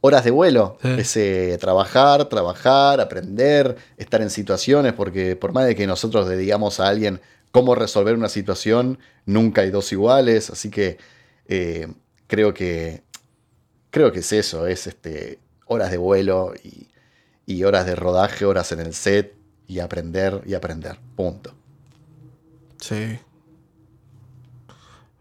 horas 0.00 0.24
de 0.24 0.30
vuelo. 0.30 0.78
Sí. 0.82 0.88
Es 0.98 1.16
eh, 1.16 1.56
trabajar, 1.60 2.28
trabajar, 2.28 3.00
aprender, 3.00 3.76
estar 3.96 4.20
en 4.20 4.30
situaciones, 4.30 4.92
porque 4.94 5.36
por 5.36 5.52
más 5.52 5.66
de 5.66 5.76
que 5.76 5.86
nosotros 5.86 6.28
le 6.28 6.36
digamos 6.36 6.80
a 6.80 6.88
alguien 6.88 7.20
cómo 7.52 7.74
resolver 7.74 8.16
una 8.16 8.28
situación, 8.28 8.98
nunca 9.26 9.62
hay 9.62 9.70
dos 9.70 9.92
iguales. 9.92 10.50
Así 10.50 10.70
que 10.70 10.98
eh, 11.46 11.86
creo 12.26 12.52
que 12.52 13.02
creo 13.90 14.10
que 14.10 14.20
es 14.20 14.32
eso, 14.32 14.66
es 14.66 14.86
este, 14.86 15.38
horas 15.66 15.90
de 15.90 15.98
vuelo 15.98 16.54
y, 16.64 16.88
y 17.46 17.62
horas 17.62 17.86
de 17.86 17.94
rodaje, 17.94 18.44
horas 18.44 18.72
en 18.72 18.80
el 18.80 18.94
set 18.94 19.36
y 19.68 19.78
aprender 19.78 20.42
y 20.46 20.54
aprender. 20.54 20.98
Punto. 21.14 21.54
Sí. 22.80 23.18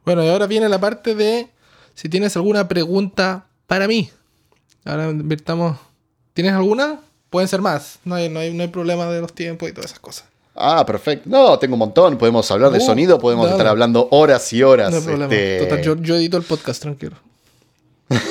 Bueno, 0.05 0.23
y 0.23 0.29
ahora 0.29 0.47
viene 0.47 0.67
la 0.69 0.79
parte 0.79 1.15
de 1.15 1.47
si 1.93 2.09
tienes 2.09 2.35
alguna 2.35 2.67
pregunta 2.67 3.45
para 3.67 3.87
mí. 3.87 4.09
Ahora 4.85 5.09
invirtamos. 5.09 5.77
¿Tienes 6.33 6.53
alguna? 6.53 6.99
Pueden 7.29 7.47
ser 7.47 7.61
más. 7.61 7.99
No 8.03 8.15
hay, 8.15 8.29
no 8.29 8.39
hay, 8.39 8.53
no 8.53 8.63
hay 8.63 8.69
problema 8.69 9.05
de 9.07 9.21
los 9.21 9.33
tiempos 9.33 9.69
y 9.69 9.73
todas 9.73 9.91
esas 9.91 9.99
cosas. 9.99 10.25
Ah, 10.55 10.85
perfecto. 10.85 11.29
No, 11.29 11.57
tengo 11.59 11.75
un 11.75 11.79
montón. 11.79 12.17
Podemos 12.17 12.49
hablar 12.51 12.71
de 12.71 12.79
Uh, 12.79 12.81
sonido, 12.81 13.19
podemos 13.19 13.45
dale. 13.45 13.55
estar 13.57 13.67
hablando 13.67 14.07
horas 14.11 14.51
y 14.53 14.63
horas. 14.63 14.91
No 14.91 14.97
hay 14.97 15.03
problema. 15.03 15.33
este, 15.33 15.59
Total, 15.65 15.81
yo, 15.81 15.95
yo 15.97 16.15
edito 16.15 16.37
el 16.37 16.43
podcast, 16.43 16.81
tranquilo. 16.81 17.15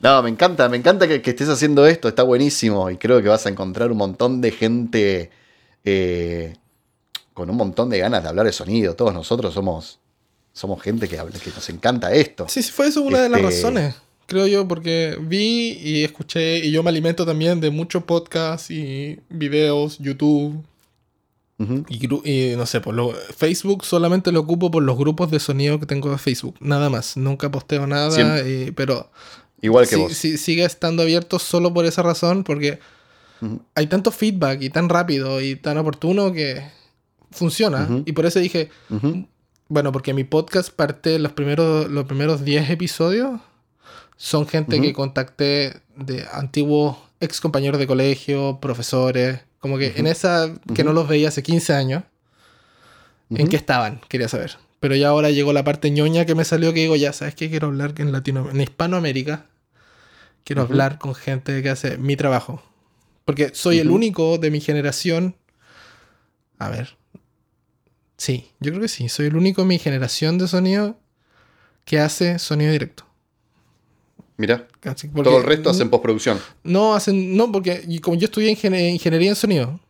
No, 0.00 0.20
me 0.20 0.30
encanta, 0.30 0.68
me 0.68 0.76
encanta 0.76 1.06
que, 1.06 1.22
que 1.22 1.30
estés 1.30 1.48
haciendo 1.48 1.86
esto, 1.86 2.08
está 2.08 2.24
buenísimo 2.24 2.90
y 2.90 2.96
creo 2.96 3.22
que 3.22 3.28
vas 3.28 3.46
a 3.46 3.50
encontrar 3.50 3.92
un 3.92 3.98
montón 3.98 4.40
de 4.40 4.50
gente 4.50 5.30
eh, 5.84 6.56
con 7.34 7.48
un 7.48 7.56
montón 7.56 7.88
de 7.88 8.00
ganas 8.00 8.24
de 8.24 8.28
hablar 8.28 8.46
de 8.46 8.50
sonido. 8.52 8.96
Todos 8.96 9.14
nosotros 9.14 9.54
somos, 9.54 10.00
somos 10.52 10.82
gente 10.82 11.08
que, 11.08 11.18
habla, 11.18 11.38
que 11.38 11.50
nos 11.50 11.68
encanta 11.70 12.12
esto. 12.12 12.46
Sí, 12.48 12.62
sí, 12.62 12.70
fue 12.72 12.88
eso 12.88 13.02
una 13.02 13.20
de 13.20 13.28
las 13.28 13.40
Este- 13.40 13.50
razones, 13.56 13.94
creo 14.26 14.46
yo, 14.46 14.66
porque 14.68 15.16
vi 15.20 15.78
y 15.82 16.04
escuché, 16.04 16.58
y 16.58 16.70
yo 16.70 16.82
me 16.82 16.90
alimento 16.90 17.24
también 17.26 17.60
de 17.60 17.70
muchos 17.70 18.04
podcasts 18.04 18.70
y 18.70 19.18
videos, 19.30 19.98
YouTube, 19.98 20.62
Ujú. 21.58 21.84
y, 21.88 21.98
gru- 22.00 22.22
y 22.26 22.56
no 22.56 22.66
sé, 22.66 22.80
por 22.80 22.94
lo, 22.94 23.12
Facebook 23.36 23.84
solamente 23.84 24.32
lo 24.32 24.40
ocupo 24.40 24.70
por 24.70 24.82
los 24.82 24.96
grupos 24.98 25.30
de 25.30 25.38
sonido 25.40 25.78
que 25.78 25.86
tengo 25.86 26.10
de 26.10 26.18
Facebook, 26.18 26.56
nada 26.60 26.90
más, 26.90 27.16
nunca 27.16 27.50
posteo 27.50 27.86
nada, 27.86 28.40
y- 28.46 28.72
pero 28.72 29.10
Igual 29.60 29.86
que 29.88 29.96
vos. 29.96 30.12
sigue 30.12 30.64
estando 30.64 31.02
abierto 31.02 31.38
solo 31.38 31.72
por 31.72 31.84
esa 31.86 32.02
razón, 32.02 32.42
porque 32.44 32.78
Ujú. 33.40 33.60
hay 33.74 33.86
tanto 33.86 34.10
feedback 34.10 34.60
y 34.62 34.70
tan 34.70 34.88
rápido 34.88 35.40
y 35.40 35.56
tan 35.56 35.78
oportuno 35.78 36.32
que 36.32 36.62
funciona, 37.30 37.84
Ujú. 37.84 38.02
y 38.06 38.12
por 38.12 38.26
eso 38.26 38.38
dije, 38.40 38.68
Ujú. 38.90 39.26
Bueno, 39.68 39.92
porque 39.92 40.14
mi 40.14 40.24
podcast 40.24 40.70
parte 40.70 41.18
los 41.18 41.32
primeros, 41.32 41.90
los 41.90 42.04
primeros 42.04 42.44
10 42.44 42.70
episodios. 42.70 43.40
Son 44.16 44.46
gente 44.46 44.80
que 44.80 44.92
contacté 44.92 45.80
de 45.96 46.26
antiguos 46.32 46.96
ex 47.20 47.40
compañeros 47.40 47.78
de 47.78 47.86
colegio, 47.86 48.58
profesores. 48.60 49.40
Como 49.58 49.78
que 49.78 49.94
en 49.96 50.06
esa 50.06 50.52
que 50.74 50.84
no 50.84 50.92
los 50.92 51.08
veía 51.08 51.28
hace 51.28 51.42
15 51.42 51.72
años. 51.72 52.02
¿En 53.30 53.48
qué 53.48 53.56
estaban? 53.56 54.00
Quería 54.08 54.28
saber. 54.28 54.58
Pero 54.80 54.96
ya 54.96 55.08
ahora 55.08 55.30
llegó 55.30 55.52
la 55.52 55.64
parte 55.64 55.90
ñoña 55.90 56.26
que 56.26 56.34
me 56.34 56.44
salió 56.44 56.72
que 56.72 56.80
digo, 56.80 56.96
ya, 56.96 57.12
¿sabes 57.12 57.34
qué? 57.34 57.48
Quiero 57.48 57.68
hablar 57.68 57.94
en 57.98 58.12
Latino, 58.12 58.50
en 58.50 58.60
Hispanoamérica. 58.60 59.46
Quiero 60.44 60.62
hablar 60.62 60.98
con 60.98 61.14
gente 61.14 61.62
que 61.62 61.70
hace 61.70 61.98
mi 61.98 62.16
trabajo. 62.16 62.62
Porque 63.24 63.52
soy 63.54 63.78
el 63.78 63.90
único 63.90 64.38
de 64.38 64.50
mi 64.50 64.60
generación. 64.60 65.36
A 66.58 66.68
ver. 66.68 66.96
Sí, 68.22 68.46
yo 68.60 68.70
creo 68.70 68.82
que 68.82 68.86
sí. 68.88 69.08
Soy 69.08 69.26
el 69.26 69.34
único 69.36 69.62
de 69.62 69.66
mi 69.66 69.80
generación 69.80 70.38
de 70.38 70.46
sonido 70.46 70.96
que 71.84 71.98
hace 71.98 72.38
sonido 72.38 72.70
directo. 72.70 73.04
Mira, 74.36 74.68
todo 75.24 75.38
el 75.38 75.42
resto 75.44 75.70
hacen 75.70 75.90
postproducción. 75.90 76.38
No 76.62 76.94
hacen. 76.94 77.36
No, 77.36 77.50
porque 77.50 77.84
como 78.00 78.16
yo 78.16 78.26
estudié 78.26 78.52
ingenie- 78.56 78.90
ingeniería 78.92 79.30
en 79.30 79.34
sonido. 79.34 79.80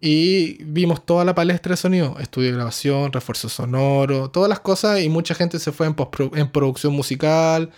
Y 0.00 0.60
vimos 0.64 1.06
toda 1.06 1.24
la 1.24 1.36
palestra 1.36 1.74
de 1.74 1.76
sonido, 1.76 2.16
estudio 2.18 2.48
de 2.48 2.54
grabación, 2.56 3.12
refuerzo 3.12 3.48
sonoro, 3.48 4.28
todas 4.28 4.48
las 4.48 4.58
cosas 4.58 5.00
y 5.00 5.08
mucha 5.08 5.36
gente 5.36 5.60
se 5.60 5.70
fue 5.70 5.86
en, 5.86 5.94
en 6.34 6.50
producción 6.50 6.92
musical, 6.94 7.70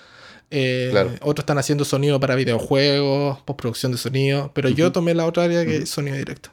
eh, 0.50 0.88
Claro. 0.92 1.10
otros 1.20 1.42
están 1.42 1.58
haciendo 1.58 1.84
sonido 1.84 2.18
para 2.18 2.34
videojuegos, 2.36 3.40
postproducción 3.42 3.92
de 3.92 3.98
sonido, 3.98 4.50
pero 4.54 4.70
yo 4.70 4.90
tomé 4.92 5.12
la 5.12 5.26
otra 5.26 5.44
área 5.44 5.66
que 5.66 5.76
es 5.82 5.90
sonido 5.90 6.16
directo. 6.16 6.48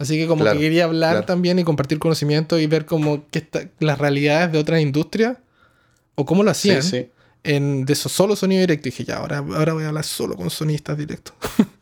Así 0.00 0.16
que 0.18 0.26
como 0.26 0.42
Claro, 0.42 0.58
que 0.58 0.64
quería 0.64 0.84
hablar 0.84 1.12
claro. 1.12 1.26
también 1.26 1.58
y 1.58 1.64
compartir 1.64 1.98
conocimiento 2.00 2.58
y 2.58 2.66
ver 2.66 2.86
como 2.86 3.28
que 3.30 3.38
está- 3.40 3.68
las 3.78 3.98
realidades 3.98 4.50
de 4.50 4.58
otras 4.58 4.80
industrias 4.80 5.36
o 6.16 6.24
cómo 6.24 6.42
lo 6.42 6.50
hacían 6.50 6.82
sí. 6.82 7.08
en 7.44 7.84
de 7.84 7.92
eso 7.92 8.08
solo 8.08 8.34
sonido 8.34 8.60
directo. 8.62 8.88
Y 8.88 8.90
dije, 8.90 9.04
ya, 9.04 9.18
ahora, 9.18 9.38
ahora 9.38 9.74
voy 9.74 9.84
a 9.84 9.88
hablar 9.88 10.04
solo 10.04 10.34
con 10.36 10.50
sonistas 10.50 10.96
directos. 10.98 11.34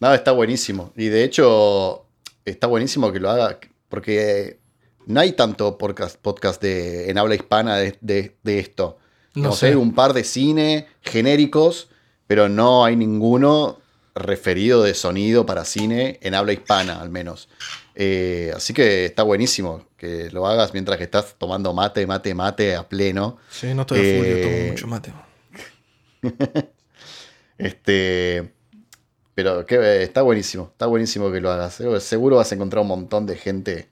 No, 0.00 0.14
está 0.14 0.32
buenísimo. 0.32 0.92
Y 0.96 1.06
de 1.08 1.24
hecho, 1.24 2.06
está 2.44 2.66
buenísimo 2.68 3.10
que 3.12 3.18
lo 3.18 3.30
haga, 3.30 3.58
porque 3.88 4.58
no 5.06 5.18
hay 5.20 5.32
tanto 5.32 5.76
podcast, 5.76 6.16
podcast 6.20 6.62
de, 6.62 7.10
en 7.10 7.18
habla 7.18 7.34
hispana 7.34 7.76
de, 7.76 7.96
de- 8.00 8.36
de 8.42 8.58
esto. 8.60 8.98
No 9.34 9.42
No 9.48 9.52
sé. 9.52 9.70
sé, 9.70 9.76
un 9.76 9.94
par 9.94 10.12
de 10.12 10.22
cine 10.24 10.86
genéricos, 11.00 11.88
pero 12.28 12.48
no 12.48 12.84
hay 12.84 12.94
ninguno 12.94 13.80
referido 14.18 14.82
de 14.82 14.94
sonido 14.94 15.46
para 15.46 15.64
cine 15.64 16.18
en 16.22 16.34
habla 16.34 16.52
hispana, 16.52 17.00
al 17.00 17.10
menos. 17.10 17.48
Eh, 17.94 18.52
así 18.54 18.72
que 18.74 19.06
está 19.06 19.22
buenísimo 19.24 19.84
que 19.96 20.30
lo 20.30 20.46
hagas 20.46 20.72
mientras 20.72 20.98
que 20.98 21.04
estás 21.04 21.34
tomando 21.38 21.72
mate, 21.74 22.06
mate, 22.06 22.34
mate 22.34 22.76
a 22.76 22.88
pleno. 22.88 23.38
Sí, 23.50 23.74
no 23.74 23.82
estoy 23.82 23.98
a 23.98 24.02
full, 24.16 24.26
yo 24.28 24.36
Eh, 24.36 24.42
tomo 24.42 24.58
mucho 24.58 24.86
mate. 24.86 25.12
Este, 27.58 28.52
pero 29.34 29.66
que, 29.66 30.02
está 30.02 30.22
buenísimo, 30.22 30.68
está 30.72 30.86
buenísimo 30.86 31.30
que 31.32 31.40
lo 31.40 31.50
hagas. 31.50 31.80
Seguro- 32.00 32.36
vas 32.36 32.52
a 32.52 32.54
encontrar 32.54 32.82
un 32.82 32.88
montón 32.88 33.26
de 33.26 33.36
gente 33.36 33.88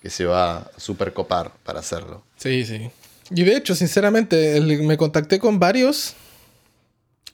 que 0.00 0.08
se 0.08 0.24
va 0.24 0.56
a 0.58 0.70
super 0.78 1.12
copar 1.12 1.52
para 1.62 1.80
hacerlo. 1.80 2.22
Sí, 2.36 2.64
sí. 2.64 2.90
Y 3.30 3.44
de 3.44 3.56
hecho, 3.56 3.74
sinceramente, 3.74 4.58
me 4.62 4.96
contacté 4.96 5.38
con 5.38 5.58
varios 5.58 6.14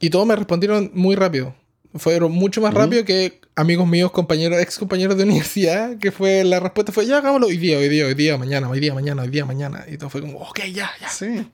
y 0.00 0.10
todos 0.10 0.26
me 0.26 0.34
respondieron 0.36 0.90
muy 0.92 1.14
rápido. 1.14 1.54
Fueron 1.94 2.32
mucho 2.32 2.60
más 2.60 2.74
rápido 2.74 3.04
que 3.04 3.40
amigos 3.54 3.86
míos, 3.86 4.10
compañeros, 4.10 4.60
ex 4.60 4.78
compañeros 4.78 5.16
de 5.16 5.24
universidad, 5.24 5.98
que 5.98 6.12
fue 6.12 6.44
la 6.44 6.60
respuesta 6.60 6.92
fue, 6.92 7.06
ya 7.06 7.18
hagámoslo 7.18 7.46
hoy 7.46 7.56
día, 7.56 7.78
hoy 7.78 7.88
día, 7.88 8.06
hoy 8.06 8.14
día, 8.14 8.36
mañana, 8.36 8.68
hoy 8.68 8.80
día, 8.80 8.94
mañana, 8.94 9.22
hoy 9.22 9.28
día, 9.28 9.44
mañana. 9.44 9.84
Y 9.88 9.96
todo 9.96 10.10
fue 10.10 10.20
como, 10.20 10.38
ok, 10.38 10.60
ya, 10.72 10.90
ya. 11.00 11.08
Sí. 11.08 11.50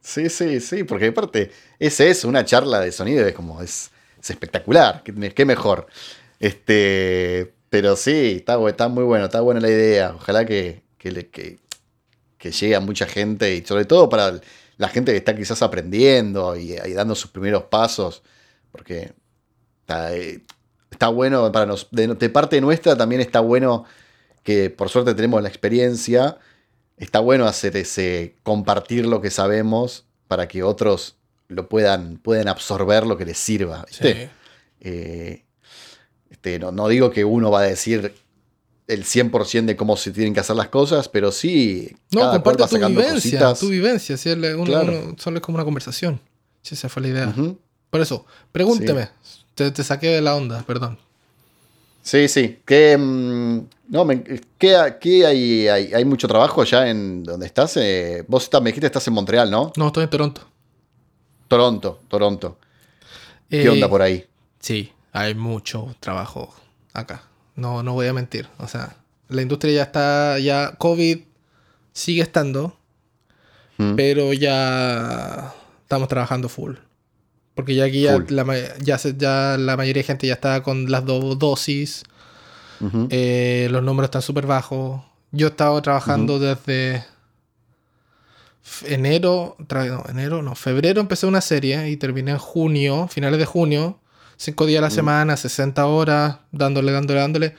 Sí, 0.00 0.28
sí, 0.28 0.60
sí, 0.60 0.84
porque 0.84 1.06
aparte 1.06 1.50
es 1.78 1.98
eso, 2.00 2.28
una 2.28 2.44
charla 2.44 2.80
de 2.80 2.92
sonido 2.92 3.26
es 3.26 3.34
como, 3.34 3.62
es, 3.62 3.90
es 4.20 4.30
espectacular, 4.30 5.02
qué, 5.02 5.14
qué 5.30 5.44
mejor. 5.44 5.86
Este, 6.38 7.54
pero 7.70 7.96
sí, 7.96 8.36
está, 8.36 8.58
está 8.68 8.88
muy 8.88 9.04
bueno, 9.04 9.24
está 9.24 9.40
buena 9.40 9.60
la 9.60 9.70
idea. 9.70 10.14
Ojalá 10.14 10.44
que, 10.44 10.82
que, 10.98 11.58
que 12.44 12.52
llegue 12.52 12.76
a 12.76 12.80
mucha 12.80 13.06
gente 13.06 13.56
y 13.56 13.64
sobre 13.64 13.86
todo 13.86 14.10
para 14.10 14.38
la 14.76 14.88
gente 14.88 15.12
que 15.12 15.18
está 15.18 15.34
quizás 15.34 15.62
aprendiendo 15.62 16.56
y, 16.56 16.72
y 16.72 16.92
dando 16.92 17.14
sus 17.14 17.30
primeros 17.30 17.64
pasos, 17.64 18.22
porque 18.74 19.12
está, 19.82 20.14
eh, 20.16 20.42
está 20.90 21.08
bueno 21.08 21.52
para 21.52 21.64
nos, 21.66 21.86
de, 21.92 22.08
de 22.08 22.28
parte 22.28 22.60
nuestra 22.60 22.96
también 22.96 23.20
está 23.20 23.38
bueno 23.40 23.84
que 24.42 24.68
por 24.68 24.88
suerte 24.88 25.14
tenemos 25.14 25.40
la 25.42 25.48
experiencia 25.48 26.38
está 26.96 27.20
bueno 27.20 27.46
hacer 27.46 27.76
ese 27.76 28.34
compartir 28.42 29.06
lo 29.06 29.20
que 29.20 29.30
sabemos 29.30 30.06
para 30.26 30.48
que 30.48 30.62
otros 30.64 31.16
lo 31.48 31.68
puedan, 31.68 32.16
puedan 32.16 32.48
absorber 32.48 33.06
lo 33.06 33.16
que 33.16 33.24
les 33.26 33.38
sirva. 33.38 33.84
¿viste? 33.86 34.12
Sí. 34.24 34.30
Eh, 34.80 35.44
este, 36.30 36.58
no, 36.58 36.72
no 36.72 36.88
digo 36.88 37.10
que 37.10 37.24
uno 37.24 37.50
va 37.50 37.60
a 37.60 37.64
decir 37.64 38.12
el 38.88 39.04
100% 39.04 39.64
de 39.66 39.76
cómo 39.76 39.96
se 39.96 40.10
tienen 40.10 40.34
que 40.34 40.40
hacer 40.40 40.56
las 40.56 40.68
cosas, 40.68 41.08
pero 41.08 41.30
sí. 41.32 41.94
No, 42.12 42.20
cada 42.22 42.42
comparte 42.42 42.66
tu 42.78 42.86
vivencia, 42.86 43.14
cositas. 43.14 43.60
tu 43.60 43.68
vivencia. 43.68 44.16
Si 44.16 44.30
es 44.30 44.36
la- 44.38 44.56
uno- 44.56 44.64
Claro. 44.64 44.92
uno- 45.06 45.16
solo 45.18 45.36
es 45.38 45.42
como 45.42 45.56
una 45.56 45.64
conversación. 45.64 46.20
Si 46.62 46.74
esa 46.74 46.88
fue 46.88 47.02
la 47.02 47.08
idea. 47.08 47.34
Por 47.94 48.00
eso, 48.00 48.26
pregúnteme. 48.50 49.08
Te, 49.54 49.70
te 49.70 49.84
saqué 49.84 50.08
de 50.08 50.20
la 50.20 50.34
onda, 50.34 50.64
perdón. 50.66 50.98
Sí, 52.02 52.26
sí. 52.26 52.58
Que, 52.66 52.98
mm, 52.98 53.58
no, 53.90 54.04
me- 54.04 54.24
¿qué, 54.58 54.96
qué 55.00 55.24
hay, 55.24 55.68
hay? 55.68 55.94
¿Hay 55.94 56.04
mucho 56.04 56.26
trabajo 56.26 56.60
allá 56.62 56.88
en 56.90 57.22
donde 57.22 57.46
estás? 57.46 57.76
Eh, 57.76 58.24
vos 58.26 58.42
estás, 58.42 58.60
me 58.60 58.70
dijiste 58.70 58.80
que 58.80 58.86
estás 58.88 59.06
en 59.06 59.14
Montreal, 59.14 59.48
¿no? 59.48 59.72
No, 59.76 59.86
estoy 59.86 60.02
en 60.02 60.10
Toronto. 60.10 60.40
Toronto, 61.46 62.00
Toronto. 62.08 62.58
¿Qué 63.48 63.62
Eh, 63.62 63.68
onda 63.68 63.88
por 63.88 64.02
ahí? 64.02 64.26
Sí, 64.58 64.92
hay 65.12 65.36
mucho 65.36 65.94
trabajo 66.00 66.52
acá. 66.94 67.22
No, 67.54 67.84
no 67.84 67.92
voy 67.92 68.08
a 68.08 68.12
mentir. 68.12 68.48
O 68.58 68.66
sea, 68.66 68.96
la 69.28 69.40
industria 69.40 69.72
ya 69.72 69.82
está, 69.84 70.40
ya 70.40 70.74
COVID 70.78 71.20
sigue 71.92 72.22
estando, 72.22 72.76
Mm. 73.78 73.94
pero 73.94 74.32
ya 74.32 75.54
estamos 75.82 76.08
trabajando 76.08 76.48
full. 76.48 76.74
Porque 77.54 77.74
ya 77.74 77.84
aquí 77.84 78.02
ya, 78.02 78.12
la, 78.30 78.44
ya, 78.78 78.98
se- 78.98 79.14
ya 79.16 79.56
la 79.58 79.76
mayoría 79.76 80.00
de 80.02 80.06
gente 80.06 80.26
ya 80.26 80.34
está 80.34 80.62
con 80.62 80.90
las 80.90 81.04
dos 81.04 81.38
dosis. 81.38 82.02
Eh, 83.10 83.68
los 83.70 83.82
números 83.82 84.08
están 84.08 84.22
súper 84.22 84.46
bajos. 84.46 85.00
Yo 85.30 85.46
he 85.46 85.50
estado 85.50 85.80
trabajando 85.82 86.38
desde 86.38 87.04
enero, 88.86 89.56
no, 89.68 90.04
enero, 90.08 90.42
no, 90.42 90.54
febrero 90.54 91.00
empecé 91.00 91.26
una 91.26 91.40
serie 91.40 91.90
y 91.90 91.96
terminé 91.96 92.32
en 92.32 92.38
junio, 92.38 93.08
finales 93.08 93.38
de 93.38 93.44
junio, 93.46 93.98
cinco 94.36 94.64
días 94.66 94.78
a 94.78 94.82
la 94.82 94.88
semana, 94.94 95.36
60 95.36 95.86
horas, 95.86 96.36
dándole, 96.50 96.92
dándole, 96.92 97.20
dándole. 97.20 97.54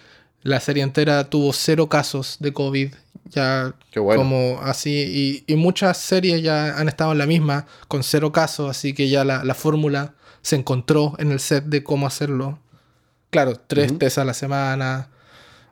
La 0.46 0.60
serie 0.60 0.84
entera 0.84 1.24
tuvo 1.28 1.52
cero 1.54 1.90
casos 1.90 2.38
de 2.40 2.54
COVID, 2.54 2.94
ya 3.32 3.74
bueno. 3.96 4.22
como 4.22 4.60
así, 4.62 5.44
y, 5.48 5.52
y 5.52 5.56
muchas 5.56 5.98
series 5.98 6.44
ya 6.44 6.78
han 6.78 6.88
estado 6.88 7.14
en 7.14 7.18
la 7.18 7.26
misma, 7.26 7.66
con 7.88 8.04
cero 8.04 8.32
casos, 8.32 8.70
así 8.70 8.94
que 8.94 9.10
ya 9.10 9.26
la, 9.26 9.44
la 9.44 9.56
fórmula 9.56 10.14
se 10.44 10.56
encontró 10.56 11.16
en 11.18 11.32
el 11.32 11.40
set 11.40 11.64
de 11.66 11.84
cómo 11.84 12.06
hacerlo. 12.06 12.60
Claro, 13.32 13.56
tres 13.68 13.90
Ujú. 13.90 13.98
test 13.98 14.20
a 14.20 14.24
la 14.24 14.36
semana, 14.36 15.10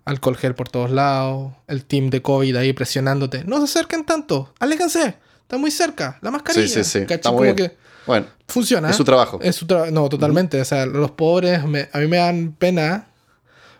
alcohol 0.05 0.35
gel 0.37 0.55
por 0.55 0.69
todos 0.69 0.89
lados, 0.89 1.53
el 1.67 1.85
team 1.85 2.09
de 2.09 2.23
COVID 2.23 2.55
ahí 2.55 2.73
presionándote. 2.73 3.43
No 3.45 3.57
se 3.59 3.65
acerquen 3.65 4.03
tanto, 4.05 4.51
aléjense, 4.59 5.15
está 5.43 5.57
muy 5.59 5.69
cerca, 5.69 6.17
la 6.23 6.31
mascarilla. 6.31 6.67
Sí, 6.67 6.83
sí, 6.83 7.05
sí. 7.05 7.13
Está 7.13 7.29
muy 7.29 7.37
Como 7.49 7.53
bien. 7.53 7.55
que 7.55 7.77
Bueno, 8.07 8.25
funciona. 8.47 8.89
es 8.89 8.95
su 8.95 9.03
trabajo. 9.03 9.39
Es 9.43 9.55
su 9.55 9.67
tra- 9.67 9.91
no, 9.91 10.09
totalmente. 10.09 10.59
O 10.59 10.65
sea, 10.65 10.87
los 10.87 11.11
pobres, 11.11 11.63
me- 11.63 11.89
a 11.93 11.99
mí 11.99 12.07
me 12.07 12.17
dan 12.17 12.55
pena 12.57 13.05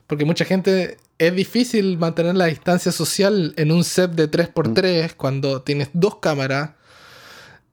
porque 0.08 0.26
mucha 0.26 0.46
gente 0.46 0.98
es 1.18 1.36
difícil 1.36 1.98
mantener 1.98 2.36
la 2.36 2.46
distancia 2.46 2.92
social 2.92 3.54
en 3.58 3.72
un 3.72 3.84
set 3.84 4.12
de 4.12 4.30
3x3 4.30 5.14
cuando 5.16 5.62
tienes 5.62 5.90
dos 5.94 6.18
cámaras, 6.18 6.72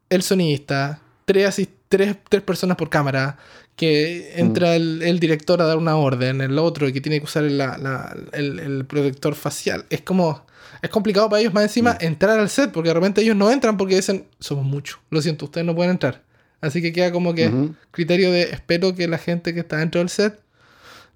el 0.09 0.23
sonidista, 0.23 1.01
tres, 1.25 1.61
tres, 1.89 2.17
tres 2.29 2.43
personas 2.43 2.77
por 2.77 2.91
cámara, 2.91 3.39
que 3.77 4.33
entra 4.37 4.77
el, 4.77 5.03
el 5.03 5.19
director 5.21 5.61
a 5.63 5.65
dar 5.67 5.79
una 5.79 5.97
orden, 5.97 6.41
el 6.41 6.59
otro 6.59 6.93
que 6.93 7.01
tiene 7.01 7.19
que 7.19 7.25
usar 7.25 7.45
la- 7.45 7.79
la- 7.79 8.17
el, 8.33 8.59
el 8.59 8.85
protector 8.85 9.35
facial. 9.35 9.87
Es 9.91 10.03
como... 10.03 10.45
Es 10.83 10.89
complicado 10.91 11.29
para 11.29 11.41
ellos 11.41 11.53
más 11.53 11.65
encima 11.65 11.97
entrar 12.01 12.39
al 12.39 12.49
set 12.49 12.71
porque 12.73 12.89
de 12.89 12.95
repente 12.95 13.21
ellos 13.21 13.37
no 13.37 13.51
entran 13.51 13.77
porque 13.77 13.97
dicen, 13.97 14.27
somos 14.39 14.65
muchos, 14.65 14.99
lo 15.11 15.21
siento, 15.21 15.47
ustedes 15.47 15.67
no 15.67 15.75
pueden 15.75 15.91
entrar. 15.93 16.23
Así 16.61 16.81
que 16.81 16.93
queda 16.93 17.11
como 17.13 17.35
que 17.35 17.49
criterio 17.91 18.31
de 18.31 18.43
espero 18.43 18.95
que 18.95 19.09
la 19.09 19.19
gente 19.19 19.53
que 19.53 19.61
está 19.61 19.79
dentro 19.79 19.99
del 20.01 20.09
set 20.09 20.39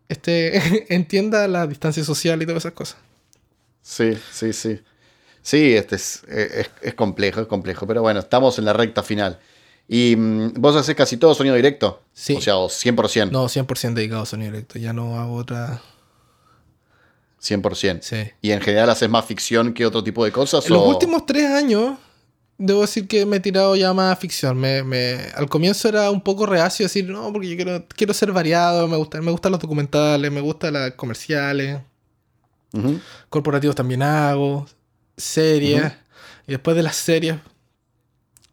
este, 0.09 0.85
entienda 0.95 1.47
la 1.49 1.67
distancia 1.67 2.05
social 2.05 2.43
y 2.43 2.47
todas 2.47 2.63
esas 2.63 2.73
cosas. 2.73 2.99
Sí, 3.83 4.17
sí, 4.33 4.53
sí. 4.53 4.81
Sí, 5.43 5.75
este 5.75 5.97
es, 5.97 6.23
es, 6.29 6.71
es 6.81 6.95
complejo, 6.95 7.41
es 7.43 7.47
complejo. 7.47 7.87
Pero 7.87 8.01
bueno, 8.03 8.21
estamos 8.21 8.59
en 8.59 8.65
la 8.65 8.73
recta 8.73 9.03
final. 9.03 9.39
Y 9.87 10.17
mm, 10.17 10.55
vos 10.55 10.75
haces 10.75 10.95
casi 10.95 11.19
todo 11.19 11.35
sonido 11.35 11.55
directo. 11.55 12.03
Sí. 12.15 12.35
O 12.37 12.41
sea, 12.41 12.57
o 12.57 12.69
100%. 12.71 13.31
No, 13.31 13.47
100% 13.49 13.93
dedicado 13.93 14.23
a 14.23 14.27
sonido 14.27 14.53
directo. 14.53 14.79
Ya 14.79 14.95
no 14.95 15.21
hago 15.21 15.35
otra. 15.35 15.83
100%. 17.43 18.01
Sí. 18.01 18.31
Y 18.41 18.53
en 18.53 18.61
general 18.63 18.89
haces 18.89 19.11
más 19.11 19.27
ficción 19.27 19.75
que 19.75 19.85
otro 19.85 20.03
tipo 20.03 20.25
de 20.25 20.33
cosas. 20.33 20.65
En 20.67 20.73
los 20.73 20.83
o- 20.83 20.89
últimos 20.89 21.27
tres 21.27 21.51
años, 21.51 21.99
debo 22.59 22.83
decir 22.83 23.09
que 23.09 23.27
me 23.27 23.37
he 23.37 23.41
tirado 23.41 23.75
ya 23.77 23.93
más 23.93 24.13
a 24.13 24.17
ficción. 24.17 24.59
Me, 24.59 24.83
me- 24.83 25.19
al 25.35 25.49
comienzo 25.49 25.89
era 25.89 26.11
un 26.11 26.21
poco 26.21 26.47
reacio 26.47 26.85
decir, 26.85 27.09
no, 27.09 27.33
porque 27.33 27.49
yo 27.49 27.57
quiero, 27.57 27.87
quiero 27.89 28.15
ser 28.15 28.33
variado, 28.33 28.87
me, 28.89 28.97
gusta, 28.97 29.21
me 29.21 29.31
gustan 29.31 29.53
los 29.53 29.61
documentales, 29.61 30.31
me 30.31 30.41
gustan 30.41 30.75
las 30.75 30.93
comerciales, 30.93 31.81
corporativos 33.29 33.77
también 33.77 34.03
hago, 34.03 34.67
series. 35.17 35.93
Y 36.47 36.53
después 36.53 36.77
de 36.77 36.83
las 36.83 36.97
series, 36.97 37.37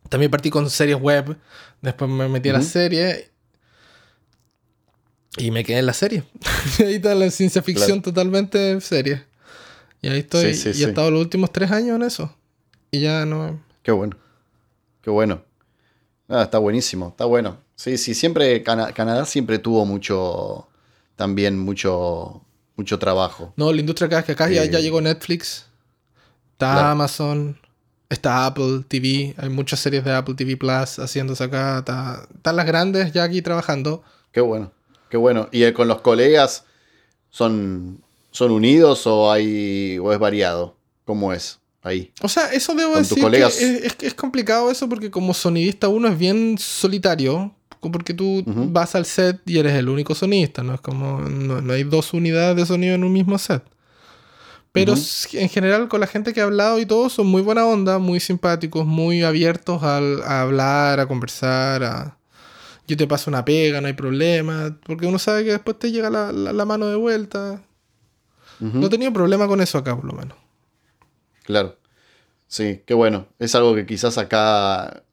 también 0.10 0.32
partí 0.32 0.50
con 0.50 0.70
series 0.70 1.00
web. 1.00 1.38
Después 1.82 2.10
me 2.10 2.28
metí 2.30 2.50
a 2.50 2.54
las 2.54 2.68
series. 2.68 3.30
Y 5.38 5.50
me 5.52 5.64
quedé 5.64 5.80
en 5.80 5.86
la 5.86 5.94
serie. 5.94 6.24
y 6.80 6.84
ahí 6.84 6.96
está 6.96 7.16
la 7.16 7.30
ciencia 7.32 7.62
ficción 7.62 8.02
totalmente 8.02 8.80
serie. 8.82 9.24
Y 10.02 10.10
ahí 10.10 10.20
estoy. 10.20 10.54
Sí, 10.54 10.62
sí, 10.62 10.70
y 10.70 10.74
sí. 10.74 10.84
he 10.84 10.88
estado 10.88 11.10
los 11.12 11.22
últimos 11.22 11.52
tres 11.52 11.72
años 11.72 11.96
en 11.96 12.04
eso. 12.04 12.36
Y 12.92 13.00
ya 13.02 13.26
no. 13.26 13.60
Qué 13.84 13.92
bueno. 13.92 14.16
Qué 15.02 15.10
bueno. 15.10 15.42
Ah, 16.30 16.44
está 16.44 16.58
buenísimo, 16.60 17.10
está 17.10 17.26
bueno. 17.26 17.58
Sí, 17.76 17.98
sí, 17.98 18.14
siempre 18.14 18.62
Cana- 18.64 18.92
Canadá 18.94 19.26
siempre 19.26 19.60
tuvo 19.60 19.86
mucho, 19.86 20.68
también 21.16 21.58
mucho, 21.60 22.42
mucho 22.76 23.00
trabajo. 23.00 23.54
No, 23.58 23.72
la 23.74 23.80
industria 23.80 24.08
acá 24.08 24.20
es 24.20 24.26
que 24.26 24.32
acá 24.34 24.50
ya, 24.50 24.64
Eh. 24.64 24.70
ya 24.70 24.80
llegó 24.80 25.02
Netflix. 25.02 25.66
Está 26.54 26.74
Claro. 26.74 26.88
Amazon. 26.90 27.58
Está 28.10 28.46
Apple 28.46 28.84
TV. 28.88 29.34
Hay 29.38 29.50
muchas 29.50 29.80
series 29.80 30.04
de 30.04 30.14
Apple 30.14 30.36
TV 30.36 30.58
Plus 30.58 31.00
haciéndose 31.00 31.44
acá. 31.46 31.80
Está- 31.80 32.28
están 32.36 32.56
las 32.58 32.66
grandes 32.66 33.12
ya 33.14 33.24
aquí 33.24 33.42
trabajando. 33.42 34.04
Qué 34.32 34.42
bueno, 34.42 34.72
qué 35.10 35.18
bueno. 35.18 35.48
¿Y 35.52 35.64
eh, 35.64 35.74
con 35.74 35.88
los 35.88 36.02
colegas 36.02 36.66
son, 37.30 38.02
son 38.32 38.52
unidos 38.52 39.08
o 39.08 39.32
hay 39.32 39.98
o 40.00 40.12
es 40.14 40.20
variado? 40.20 40.76
¿Cómo 41.06 41.32
es 41.34 41.60
ahí? 41.84 42.12
O 42.22 42.28
sea, 42.30 42.52
eso 42.54 42.74
debo 42.76 42.96
decir 43.10 43.18
que 43.18 43.22
es, 43.48 43.62
es- 43.86 43.96
es 44.02 44.14
complicado 44.14 44.70
eso 44.72 44.88
porque 44.90 45.10
como 45.12 45.34
sonidista 45.34 45.88
uno 45.88 46.08
es 46.08 46.18
bien 46.18 46.58
solitario. 46.60 47.54
Porque 47.92 48.14
tú 48.14 48.44
vas 48.72 48.94
al 48.94 49.06
set 49.08 49.42
y 49.48 49.58
eres 49.58 49.74
el 49.74 49.90
único 49.90 50.14
sonidista. 50.14 50.62
No 50.62 50.76
es 50.76 50.82
como. 50.82 51.20
No, 51.22 51.62
no 51.62 51.74
hay 51.74 51.84
dos 51.84 52.14
unidades 52.14 52.56
de 52.56 52.66
sonido 52.68 52.94
en 52.94 53.04
un 53.04 53.12
mismo 53.12 53.40
set. 53.40 53.64
Pero 54.72 54.94
en 55.34 55.50
general 55.50 55.88
con 55.90 56.00
la 56.00 56.06
gente 56.08 56.32
que 56.32 56.40
he 56.40 56.44
hablado 56.44 56.80
y 56.80 56.86
todo 56.86 57.10
son 57.10 57.26
muy 57.28 57.42
buena 57.42 57.66
onda, 57.66 57.98
muy 57.98 58.20
simpáticos, 58.20 58.86
muy 58.86 59.24
abiertos 59.24 59.82
al- 59.84 60.22
a 60.24 60.42
hablar, 60.42 61.00
a 61.00 61.08
conversar, 61.08 61.84
a... 61.84 62.18
Yo 62.88 62.96
te 62.98 63.08
paso 63.08 63.30
una 63.32 63.44
pega, 63.44 63.82
no 63.82 63.88
hay 63.88 63.94
problema, 63.94 64.78
porque 64.86 65.08
uno 65.08 65.18
sabe 65.20 65.44
que 65.44 65.52
después 65.52 65.78
te 65.80 65.92
llega 65.92 66.10
la, 66.12 66.32
la- 66.32 66.54
la 66.54 66.66
mano 66.66 66.86
de 66.88 66.96
vuelta. 66.96 67.62
No 68.60 68.86
he 68.86 68.90
tenido 68.90 69.12
problema 69.12 69.48
con 69.48 69.60
eso 69.60 69.78
acá, 69.80 69.96
por 69.96 70.06
lo 70.06 70.14
menos. 70.14 70.38
Claro. 71.52 71.78
Sí, 72.48 72.82
qué 72.86 72.94
bueno. 72.94 73.28
Es 73.40 73.54
algo 73.56 73.76
que 73.76 73.86
quizás 73.86 74.18
acá 74.18 75.04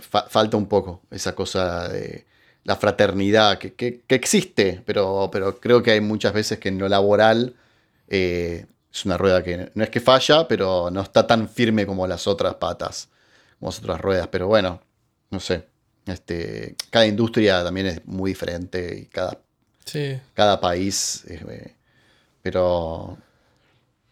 fa- 0.00 0.26
falta 0.28 0.56
un 0.56 0.66
poco, 0.66 1.02
esa 1.10 1.34
cosa 1.34 1.88
de 1.88 2.26
la 2.64 2.76
fraternidad 2.76 3.58
que, 3.58 3.72
que- 3.74 4.02
que 4.06 4.14
existe, 4.14 4.82
pero, 4.84 5.28
pero 5.32 5.58
creo 5.60 5.82
que 5.82 5.92
hay 5.92 6.00
muchas 6.00 6.32
veces 6.32 6.58
que 6.58 6.68
en 6.68 6.78
lo 6.78 6.88
laboral 6.88 7.54
eh, 8.08 8.66
es 8.92 9.04
una 9.04 9.16
rueda 9.16 9.42
que 9.42 9.70
no 9.74 9.84
es 9.84 9.90
que 9.90 10.00
falla, 10.00 10.46
pero 10.48 10.90
no 10.90 11.00
está 11.02 11.26
tan 11.26 11.48
firme 11.48 11.86
como 11.86 12.06
las 12.06 12.26
otras 12.26 12.54
patas, 12.56 13.08
como 13.58 13.70
las 13.70 13.78
otras 13.80 14.00
ruedas. 14.00 14.28
Pero 14.28 14.46
bueno, 14.48 14.80
no 15.30 15.40
sé. 15.40 15.66
Este, 16.06 16.74
cada 16.90 17.06
industria 17.06 17.62
también 17.62 17.86
es 17.86 18.06
muy 18.06 18.30
diferente 18.32 18.98
y 18.98 19.06
cada 19.06 19.38
Sí. 19.84 20.18
cada 20.34 20.60
país. 20.60 21.24
eh, 21.28 21.74
pero. 22.42 23.16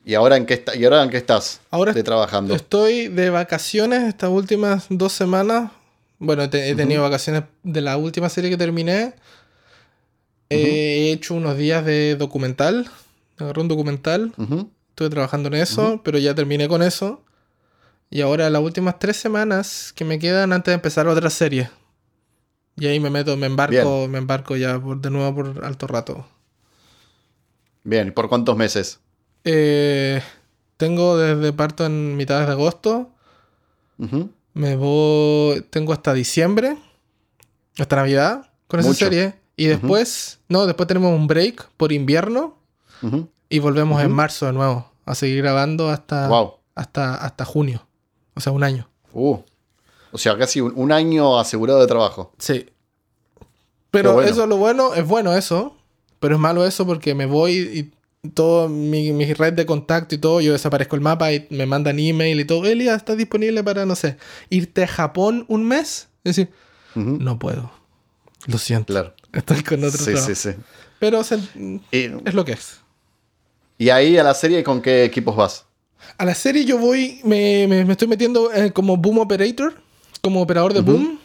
¿Y 0.06 0.14
ahora 0.14 0.36
en 0.36 0.46
qué, 0.46 0.54
está, 0.54 0.76
¿y 0.76 0.84
ahora 0.84 1.02
en 1.02 1.10
qué 1.10 1.16
estás? 1.16 1.60
Ahora 1.70 1.92
de 1.92 2.02
trabajando. 2.04 2.54
Estoy 2.54 3.08
de 3.08 3.28
vacaciones 3.28 4.04
estas 4.04 4.30
últimas 4.30 4.86
dos 4.88 5.12
semanas. 5.12 5.72
Bueno, 6.20 6.48
te- 6.48 6.70
he 6.70 6.76
tenido 6.76 7.02
vacaciones 7.02 7.42
de 7.64 7.80
la 7.80 7.96
última 7.96 8.28
serie 8.28 8.48
que 8.48 8.56
terminé. 8.56 9.14
He 10.48 11.10
hecho 11.10 11.34
unos 11.34 11.56
días 11.58 11.84
de 11.84 12.14
documental. 12.16 12.88
Agarré 13.36 13.60
un 13.60 13.68
documental. 13.68 14.32
Estuve 14.90 15.10
trabajando 15.10 15.48
en 15.48 15.54
eso, 15.54 16.00
pero 16.04 16.18
ya 16.18 16.34
terminé 16.36 16.68
con 16.68 16.82
eso. 16.82 17.24
Y 18.08 18.20
ahora 18.20 18.48
las 18.48 18.62
últimas 18.62 19.00
tres 19.00 19.16
semanas 19.16 19.92
que 19.96 20.04
me 20.04 20.20
quedan 20.20 20.52
antes 20.52 20.70
de 20.70 20.74
empezar 20.76 21.08
otra 21.08 21.30
serie. 21.30 21.68
Y 22.76 22.86
ahí 22.86 23.00
me 23.00 23.10
meto, 23.10 23.36
me 23.36 23.46
embarco, 23.46 24.06
me 24.08 24.18
embarco 24.18 24.54
ya 24.56 24.78
por, 24.78 25.00
de 25.00 25.10
nuevo 25.10 25.34
por 25.34 25.64
alto 25.64 25.88
rato. 25.88 26.26
Bien, 27.82 28.12
¿por 28.12 28.28
cuántos 28.28 28.56
meses? 28.56 29.00
Eh, 29.48 30.20
tengo 30.76 31.16
desde 31.16 31.52
parto 31.52 31.86
en 31.86 32.16
mitades 32.16 32.46
de 32.48 32.52
agosto. 32.52 33.10
Me 34.52 34.76
voy. 34.76 35.62
Tengo 35.70 35.92
hasta 35.92 36.12
diciembre. 36.12 36.76
Hasta 37.78 37.96
Navidad. 37.96 38.50
Con 38.66 38.80
esa 38.80 38.92
serie. 38.92 39.34
Y 39.56 39.66
después. 39.66 40.40
No, 40.48 40.66
después 40.66 40.88
tenemos 40.88 41.14
un 41.14 41.28
break 41.28 41.70
por 41.76 41.92
invierno. 41.92 42.58
Y 43.48 43.60
volvemos 43.60 44.02
en 44.02 44.10
marzo 44.10 44.46
de 44.46 44.52
nuevo. 44.52 44.90
A 45.04 45.14
seguir 45.14 45.42
grabando 45.42 45.88
hasta. 45.88 46.26
Wow. 46.28 46.54
Hasta, 46.74 47.14
hasta 47.14 47.44
junio. 47.44 47.86
O 48.34 48.40
sea, 48.40 48.52
un 48.52 48.64
año. 48.64 48.88
Uh. 49.12 49.38
O 50.10 50.18
sea, 50.18 50.36
casi 50.36 50.60
un, 50.60 50.72
un 50.74 50.90
año 50.90 51.38
asegurado 51.38 51.80
de 51.80 51.86
trabajo. 51.86 52.32
Sí. 52.38 52.68
Pero 53.92 54.14
bueno. 54.14 54.28
eso 54.28 54.42
es 54.42 54.48
lo 54.48 54.56
bueno. 54.56 54.92
Es 54.94 55.06
bueno 55.06 55.34
eso. 55.34 55.76
Pero 56.18 56.34
es 56.34 56.40
malo 56.40 56.66
eso 56.66 56.84
porque 56.84 57.14
me 57.14 57.26
voy 57.26 57.52
y 57.52 57.95
todo 58.30 58.68
mi, 58.68 59.12
mi 59.12 59.32
red 59.32 59.52
de 59.54 59.66
contacto 59.66 60.14
y 60.14 60.18
todo, 60.18 60.40
yo 60.40 60.52
desaparezco 60.52 60.96
el 60.96 61.02
mapa 61.02 61.32
y 61.32 61.46
me 61.50 61.66
mandan 61.66 61.98
email 61.98 62.40
y 62.40 62.44
todo. 62.44 62.66
Elia, 62.66 62.94
¿estás 62.94 63.16
disponible 63.16 63.62
para, 63.64 63.86
no 63.86 63.94
sé, 63.96 64.16
irte 64.50 64.84
a 64.84 64.86
Japón 64.88 65.44
un 65.48 65.64
mes? 65.66 66.08
Es 66.24 66.36
decir, 66.36 66.50
no 66.94 67.38
puedo. 67.38 67.70
Lo 68.46 68.58
siento. 68.58 68.92
Claro. 68.92 69.14
Estoy 69.32 69.62
con 69.62 69.82
otro 69.84 69.98
Sí, 69.98 70.04
trabajo. 70.12 70.26
sí, 70.26 70.34
sí. 70.34 70.50
Pero 70.98 71.22
se- 71.24 71.38
es 71.92 72.34
lo 72.34 72.44
que 72.44 72.52
es. 72.52 72.80
y 73.78 73.90
ahí 73.90 74.16
a 74.16 74.22
la 74.22 74.32
serie, 74.34 74.62
¿con 74.64 74.80
qué 74.80 75.04
equipos 75.04 75.36
vas? 75.36 75.66
A 76.18 76.24
la 76.24 76.34
serie 76.34 76.64
yo 76.64 76.78
voy, 76.78 77.20
me, 77.24 77.66
me- 77.68 77.84
me 77.84 77.92
estoy 77.92 78.08
metiendo 78.08 78.52
eh, 78.52 78.72
como 78.72 78.96
boom 78.96 79.18
operator, 79.18 79.74
como 80.22 80.40
operador 80.40 80.72
de 80.72 80.80
boom. 80.80 81.18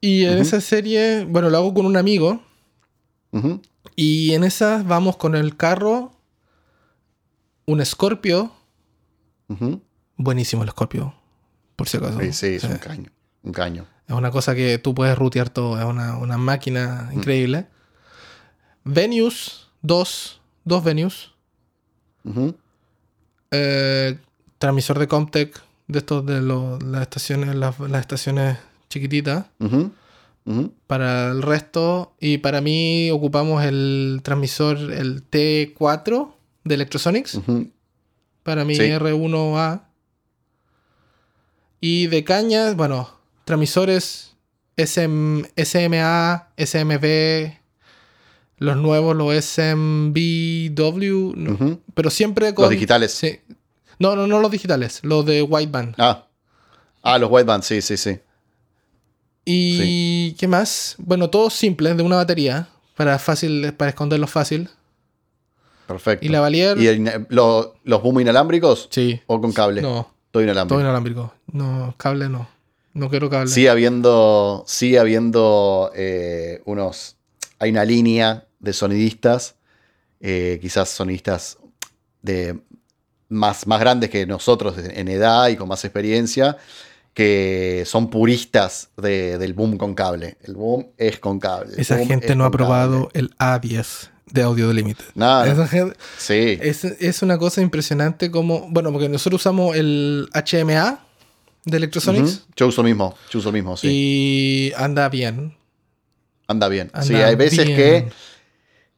Y 0.00 0.24
en 0.24 0.38
esa 0.38 0.60
serie, 0.60 1.24
bueno, 1.24 1.48
lo 1.50 1.58
hago 1.58 1.72
con 1.74 1.86
un 1.86 1.96
amigo. 1.96 2.42
Y 3.96 4.34
en 4.34 4.44
esa 4.44 4.82
vamos 4.84 5.16
con 5.16 5.34
el 5.34 5.56
carro, 5.56 6.12
un 7.66 7.84
Scorpio. 7.84 8.52
Buenísimo 10.16 10.62
el 10.62 10.70
Scorpio. 10.70 11.14
por 11.76 11.88
si 11.88 11.96
acaso. 11.96 12.20
Sí, 12.20 12.32
sí, 12.32 12.46
es 12.54 12.62
Sí. 12.62 12.68
un 12.68 12.78
caño. 12.78 13.10
Un 13.42 13.52
caño. 13.52 13.86
Es 14.06 14.14
una 14.14 14.30
cosa 14.30 14.54
que 14.54 14.78
tú 14.78 14.94
puedes 14.94 15.16
rutear 15.18 15.48
todo, 15.50 15.78
es 15.78 15.84
una, 15.84 16.16
una 16.18 16.36
máquina 16.38 17.10
increíble. 17.12 17.66
Venues, 18.84 19.66
dos, 19.82 20.40
dos 20.64 20.84
venues. 20.84 21.30
Ujú. 22.24 22.54
Eh, 23.50 24.18
transmisor 24.58 24.98
de 24.98 25.08
Comtech, 25.08 25.60
de 25.88 25.98
estos 25.98 26.24
de 26.26 26.40
lo- 26.40 26.78
las 26.78 27.02
estaciones, 27.02 27.54
las, 27.56 27.78
las 27.80 28.00
estaciones 28.00 28.58
chiquititas. 28.88 29.46
Para 30.86 31.30
el 31.32 31.42
resto, 31.42 32.14
y 32.20 32.38
para 32.38 32.60
mí 32.60 33.10
ocupamos 33.10 33.64
el 33.64 34.20
transmisor, 34.22 34.76
el 34.92 35.24
T4 35.28 36.34
de 36.64 36.74
Electrosonics. 36.74 37.40
Para 38.42 38.64
mi 38.64 38.74
Sí. 38.74 38.82
R1A. 38.82 39.82
Y 41.80 42.06
de 42.06 42.24
cañas, 42.24 42.76
bueno, 42.76 43.10
transmisores 43.44 44.34
SM, 44.76 45.44
SMA, 45.56 46.48
SMB, 46.56 47.52
los 48.58 48.76
nuevos, 48.76 49.14
los 49.14 49.34
SMBW, 49.44 51.32
no, 51.36 51.80
pero 51.94 52.10
siempre 52.10 52.54
con... 52.54 52.64
Los 52.64 52.70
digitales. 52.70 53.12
Sí. 53.12 53.40
No, 53.98 54.16
no, 54.16 54.26
no 54.26 54.40
los 54.40 54.50
digitales, 54.50 55.00
los 55.02 55.24
de 55.26 55.42
wideband. 55.42 55.94
Ah. 55.98 56.26
Ah, 57.02 57.18
los 57.18 57.30
white 57.30 57.44
bands, 57.44 57.66
sí, 57.66 57.82
sí, 57.82 57.96
sí. 57.98 58.18
Y 59.44 60.32
¿qué 60.38 60.48
más? 60.48 60.94
Bueno, 60.98 61.28
todos 61.28 61.52
simples, 61.52 61.96
de 61.98 62.02
una 62.02 62.16
batería, 62.16 62.68
para 62.96 63.18
fácil, 63.18 63.74
para 63.74 63.90
esconderlos 63.90 64.30
fácil. 64.30 64.70
Perfecto. 65.86 66.24
Y 66.24 66.28
la 66.28 66.40
Valier, 66.40 66.78
¿Y 66.78 66.86
el- 66.86 67.26
lo- 67.28 67.74
los 67.84 68.02
boom 68.02 68.20
inalámbricos 68.20 68.88
sí. 68.90 69.20
o 69.26 69.40
con 69.40 69.52
cable? 69.52 69.82
No, 69.82 70.10
Todo 70.30 70.42
inalámbrico. 70.42 70.74
todo 70.74 70.80
inalámbrico. 70.80 71.34
No, 71.52 71.94
cable 71.96 72.28
no. 72.28 72.48
No 72.94 73.10
quiero 73.10 73.28
cable. 73.28 73.48
Sigue 73.48 73.68
habiendo, 73.70 74.64
sigue 74.66 74.98
habiendo 74.98 75.90
eh, 75.94 76.62
unos. 76.64 77.16
Hay 77.58 77.70
una 77.70 77.84
línea 77.84 78.46
de 78.60 78.72
sonidistas, 78.72 79.56
eh, 80.20 80.58
quizás 80.62 80.88
sonidistas 80.90 81.58
de 82.22 82.58
más, 83.28 83.66
más 83.66 83.80
grandes 83.80 84.10
que 84.10 84.26
nosotros 84.26 84.76
en 84.78 85.08
edad 85.08 85.48
y 85.48 85.56
con 85.56 85.68
más 85.68 85.84
experiencia, 85.84 86.56
que 87.12 87.84
son 87.86 88.08
puristas 88.10 88.90
de- 88.96 89.38
del 89.38 89.54
boom 89.54 89.76
con 89.76 89.94
cable. 89.94 90.36
El 90.42 90.54
boom 90.54 90.86
es 90.96 91.18
con 91.18 91.38
cable. 91.40 91.74
Esa 91.76 91.98
gente 92.04 92.34
no 92.36 92.44
ha 92.44 92.50
probado 92.50 93.08
cable. 93.08 93.20
el 93.20 93.36
A10 93.38 94.10
de 94.30 94.42
Audio 94.42 94.72
Limited. 94.72 95.04
Nada. 95.14 95.46
Esa 95.50 95.66
gente- 95.68 95.96
Sí. 96.18 96.58
es, 96.60 96.84
es 96.84 97.22
una 97.22 97.38
cosa 97.38 97.60
impresionante 97.62 98.30
como... 98.30 98.68
Bueno, 98.70 98.90
porque 98.92 99.08
nosotros 99.08 99.42
usamos 99.42 99.76
el 99.76 100.28
HMA 100.34 100.98
de 101.64 101.76
Electrosonics. 101.76 102.42
Yo 102.56 102.66
uso 102.68 102.82
mismo, 102.82 103.14
yo 103.30 103.38
uso 103.38 103.52
mismo, 103.52 103.76
sí. 103.76 103.88
y 103.90 104.72
anda 104.76 105.08
bien. 105.08 105.54
Anda 106.46 106.68
bien. 106.68 106.90
Anda 106.92 107.06
sí, 107.06 107.14
hay 107.14 107.36
veces 107.36 107.64
bien. 107.64 107.76
que. 107.76 108.08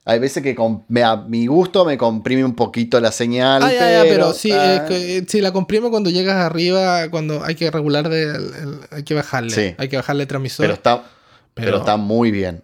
Hay 0.08 0.20
veces 0.20 0.40
que 0.42 0.54
com- 0.54 0.84
me- 0.88 1.02
a 1.02 1.16
mi 1.16 1.46
gusto 1.46 1.84
me 1.84 1.98
comprime 1.98 2.44
un 2.44 2.54
poquito 2.54 3.00
la 3.00 3.10
señal. 3.10 3.62
Ah, 3.62 3.72
ya, 3.72 3.90
ya, 3.92 4.02
pero 4.08 4.32
sí, 4.32 4.52
ah, 4.52 4.86
eh, 4.90 5.24
sí, 5.26 5.40
la 5.40 5.52
comprime 5.52 5.90
cuando 5.90 6.10
llegas 6.10 6.36
arriba, 6.36 7.08
cuando 7.10 7.44
hay 7.44 7.56
que 7.56 7.68
regular, 7.72 8.08
de, 8.08 8.22
el- 8.22 8.34
el- 8.54 8.78
hay 8.90 9.02
que 9.02 9.14
bajarle. 9.14 9.50
Sí. 9.50 9.74
Hay 9.78 9.88
que 9.88 9.96
bajarle 9.96 10.22
el 10.22 10.28
transmisor. 10.28 10.62
pero, 10.64 10.74
está, 10.74 10.96
pero, 11.54 11.66
pero- 11.66 11.78
está 11.78 11.96
muy 11.96 12.30
bien. 12.30 12.62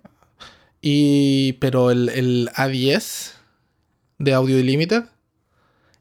Y, 0.84 1.54
pero 1.54 1.90
el, 1.92 2.08
el 2.10 2.50
A10 2.56 3.30
de 4.18 4.34
Audio 4.34 4.56
Limited 4.62 5.04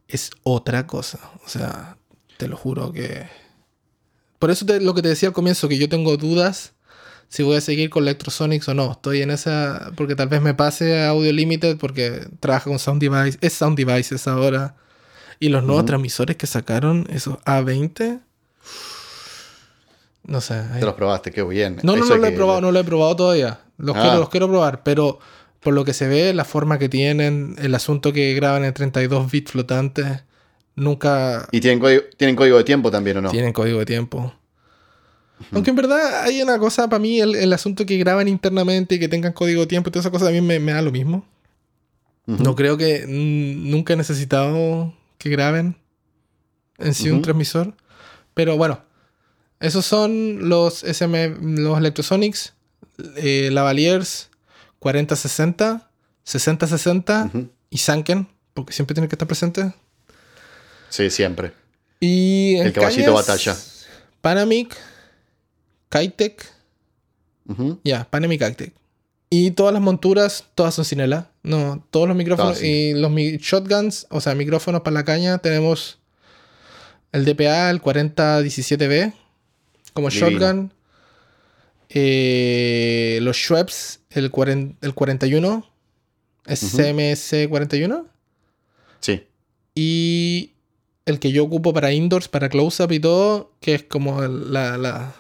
es 0.08 0.32
otra 0.44 0.88
cosa. 0.88 1.20
O 1.46 1.50
sea, 1.50 1.98
te 2.38 2.48
lo 2.48 2.58
juro 2.58 2.92
que... 2.92 3.28
Por 4.40 4.50
eso 4.50 4.66
te- 4.66 4.82
lo 4.82 4.96
que 4.96 5.04
te 5.04 5.10
decía 5.10 5.30
al 5.30 5.34
comienzo, 5.34 5.70
que 5.70 5.78
yo 5.78 5.88
tengo 5.88 6.18
dudas 6.18 6.74
si 7.30 7.44
voy 7.44 7.56
a 7.58 7.62
seguir 7.62 7.90
con 7.92 8.04
Electrosonics 8.04 8.68
o 8.70 8.74
no. 8.74 8.92
Estoy 8.94 9.22
en 9.22 9.30
esa... 9.32 9.92
Porque 9.96 10.16
tal 10.16 10.28
vez 10.30 10.42
me 10.42 10.54
pase 10.56 11.00
a 11.04 11.10
Audio 11.10 11.32
Limited 11.32 11.78
porque 11.78 12.28
trabaja 12.40 12.66
con 12.70 12.80
Sound 12.80 13.00
Device. 13.02 13.38
Es 13.42 13.54
Sound 13.54 13.78
Devices 13.78 14.28
ahora. 14.28 14.76
Y 15.40 15.50
los 15.50 15.64
nuevos 15.64 15.86
transmisores 15.86 16.36
que 16.38 16.48
sacaron, 16.48 17.06
esos 17.12 17.38
A20... 17.46 18.20
No 20.24 20.40
sé. 20.42 20.54
ahí- 20.56 20.80
Te 20.80 20.86
los 20.86 20.94
probaste, 20.96 21.32
qué 21.32 21.44
bien. 21.44 21.78
no, 21.84 21.96
no, 21.96 22.04
Eso 22.04 22.10
no 22.10 22.14
hay 22.16 22.22
lo 22.22 22.28
he 22.28 22.32
probado, 22.32 22.62
no 22.62 22.72
lo 22.72 22.80
he 22.80 22.84
probado 22.84 23.16
todavía. 23.16 23.60
Los, 23.82 23.96
Ah. 23.98 24.02
quiero, 24.02 24.20
los 24.20 24.30
quiero 24.30 24.48
probar, 24.48 24.84
pero 24.84 25.20
por 25.60 25.74
lo 25.74 25.84
que 25.86 25.94
se 25.94 26.08
ve, 26.08 26.34
la 26.34 26.46
forma 26.46 26.78
que 26.80 26.90
tienen, 26.90 27.56
el 27.60 27.74
asunto 27.76 28.14
que 28.14 28.34
graban 28.34 28.64
en 28.64 28.74
32 28.74 29.30
bits 29.32 29.52
flotantes, 29.52 30.24
nunca 30.76 31.48
¿Y 31.52 31.60
tienen 31.62 31.80
código, 31.80 32.02
tienen 32.18 32.36
código 32.36 32.58
de 32.58 32.64
tiempo 32.64 32.90
también 32.92 33.18
o 33.18 33.22
no? 33.22 33.30
tienen 33.32 33.54
código 33.54 33.80
de 33.80 33.86
tiempo. 33.86 34.34
Aunque 35.52 35.72
en 35.72 35.76
verdad 35.76 36.22
hay 36.24 36.42
una 36.44 36.60
cosa 36.60 36.88
para 36.88 37.00
mí, 37.00 37.20
el, 37.20 37.36
el 37.36 37.52
asunto 37.54 37.86
que 37.86 37.98
graban 37.98 38.28
internamente 38.28 38.96
y 38.96 39.00
que 39.00 39.08
tengan 39.08 39.34
código 39.34 39.62
de 39.62 39.68
tiempo 39.68 39.90
y 39.90 39.92
todas 39.92 40.04
esas 40.06 40.12
cosas 40.12 40.30
a 40.30 40.32
mí 40.32 40.40
me, 40.42 40.60
me 40.60 40.72
da 40.72 40.82
lo 40.84 40.92
mismo. 40.92 41.26
Ujú. 42.28 42.44
No 42.44 42.56
creo 42.56 42.78
que 42.78 43.06
nunca 43.08 43.94
he 43.94 43.98
necesitado 43.98 44.94
que 45.18 45.30
graben 45.32 45.76
en 46.78 46.94
sí 46.94 47.10
un 47.10 47.16
Ujú. 47.16 47.22
transmisor. 47.24 47.74
Pero 48.36 48.56
bueno, 48.56 48.82
esos 49.60 49.84
son 49.86 50.48
los 50.48 50.84
SM, 50.84 51.38
los 51.42 51.78
Electrosonics, 51.80 52.54
eh, 53.18 53.50
Lavaliers 53.52 54.30
4060, 54.80 55.90
6060 56.24 57.26
Ujú. 57.34 57.50
y 57.70 57.78
Sanken, 57.78 58.28
porque 58.54 58.74
siempre 58.74 58.94
tienen 58.94 59.10
que 59.10 59.16
estar 59.16 59.28
presentes. 59.28 59.74
Sí, 60.90 61.10
siempre. 61.10 61.54
Y 62.00 62.56
El 62.58 62.74
caballito 62.74 63.14
cañas, 63.14 63.28
batalla. 63.28 63.58
Panamic, 64.22 64.76
Kitec, 65.90 66.46
ya, 67.84 68.08
Panamic 68.10 68.46
Kitec. 68.46 68.74
Y 69.30 69.52
todas 69.52 69.72
las 69.74 69.82
monturas, 69.82 70.46
todas 70.56 70.74
son 70.76 70.84
Cinela. 70.84 71.30
No, 71.44 71.86
todos 71.92 72.08
los 72.08 72.18
micrófonos 72.18 72.54
Todas, 72.54 72.60
sí. 72.60 72.68
y 72.68 72.94
los 72.94 73.10
mi- 73.12 73.38
shotguns, 73.38 74.06
o 74.10 74.20
sea, 74.20 74.36
micrófonos 74.36 74.82
para 74.82 74.94
la 74.94 75.06
caña, 75.06 75.38
tenemos 75.38 76.00
el 77.14 77.24
DPA, 77.26 77.70
el 77.70 77.82
4017B, 77.82 79.14
como 79.94 80.10
Divino. 80.10 80.30
shotgun. 80.30 80.74
Eh, 81.94 83.20
los 83.22 83.38
Schweppes, 83.38 84.00
el, 84.12 84.32
40 84.32 84.86
el 84.86 84.94
41, 84.94 85.70
SMC 86.46 87.50
41. 87.50 88.06
Sí. 89.02 89.24
Y 89.76 90.52
el 91.06 91.20
que 91.20 91.32
yo 91.32 91.44
ocupo 91.44 91.74
para 91.74 91.92
indoors, 91.92 92.28
para 92.28 92.50
close-up 92.50 92.92
y 92.92 93.00
todo, 93.00 93.52
que 93.60 93.76
es 93.76 93.84
como 93.84 94.22
la, 94.22 94.78
la, 94.78 95.14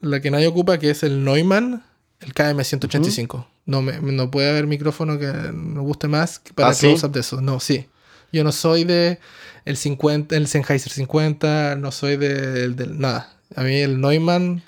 la 0.00 0.20
que 0.20 0.30
nadie 0.30 0.46
ocupa, 0.46 0.78
que 0.78 0.90
es 0.90 1.02
el 1.02 1.24
Neumann, 1.24 1.84
el 2.20 2.34
KM185. 2.34 3.46
no, 3.66 3.82
me, 3.82 4.00
no 4.00 4.30
puede 4.30 4.48
haber 4.48 4.66
micrófono 4.66 5.18
que 5.18 5.26
me 5.26 5.80
guste 5.80 6.08
más 6.08 6.38
que 6.38 6.54
para 6.54 6.70
¿Ah, 6.70 6.74
sí? 6.74 6.86
close-up 6.86 7.12
de 7.12 7.20
eso. 7.20 7.40
No, 7.42 7.60
sí. 7.60 7.86
Yo 8.32 8.44
no 8.44 8.52
soy 8.52 8.84
de 8.84 9.18
el 9.64 9.76
50, 9.76 10.36
el 10.36 10.46
Sennheiser 10.46 10.92
50, 10.92 11.76
no 11.76 11.92
soy 11.92 12.16
de, 12.16 12.68
del 12.70 12.98
nada. 12.98 13.34
A 13.54 13.62
mí 13.62 13.76
el 13.76 14.00
Neumann, 14.00 14.62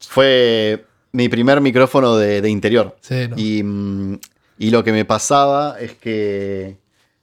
Fue 0.00 0.86
mi 1.12 1.28
primer 1.28 1.60
micrófono 1.60 2.16
de, 2.16 2.40
de 2.40 2.50
interior. 2.50 2.96
sí, 3.00 3.28
no. 3.28 3.36
Y, 3.38 3.62
mm, 3.62 4.18
y 4.58 4.70
lo 4.70 4.84
que 4.84 4.92
me 4.92 5.04
pasaba 5.04 5.78
es 5.80 5.94
que 5.94 6.76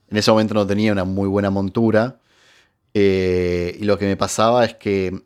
en 0.10 0.18
ese 0.18 0.32
momento 0.32 0.54
no 0.54 0.66
tenía 0.66 0.92
una 0.92 1.04
muy 1.04 1.28
buena 1.28 1.50
montura. 1.50 2.20
eh, 2.94 3.78
y 3.80 3.84
lo 3.86 3.98
que 3.98 4.06
me 4.06 4.18
pasaba 4.18 4.66
es 4.66 4.76
que 4.76 5.22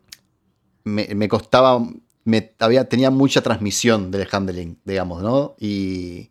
me, 0.84 1.08
me 1.14 1.28
costaba, 1.28 1.80
me, 2.24 2.52
había, 2.58 2.88
tenía 2.88 3.10
mucha 3.10 3.40
transmisión 3.40 4.10
del 4.10 4.28
handling, 4.30 4.78
digamos, 4.84 5.22
¿no? 5.22 5.54
Y, 5.58 6.30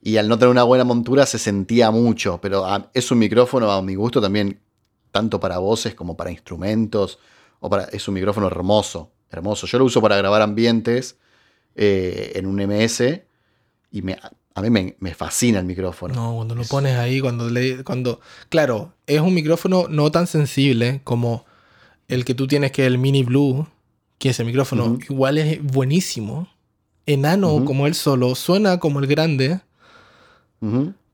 y 0.00 0.16
al 0.16 0.28
no 0.28 0.38
tener 0.38 0.50
una 0.50 0.62
buena 0.64 0.84
montura 0.84 1.26
se 1.26 1.38
sentía 1.38 1.90
mucho, 1.90 2.38
pero 2.40 2.64
es 2.94 3.10
un 3.10 3.18
micrófono 3.18 3.70
a 3.70 3.82
mi 3.82 3.94
gusto 3.94 4.20
también, 4.20 4.60
tanto 5.10 5.38
para 5.40 5.58
voces 5.58 5.94
como 5.94 6.16
para 6.16 6.30
instrumentos. 6.30 7.18
O 7.60 7.70
para, 7.70 7.84
es 7.84 8.08
un 8.08 8.14
micrófono 8.14 8.48
hermoso, 8.48 9.11
hermoso. 9.32 9.66
Yo 9.66 9.78
lo 9.78 9.84
uso 9.84 10.00
para 10.00 10.16
grabar 10.16 10.42
ambientes 10.42 11.16
eh, 11.74 12.32
en 12.34 12.46
un 12.46 12.60
MS 12.60 13.24
y 13.90 14.02
me, 14.02 14.16
a 14.54 14.62
mí 14.62 14.70
me, 14.70 14.96
me 15.00 15.14
fascina 15.14 15.58
el 15.58 15.64
micrófono. 15.66 16.14
No, 16.14 16.34
cuando 16.36 16.54
lo 16.54 16.62
Es- 16.62 16.68
pones 16.68 16.96
ahí, 16.98 17.20
cuando 17.20 17.48
le, 17.50 17.82
cuando, 17.84 18.20
claro, 18.48 18.92
es 19.06 19.20
un 19.20 19.34
micrófono 19.34 19.86
no 19.88 20.10
tan 20.10 20.26
sensible 20.26 21.00
como 21.04 21.44
el 22.08 22.24
que 22.24 22.34
tú 22.34 22.46
tienes 22.46 22.72
que 22.72 22.82
es 22.82 22.88
el 22.88 22.98
Mini 22.98 23.22
Blue, 23.22 23.66
que 24.18 24.30
ese 24.30 24.44
micrófono 24.44 24.98
igual 25.08 25.38
es 25.38 25.62
buenísimo, 25.62 26.48
enano 27.06 27.64
como 27.64 27.86
él 27.86 27.94
solo, 27.94 28.34
suena 28.34 28.78
como 28.78 29.00
el 29.00 29.06
grande, 29.06 29.60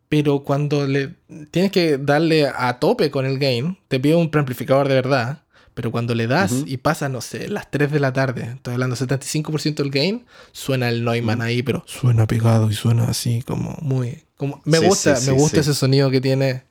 pero 0.08 0.40
cuando 0.40 0.86
le 0.86 1.14
tienes 1.50 1.70
que 1.72 1.98
darle 1.98 2.46
a 2.48 2.78
tope 2.78 3.10
con 3.10 3.26
el 3.26 3.38
gain, 3.38 3.78
te 3.88 4.00
pide 4.00 4.14
un 4.14 4.30
preamplificador 4.30 4.88
de 4.88 4.94
verdad, 4.94 5.42
pero 5.78 5.92
cuando 5.92 6.12
le 6.16 6.26
das 6.26 6.64
y 6.66 6.78
pasa, 6.78 7.08
no 7.08 7.20
sé, 7.20 7.46
las 7.46 7.70
3 7.70 7.92
de 7.92 8.00
la 8.00 8.12
tarde, 8.12 8.54
estoy 8.56 8.74
hablando 8.74 8.96
75% 8.96 9.76
del 9.76 9.92
gain, 9.92 10.26
suena 10.50 10.88
el 10.88 11.04
Neumann 11.04 11.38
Ujú. 11.38 11.46
ahí, 11.46 11.62
pero 11.62 11.84
suena 11.86 12.26
pegado 12.26 12.68
y 12.68 12.74
suena 12.74 13.04
así 13.04 13.42
como 13.42 13.78
muy... 13.80 14.24
Como, 14.36 14.60
me 14.64 14.78
Sí, 14.78 14.86
gusta, 14.86 15.14
sí, 15.14 15.30
me 15.30 15.36
gusta 15.36 15.60
ese 15.60 15.74
sonido 15.74 16.10
que 16.10 16.20
tiene. 16.20 16.64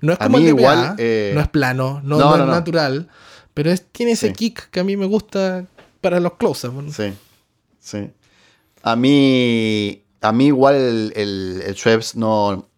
No 0.00 0.14
es 0.14 0.18
como 0.18 0.38
el 0.38 0.44
igual, 0.44 0.94
eh, 0.96 1.32
no 1.34 1.42
es 1.42 1.48
plano, 1.48 2.00
no, 2.02 2.16
no, 2.18 2.30
no 2.30 2.36
no, 2.38 2.44
es 2.44 2.48
natural, 2.48 3.10
Pero 3.52 3.70
es, 3.70 3.84
tiene 3.92 4.12
ese 4.12 4.32
kick 4.32 4.70
que 4.70 4.80
a 4.80 4.84
mí 4.84 4.96
me 4.96 5.04
gusta 5.04 5.66
para 6.00 6.18
los 6.18 6.32
close-up. 6.38 6.82
Sí, 6.94 7.12
sí. 7.78 8.10
A 8.82 8.96
mí, 8.96 10.02
a 10.22 10.32
mí 10.32 10.46
igual 10.46 10.76
el, 10.76 11.12
el, 11.14 11.62
el 11.66 11.74
Schweppes 11.74 12.16
no, 12.16 12.70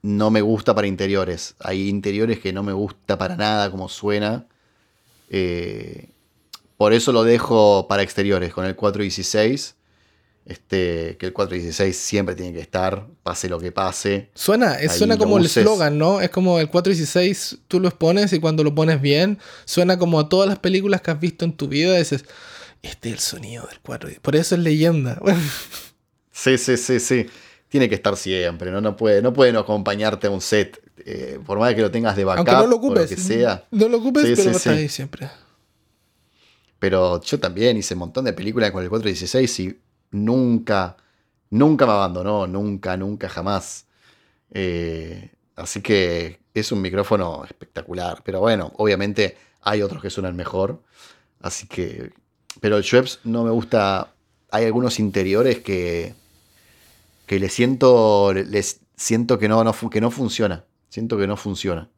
no 0.00 0.30
me 0.30 0.40
gusta 0.40 0.74
para 0.74 0.86
interiores. 0.86 1.54
Hay 1.60 1.90
interiores 1.90 2.38
que 2.38 2.54
no 2.54 2.62
me 2.62 2.72
gusta 2.72 3.18
para 3.18 3.36
nada 3.36 3.70
como 3.70 3.86
suena. 3.90 4.46
Eh, 5.30 6.08
por 6.76 6.92
eso 6.92 7.12
lo 7.12 7.24
dejo 7.24 7.86
para 7.88 8.02
exteriores 8.02 8.52
con 8.52 8.64
el 8.66 8.76
416. 8.76 9.76
Este, 10.46 11.16
que 11.18 11.26
el 11.26 11.32
416 11.32 11.94
siempre 11.96 12.34
tiene 12.34 12.52
que 12.54 12.60
estar, 12.60 13.06
pase 13.22 13.48
lo 13.48 13.60
que 13.60 13.70
pase. 13.72 14.30
Suena, 14.34 14.74
es- 14.74 14.94
suena 14.96 15.16
como 15.18 15.36
el 15.38 15.44
uses. 15.44 15.58
eslogan, 15.58 15.96
¿no? 15.98 16.20
Es 16.20 16.30
como 16.30 16.58
el 16.58 16.68
416, 16.68 17.58
tú 17.68 17.78
lo 17.78 17.90
pones 17.90 18.32
y 18.32 18.40
cuando 18.40 18.64
lo 18.64 18.74
pones 18.74 19.00
bien, 19.00 19.38
suena 19.66 19.98
como 19.98 20.18
a 20.18 20.28
todas 20.28 20.48
las 20.48 20.58
películas 20.58 21.02
que 21.02 21.10
has 21.12 21.20
visto 21.20 21.44
en 21.44 21.52
tu 21.52 21.68
vida. 21.68 21.96
Dices, 21.96 22.24
este 22.82 23.10
es 23.10 23.14
el 23.16 23.20
sonido 23.20 23.66
del 23.66 23.78
4. 23.80 24.10
Por 24.22 24.34
eso 24.34 24.54
es 24.56 24.60
leyenda. 24.62 25.20
Sí, 26.32 26.56
sí, 26.56 26.78
sí, 26.78 27.00
sí. 27.00 27.26
Tiene 27.70 27.88
que 27.88 27.94
estar 27.94 28.14
siempre, 28.16 28.70
¿no? 28.70 28.82
No 28.82 28.96
puede, 28.96 29.22
no 29.22 29.32
pueden 29.32 29.56
acompañarte 29.56 30.26
a 30.26 30.30
un 30.30 30.42
set. 30.42 30.78
eh, 31.06 31.40
por 31.46 31.58
más 31.58 31.74
que 31.74 31.80
lo 31.80 31.90
tengas 31.90 32.14
de 32.16 32.24
backup 32.24 32.46
Aunque 32.46 32.62
no 32.62 32.68
lo 32.68 32.76
o 32.76 32.78
ocupes. 32.78 33.10
lo 33.10 33.16
que 33.16 33.22
sea. 33.22 33.64
No 33.70 33.88
lo 33.88 33.96
ocupes, 33.96 34.26
Sí, 34.26 34.34
pero 34.44 34.58
sí. 34.58 34.68
ahí 34.68 34.88
siempre. 34.88 35.30
Pero 36.78 37.20
yo 37.22 37.38
también 37.40 37.76
hice 37.76 37.94
un 37.94 38.00
montón 38.00 38.24
de 38.24 38.32
películas 38.32 38.70
con 38.70 38.82
el 38.82 38.88
416 38.88 39.60
y 39.60 39.80
nunca, 40.12 40.96
nunca 41.50 41.86
me 41.86 41.92
abandonó, 41.92 42.46
nunca, 42.46 42.96
nunca, 42.96 43.28
jamás. 43.28 43.86
Eh, 44.52 45.30
así 45.56 45.80
que 45.82 46.40
es 46.54 46.72
un 46.72 46.80
micrófono 46.80 47.44
espectacular. 47.44 48.22
Pero 48.24 48.40
bueno, 48.40 48.72
obviamente 48.76 49.36
hay 49.62 49.82
otros 49.82 50.02
que 50.02 50.10
suenan 50.10 50.36
mejor. 50.36 50.82
Así 51.40 51.66
que. 51.66 52.12
Pero 52.60 52.76
el 52.78 52.82
Schweppes 52.84 53.20
no 53.24 53.44
me 53.44 53.50
gusta. 53.50 54.12
Hay 54.50 54.64
algunos 54.64 54.98
interiores 54.98 55.60
que. 55.60 56.14
Que 57.30 57.38
le 57.38 57.48
siento. 57.48 58.32
Les 58.34 58.80
siento 58.96 59.38
que 59.38 59.48
no, 59.48 59.62
no, 59.62 59.72
que 59.88 60.00
no 60.00 60.10
funciona. 60.10 60.64
Siento 60.88 61.16
que 61.16 61.28
no 61.28 61.36
funciona. 61.36 61.88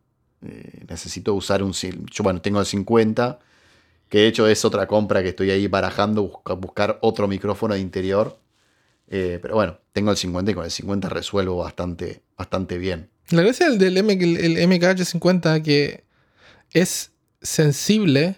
Eh, 0.47 0.85
necesito 0.87 1.33
usar 1.33 1.63
un. 1.63 1.73
Yo, 1.73 2.23
bueno, 2.23 2.43
tengo 2.43 2.61
el 2.61 2.67
50. 2.67 3.39
Que 4.11 4.19
de 4.19 4.27
hecho 4.27 4.47
es 4.47 4.63
otra 4.67 4.87
compra 4.87 5.23
que 5.23 5.31
estoy 5.31 5.51
ahí 5.51 5.69
barajando, 5.69 6.23
busca- 6.23 6.53
buscar 6.53 6.99
otro 7.01 7.27
micrófono 7.29 7.73
de 7.73 7.81
interior. 7.81 8.39
Eh, 9.09 9.39
pero 9.41 9.55
bueno, 9.55 9.79
tengo 9.95 10.11
el 10.11 10.19
50 10.19 10.51
y 10.51 10.55
con 10.55 10.65
el 10.67 10.71
50 10.71 11.09
resuelvo 11.09 11.57
bastante, 11.57 12.21
bastante 12.37 12.77
bien. 12.77 13.09
La 13.31 13.41
gracia 13.41 13.71
del, 13.71 13.79
del 13.79 13.97
el 13.97 14.57
MKH50 14.69 15.63
que 15.63 16.05
es 16.75 17.11
sensible 17.41 18.37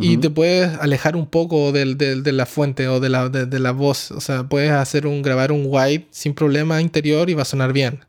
y 0.00 0.16
te 0.16 0.30
puedes 0.30 0.76
alejar 0.78 1.16
un 1.16 1.26
poco 1.26 1.72
del, 1.72 1.96
del- 1.98 2.22
de 2.22 2.32
la 2.32 2.46
fuente 2.46 2.88
o 2.88 3.00
de 3.00 3.08
la, 3.08 3.28
de, 3.28 3.46
de 3.46 3.58
la 3.60 3.70
voz. 3.72 4.10
O 4.12 4.20
sea, 4.20 4.44
puedes 4.48 4.70
hacer 4.70 5.06
un 5.06 5.22
grabar 5.22 5.52
un 5.52 5.64
wide 5.66 6.06
sin 6.10 6.34
problema 6.34 6.80
interior 6.80 7.28
y 7.30 7.34
va 7.34 7.42
a 7.42 7.46
sonar 7.46 7.72
bien. 7.72 8.04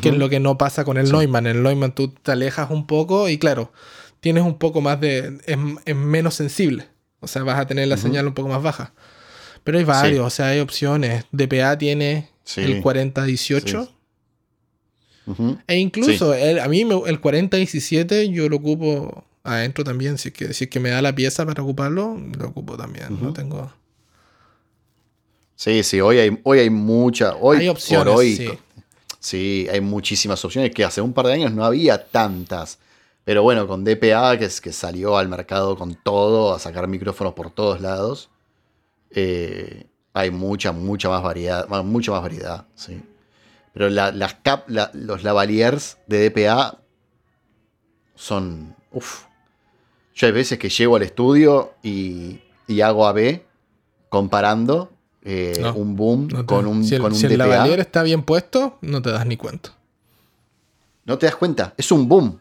Que 0.00 0.08
es 0.08 0.16
lo 0.16 0.30
que 0.30 0.40
no 0.40 0.56
pasa 0.56 0.84
con 0.84 0.96
el 0.96 1.06
Sí. 1.06 1.12
Neumann. 1.12 1.46
En 1.46 1.56
el 1.58 1.62
Neumann 1.62 1.94
tú 1.94 2.08
te 2.08 2.32
alejas 2.32 2.70
un 2.70 2.86
poco 2.86 3.28
y 3.28 3.36
claro, 3.36 3.72
tienes 4.20 4.42
un 4.42 4.58
poco 4.58 4.80
más 4.80 4.98
de... 5.00 5.38
es, 5.44 5.58
es 5.84 5.96
menos 5.96 6.34
sensible. 6.34 6.86
O 7.20 7.26
sea, 7.26 7.42
vas 7.42 7.58
a 7.60 7.66
tener 7.66 7.88
la 7.88 7.98
señal 7.98 8.26
un 8.26 8.32
poco 8.34 8.48
más 8.48 8.62
baja. 8.62 8.94
Pero 9.64 9.76
hay 9.78 9.84
varios, 9.84 10.26
o 10.26 10.30
sea, 10.30 10.46
hay 10.48 10.60
opciones. 10.60 11.24
DPA 11.30 11.76
tiene 11.76 12.30
Sí. 12.44 12.62
el 12.62 12.80
4018. 12.82 13.84
Sí. 13.84 13.90
Ujú. 15.26 15.58
E 15.68 15.76
incluso 15.78 16.34
el- 16.34 16.58
a 16.58 16.68
mí 16.68 16.84
me- 16.84 17.02
el 17.06 17.20
4017 17.20 18.30
yo 18.30 18.48
lo 18.48 18.56
ocupo 18.56 19.24
adentro 19.44 19.84
también. 19.84 20.18
Si 20.18 20.28
es, 20.28 20.34
que, 20.34 20.52
si 20.54 20.64
es 20.64 20.70
que 20.70 20.80
me 20.80 20.90
da 20.90 21.02
la 21.02 21.14
pieza 21.14 21.44
para 21.46 21.62
ocuparlo, 21.62 22.16
lo 22.38 22.48
ocupo 22.48 22.76
también. 22.76 23.18
No 23.20 23.32
tengo... 23.32 23.72
Sí, 25.56 25.82
sí, 25.84 26.00
hoy 26.00 26.18
hay, 26.18 26.40
hoy 26.42 26.58
hay 26.58 26.70
mucha. 26.70 27.36
Hoy 27.36 27.58
hay 27.58 27.68
opciones, 27.68 28.04
por 28.06 28.16
hoy. 28.16 28.36
sí. 28.36 28.58
Sí, 29.20 29.68
hay 29.70 29.80
muchísimas 29.80 30.44
opciones 30.44 30.72
que 30.72 30.84
hace 30.84 31.00
un 31.00 31.12
par 31.12 31.26
de 31.26 31.34
años 31.34 31.52
no 31.52 31.64
había 31.64 32.08
tantas. 32.10 32.80
Pero 33.24 33.44
bueno, 33.44 33.68
con 33.68 33.84
DPA, 33.84 34.36
que 34.36 34.46
es 34.46 34.60
que 34.60 34.72
salió 34.72 35.16
al 35.16 35.28
mercado 35.28 35.76
con 35.76 35.94
todo, 35.94 36.52
a 36.52 36.58
sacar 36.58 36.88
micrófonos 36.88 37.32
por 37.34 37.50
todos 37.52 37.80
lados, 37.80 38.30
eh, 39.10 39.86
hay 40.12 40.32
mucha, 40.32 40.72
mucha 40.72 41.08
más 41.08 41.22
variedad, 41.22 41.68
mucha 41.84 42.10
más 42.10 42.22
variedad, 42.22 42.66
sí. 42.74 43.00
Pero 43.72 43.88
la- 43.90 44.10
las 44.10 44.34
cap, 44.34 44.68
la- 44.68 44.90
los 44.92 45.22
lavaliers 45.22 45.98
de 46.08 46.28
DPA 46.28 46.80
son, 48.16 48.74
uff. 48.90 49.24
Yo 50.14 50.26
hay 50.26 50.32
veces 50.32 50.58
que 50.58 50.68
llego 50.68 50.96
al 50.96 51.02
estudio 51.02 51.72
y, 51.82 52.40
y 52.66 52.80
hago 52.82 53.06
AB 53.06 53.42
comparando 54.08 54.90
eh, 55.22 55.58
No, 55.60 55.74
un 55.74 55.96
boom 55.96 56.28
No 56.30 56.40
te- 56.40 56.46
con 56.46 56.66
un, 56.66 56.84
si 56.84 56.96
el, 56.96 57.00
con 57.02 57.12
un 57.12 57.18
si 57.18 57.26
el 57.26 57.38
DPA. 57.38 57.64
está 57.80 58.02
bien 58.02 58.22
puesto, 58.22 58.78
no 58.82 59.00
te 59.00 59.10
das 59.10 59.24
ni 59.26 59.36
cuenta. 59.36 59.74
No 61.04 61.18
te 61.18 61.26
das 61.26 61.36
cuenta, 61.36 61.74
es 61.76 61.90
un 61.92 62.08
boom, 62.08 62.40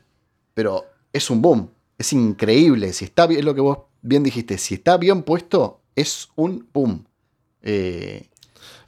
pero 0.54 0.86
es 1.14 1.30
un 1.30 1.42
boom, 1.42 1.70
es 1.98 2.14
increíble. 2.14 2.94
Si 2.94 3.06
está 3.06 3.26
bien, 3.28 3.40
es 3.40 3.46
lo 3.46 3.56
que 3.56 3.62
vos 3.62 3.80
bien 4.02 4.24
dijiste, 4.24 4.58
si 4.58 4.76
está 4.76 4.98
bien 4.98 5.24
puesto, 5.24 5.80
es 5.96 6.30
un 6.36 6.68
boom. 6.74 7.06
Eh, 7.64 8.28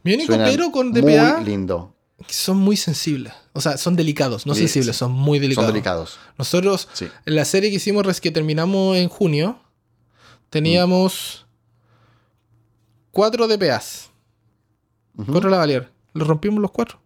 Mi 0.04 0.14
único 0.14 0.34
pero 0.38 0.72
con 0.72 0.92
DPA 0.92 1.36
Muy 1.38 1.46
lindo, 1.46 1.94
son 2.28 2.58
muy 2.58 2.78
sensibles. 2.78 3.34
O 3.54 3.62
sea, 3.62 3.78
son 3.78 3.96
delicados, 3.96 4.46
no 4.46 4.54
Sí, 4.54 4.62
sensibles, 4.62 4.96
sí. 4.96 5.00
son 5.00 5.12
muy 5.12 5.40
delicados. 5.40 5.68
son 5.68 5.74
delicados. 5.74 6.20
Nosotros, 6.38 6.88
Sí. 6.94 7.08
en 7.26 7.36
la 7.36 7.46
serie 7.46 7.70
que 7.70 7.76
hicimos, 7.78 8.06
res- 8.06 8.22
que 8.22 8.32
terminamos 8.32 8.98
en 8.98 9.10
junio, 9.10 9.60
teníamos 10.50 11.46
cuatro 13.12 13.48
DPAs, 13.48 14.10
Ujú. 15.18 15.32
cuatro 15.32 15.50
lavalier. 15.50 15.92
Los 16.14 16.28
rompimos 16.28 16.60
los 16.62 16.72
cuatro. 16.72 17.00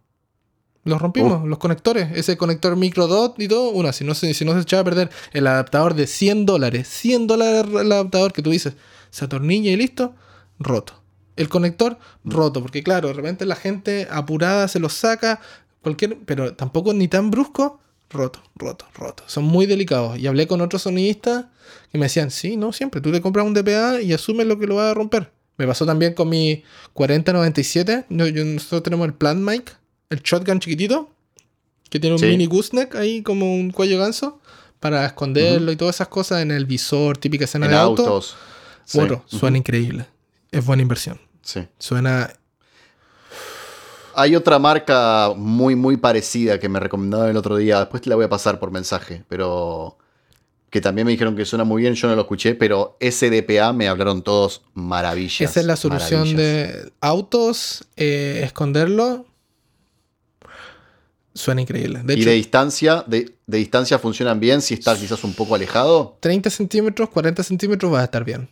Los 0.84 1.00
rompimos, 1.02 1.46
los 1.46 1.58
conectores. 1.58 2.10
Ese 2.16 2.36
conector 2.38 2.74
micro 2.76 3.06
dot 3.08 3.38
y 3.40 3.48
todo, 3.48 3.70
una. 3.70 3.92
Si 3.92 4.04
no, 4.04 4.14
se, 4.14 4.32
si 4.32 4.44
no 4.44 4.54
se 4.54 4.60
echaba 4.60 4.80
a 4.82 4.84
perder 4.84 5.10
el 5.32 5.46
adaptador 5.46 5.94
de 5.94 6.06
100 6.06 6.46
dólares, 6.46 6.88
100 6.88 7.26
dólares 7.26 7.66
el 7.78 7.92
adaptador 7.92 8.32
que 8.32 8.40
tú 8.42 8.50
dices, 8.50 8.74
se 9.10 9.24
atornilla 9.26 9.70
y 9.70 9.76
listo, 9.76 10.14
roto. 10.58 10.97
El 11.38 11.48
conector 11.48 11.98
roto, 12.24 12.60
porque 12.60 12.82
claro, 12.82 13.08
de 13.08 13.14
repente 13.14 13.46
la 13.46 13.56
gente 13.56 14.06
apurada 14.10 14.68
se 14.68 14.78
los 14.78 14.92
saca, 14.92 15.40
cualquier, 15.82 16.18
pero 16.26 16.54
tampoco 16.54 16.92
ni 16.92 17.08
tan 17.08 17.30
brusco, 17.30 17.80
roto, 18.10 18.42
roto, 18.56 18.86
roto. 18.94 19.22
Son 19.26 19.44
muy 19.44 19.66
delicados. 19.66 20.18
Y 20.18 20.26
hablé 20.26 20.46
con 20.46 20.60
otros 20.60 20.82
sonidistas 20.82 21.46
que 21.92 21.98
me 21.98 22.06
decían, 22.06 22.30
sí, 22.30 22.56
no, 22.56 22.72
siempre, 22.72 23.00
tú 23.00 23.12
te 23.12 23.20
compras 23.20 23.46
un 23.46 23.54
DPA 23.54 24.00
y 24.02 24.12
asumes 24.12 24.46
lo 24.46 24.58
que 24.58 24.66
lo 24.66 24.76
va 24.76 24.90
a 24.90 24.94
romper. 24.94 25.30
Me 25.56 25.66
pasó 25.66 25.84
también 25.86 26.14
con 26.14 26.28
mi 26.28 26.62
4097. 26.94 28.06
No, 28.08 28.26
yo- 28.26 28.44
nosotros 28.44 28.82
tenemos 28.82 29.06
el 29.06 29.14
plant 29.14 29.40
mic, 29.40 29.76
el 30.10 30.20
shotgun 30.22 30.60
chiquitito, 30.60 31.10
que 31.90 31.98
tiene 32.00 32.14
un 32.14 32.20
Sí. 32.20 32.26
mini 32.26 32.46
gooseneck 32.46 32.94
ahí 32.96 33.22
como 33.22 33.54
un 33.54 33.70
cuello 33.70 33.98
ganso, 33.98 34.40
para 34.80 35.04
esconderlo 35.06 35.72
y 35.72 35.76
todas 35.76 35.96
esas 35.96 36.08
cosas 36.08 36.42
en 36.42 36.50
el 36.52 36.64
visor, 36.66 37.18
típica 37.18 37.44
escena 37.46 37.66
En 37.66 37.72
de 37.72 37.78
auto. 37.78 38.02
autos. 38.06 38.36
Sí. 38.84 38.98
Bueno, 38.98 39.24
suena 39.26 39.58
increíble. 39.58 40.06
Es 40.52 40.64
buena 40.64 40.82
inversión. 40.82 41.18
Sí. 41.48 41.66
Suena. 41.78 42.30
Hay 44.14 44.36
otra 44.36 44.58
marca 44.58 45.32
muy, 45.34 45.76
muy 45.76 45.96
parecida 45.96 46.60
que 46.60 46.68
me 46.68 46.78
recomendaron 46.78 47.30
el 47.30 47.38
otro 47.38 47.56
día. 47.56 47.78
Después 47.78 48.02
te 48.02 48.10
la 48.10 48.16
voy 48.16 48.26
a 48.26 48.28
pasar 48.28 48.58
por 48.60 48.70
mensaje, 48.70 49.24
pero 49.28 49.96
que 50.68 50.82
también 50.82 51.06
me 51.06 51.12
dijeron 51.12 51.34
que 51.36 51.46
suena 51.46 51.64
muy 51.64 51.80
bien. 51.80 51.94
Yo 51.94 52.06
no 52.06 52.16
lo 52.16 52.20
escuché, 52.20 52.54
pero 52.54 52.98
ese 53.00 53.30
DPA 53.30 53.72
me 53.72 53.88
hablaron 53.88 54.20
todos 54.20 54.60
maravillas. 54.74 55.50
Esa 55.50 55.60
es 55.60 55.64
la 55.64 55.76
solución 55.76 56.20
maravillas. 56.20 56.36
de 56.36 56.92
autos, 57.00 57.86
eh, 57.96 58.42
esconderlo. 58.44 59.24
Suena 61.32 61.62
increíble. 61.62 62.02
De 62.04 62.12
y 62.12 62.20
hecho, 62.20 62.28
de 62.28 62.34
distancia, 62.34 63.04
de, 63.06 63.36
de 63.46 63.58
distancia 63.58 63.98
funcionan 63.98 64.38
bien 64.38 64.60
si 64.60 64.74
está 64.74 64.94
quizás 64.98 65.24
un 65.24 65.32
poco 65.32 65.54
alejado. 65.54 66.18
30 66.20 66.50
centímetros, 66.50 67.08
40 67.08 67.42
centímetros 67.42 67.90
va 67.90 68.00
a 68.00 68.04
estar 68.04 68.22
bien. 68.22 68.50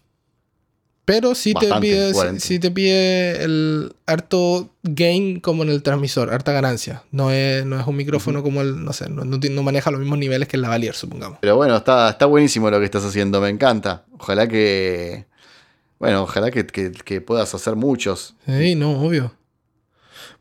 Pero 1.06 1.34
si 1.36 1.54
te, 1.54 1.72
pide, 1.80 2.08
si, 2.08 2.14
40. 2.14 2.40
si 2.44 2.58
te 2.58 2.70
pide 2.72 3.44
el 3.44 3.94
harto 4.06 4.70
gain 4.82 5.38
como 5.38 5.62
en 5.62 5.68
el 5.70 5.82
transmisor, 5.82 6.34
harta 6.34 6.50
ganancia. 6.50 7.04
No 7.12 7.30
es, 7.30 7.64
no 7.64 7.80
es 7.80 7.86
un 7.86 7.94
micrófono 7.96 8.42
como 8.42 8.60
el, 8.60 8.84
no 8.84 8.92
sé, 8.92 9.08
no, 9.08 9.24
no 9.24 9.62
maneja 9.62 9.92
los 9.92 10.00
mismos 10.00 10.18
niveles 10.18 10.48
que 10.48 10.56
el 10.56 10.62
lavalier, 10.62 10.94
supongamos. 10.96 11.38
Pero 11.40 11.54
bueno, 11.54 11.76
está, 11.76 12.10
está 12.10 12.26
buenísimo 12.26 12.68
lo 12.70 12.80
que 12.80 12.84
estás 12.86 13.04
haciendo, 13.04 13.40
me 13.40 13.48
encanta. 13.48 14.04
Ojalá 14.18 14.48
que. 14.48 15.26
Bueno, 16.00 16.24
ojalá 16.24 16.50
que, 16.50 16.66
que- 16.66 16.90
que 16.90 17.20
puedas 17.20 17.54
hacer 17.54 17.76
muchos. 17.76 18.34
Sí, 18.44 18.74
no, 18.74 19.00
obvio. 19.00 19.32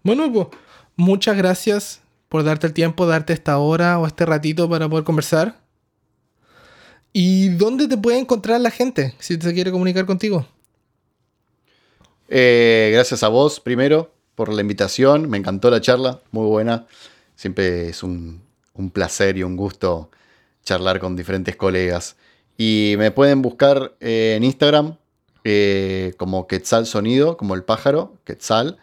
Bueno, 0.01 0.33
pues 0.33 0.47
muchas 0.95 1.37
gracias 1.37 2.01
por 2.27 2.43
darte 2.43 2.65
el 2.65 2.73
tiempo, 2.73 3.05
darte 3.05 3.33
esta 3.33 3.59
hora 3.59 3.99
o 3.99 4.07
este 4.07 4.25
ratito 4.25 4.67
para 4.67 4.89
poder 4.89 5.05
conversar. 5.05 5.59
¿Y 7.13 7.49
dónde 7.49 7.87
te 7.87 7.97
puede 7.97 8.17
encontrar 8.17 8.59
la 8.61 8.71
gente 8.71 9.13
si 9.19 9.35
se 9.39 9.53
quiere 9.53 9.71
comunicar 9.71 10.05
contigo? 10.05 10.47
Eh, 12.29 12.89
gracias 12.93 13.23
a 13.23 13.27
vos, 13.27 13.59
primero, 13.59 14.11
por 14.35 14.51
la 14.51 14.61
invitación. 14.61 15.29
Me 15.29 15.37
encantó 15.37 15.69
la 15.69 15.81
charla, 15.81 16.21
muy 16.31 16.47
buena. 16.47 16.87
Siempre 17.35 17.89
es 17.89 18.03
un, 18.03 18.41
placer 18.93 19.37
y 19.37 19.43
un 19.43 19.55
gusto 19.55 20.09
charlar 20.63 20.99
con 20.99 21.15
diferentes 21.15 21.55
colegas. 21.55 22.15
Y 22.57 22.95
me 22.97 23.11
pueden 23.11 23.41
buscar 23.41 23.95
eh, 23.99 24.35
en 24.37 24.43
Instagram 24.43 24.97
eh, 25.43 26.13
como 26.17 26.47
Quetzal 26.47 26.85
Sonido, 26.85 27.37
como 27.37 27.55
el 27.55 27.63
pájaro, 27.63 28.17
Quetzal. 28.23 28.77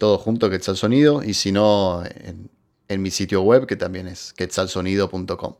Todo 0.00 0.18
junto, 0.18 0.50
Quetzal 0.50 0.76
Sonido. 0.76 1.22
Y 1.22 1.34
si 1.34 1.52
no, 1.52 2.02
en, 2.04 2.50
en 2.88 3.02
mi 3.02 3.10
sitio 3.10 3.42
web, 3.42 3.66
que 3.66 3.76
también 3.76 4.06
es 4.08 4.32
quetzalsonido.com. 4.32 5.54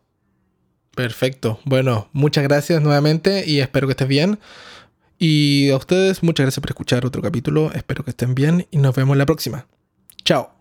Perfecto. 0.95 1.59
Bueno, 1.65 2.09
muchas 2.13 2.45
gracias 2.45 2.81
nuevamente 2.81 3.45
y 3.47 3.61
espero 3.61 3.87
que 3.87 3.93
estés 3.93 4.09
bien. 4.09 4.39
Y 5.27 5.71
a 5.71 5.79
ustedes, 5.79 6.23
muchas 6.23 6.45
gracias 6.45 6.61
por 6.61 6.71
escuchar 6.71 7.07
otro 7.07 7.23
capítulo. 7.23 7.73
Espero 7.73 8.05
que 8.05 8.11
estén 8.11 8.35
bien 8.35 8.67
y 8.71 8.77
nos 8.77 8.95
vemos 8.95 9.17
la 9.17 9.25
próxima. 9.25 9.67
Chao. 10.23 10.53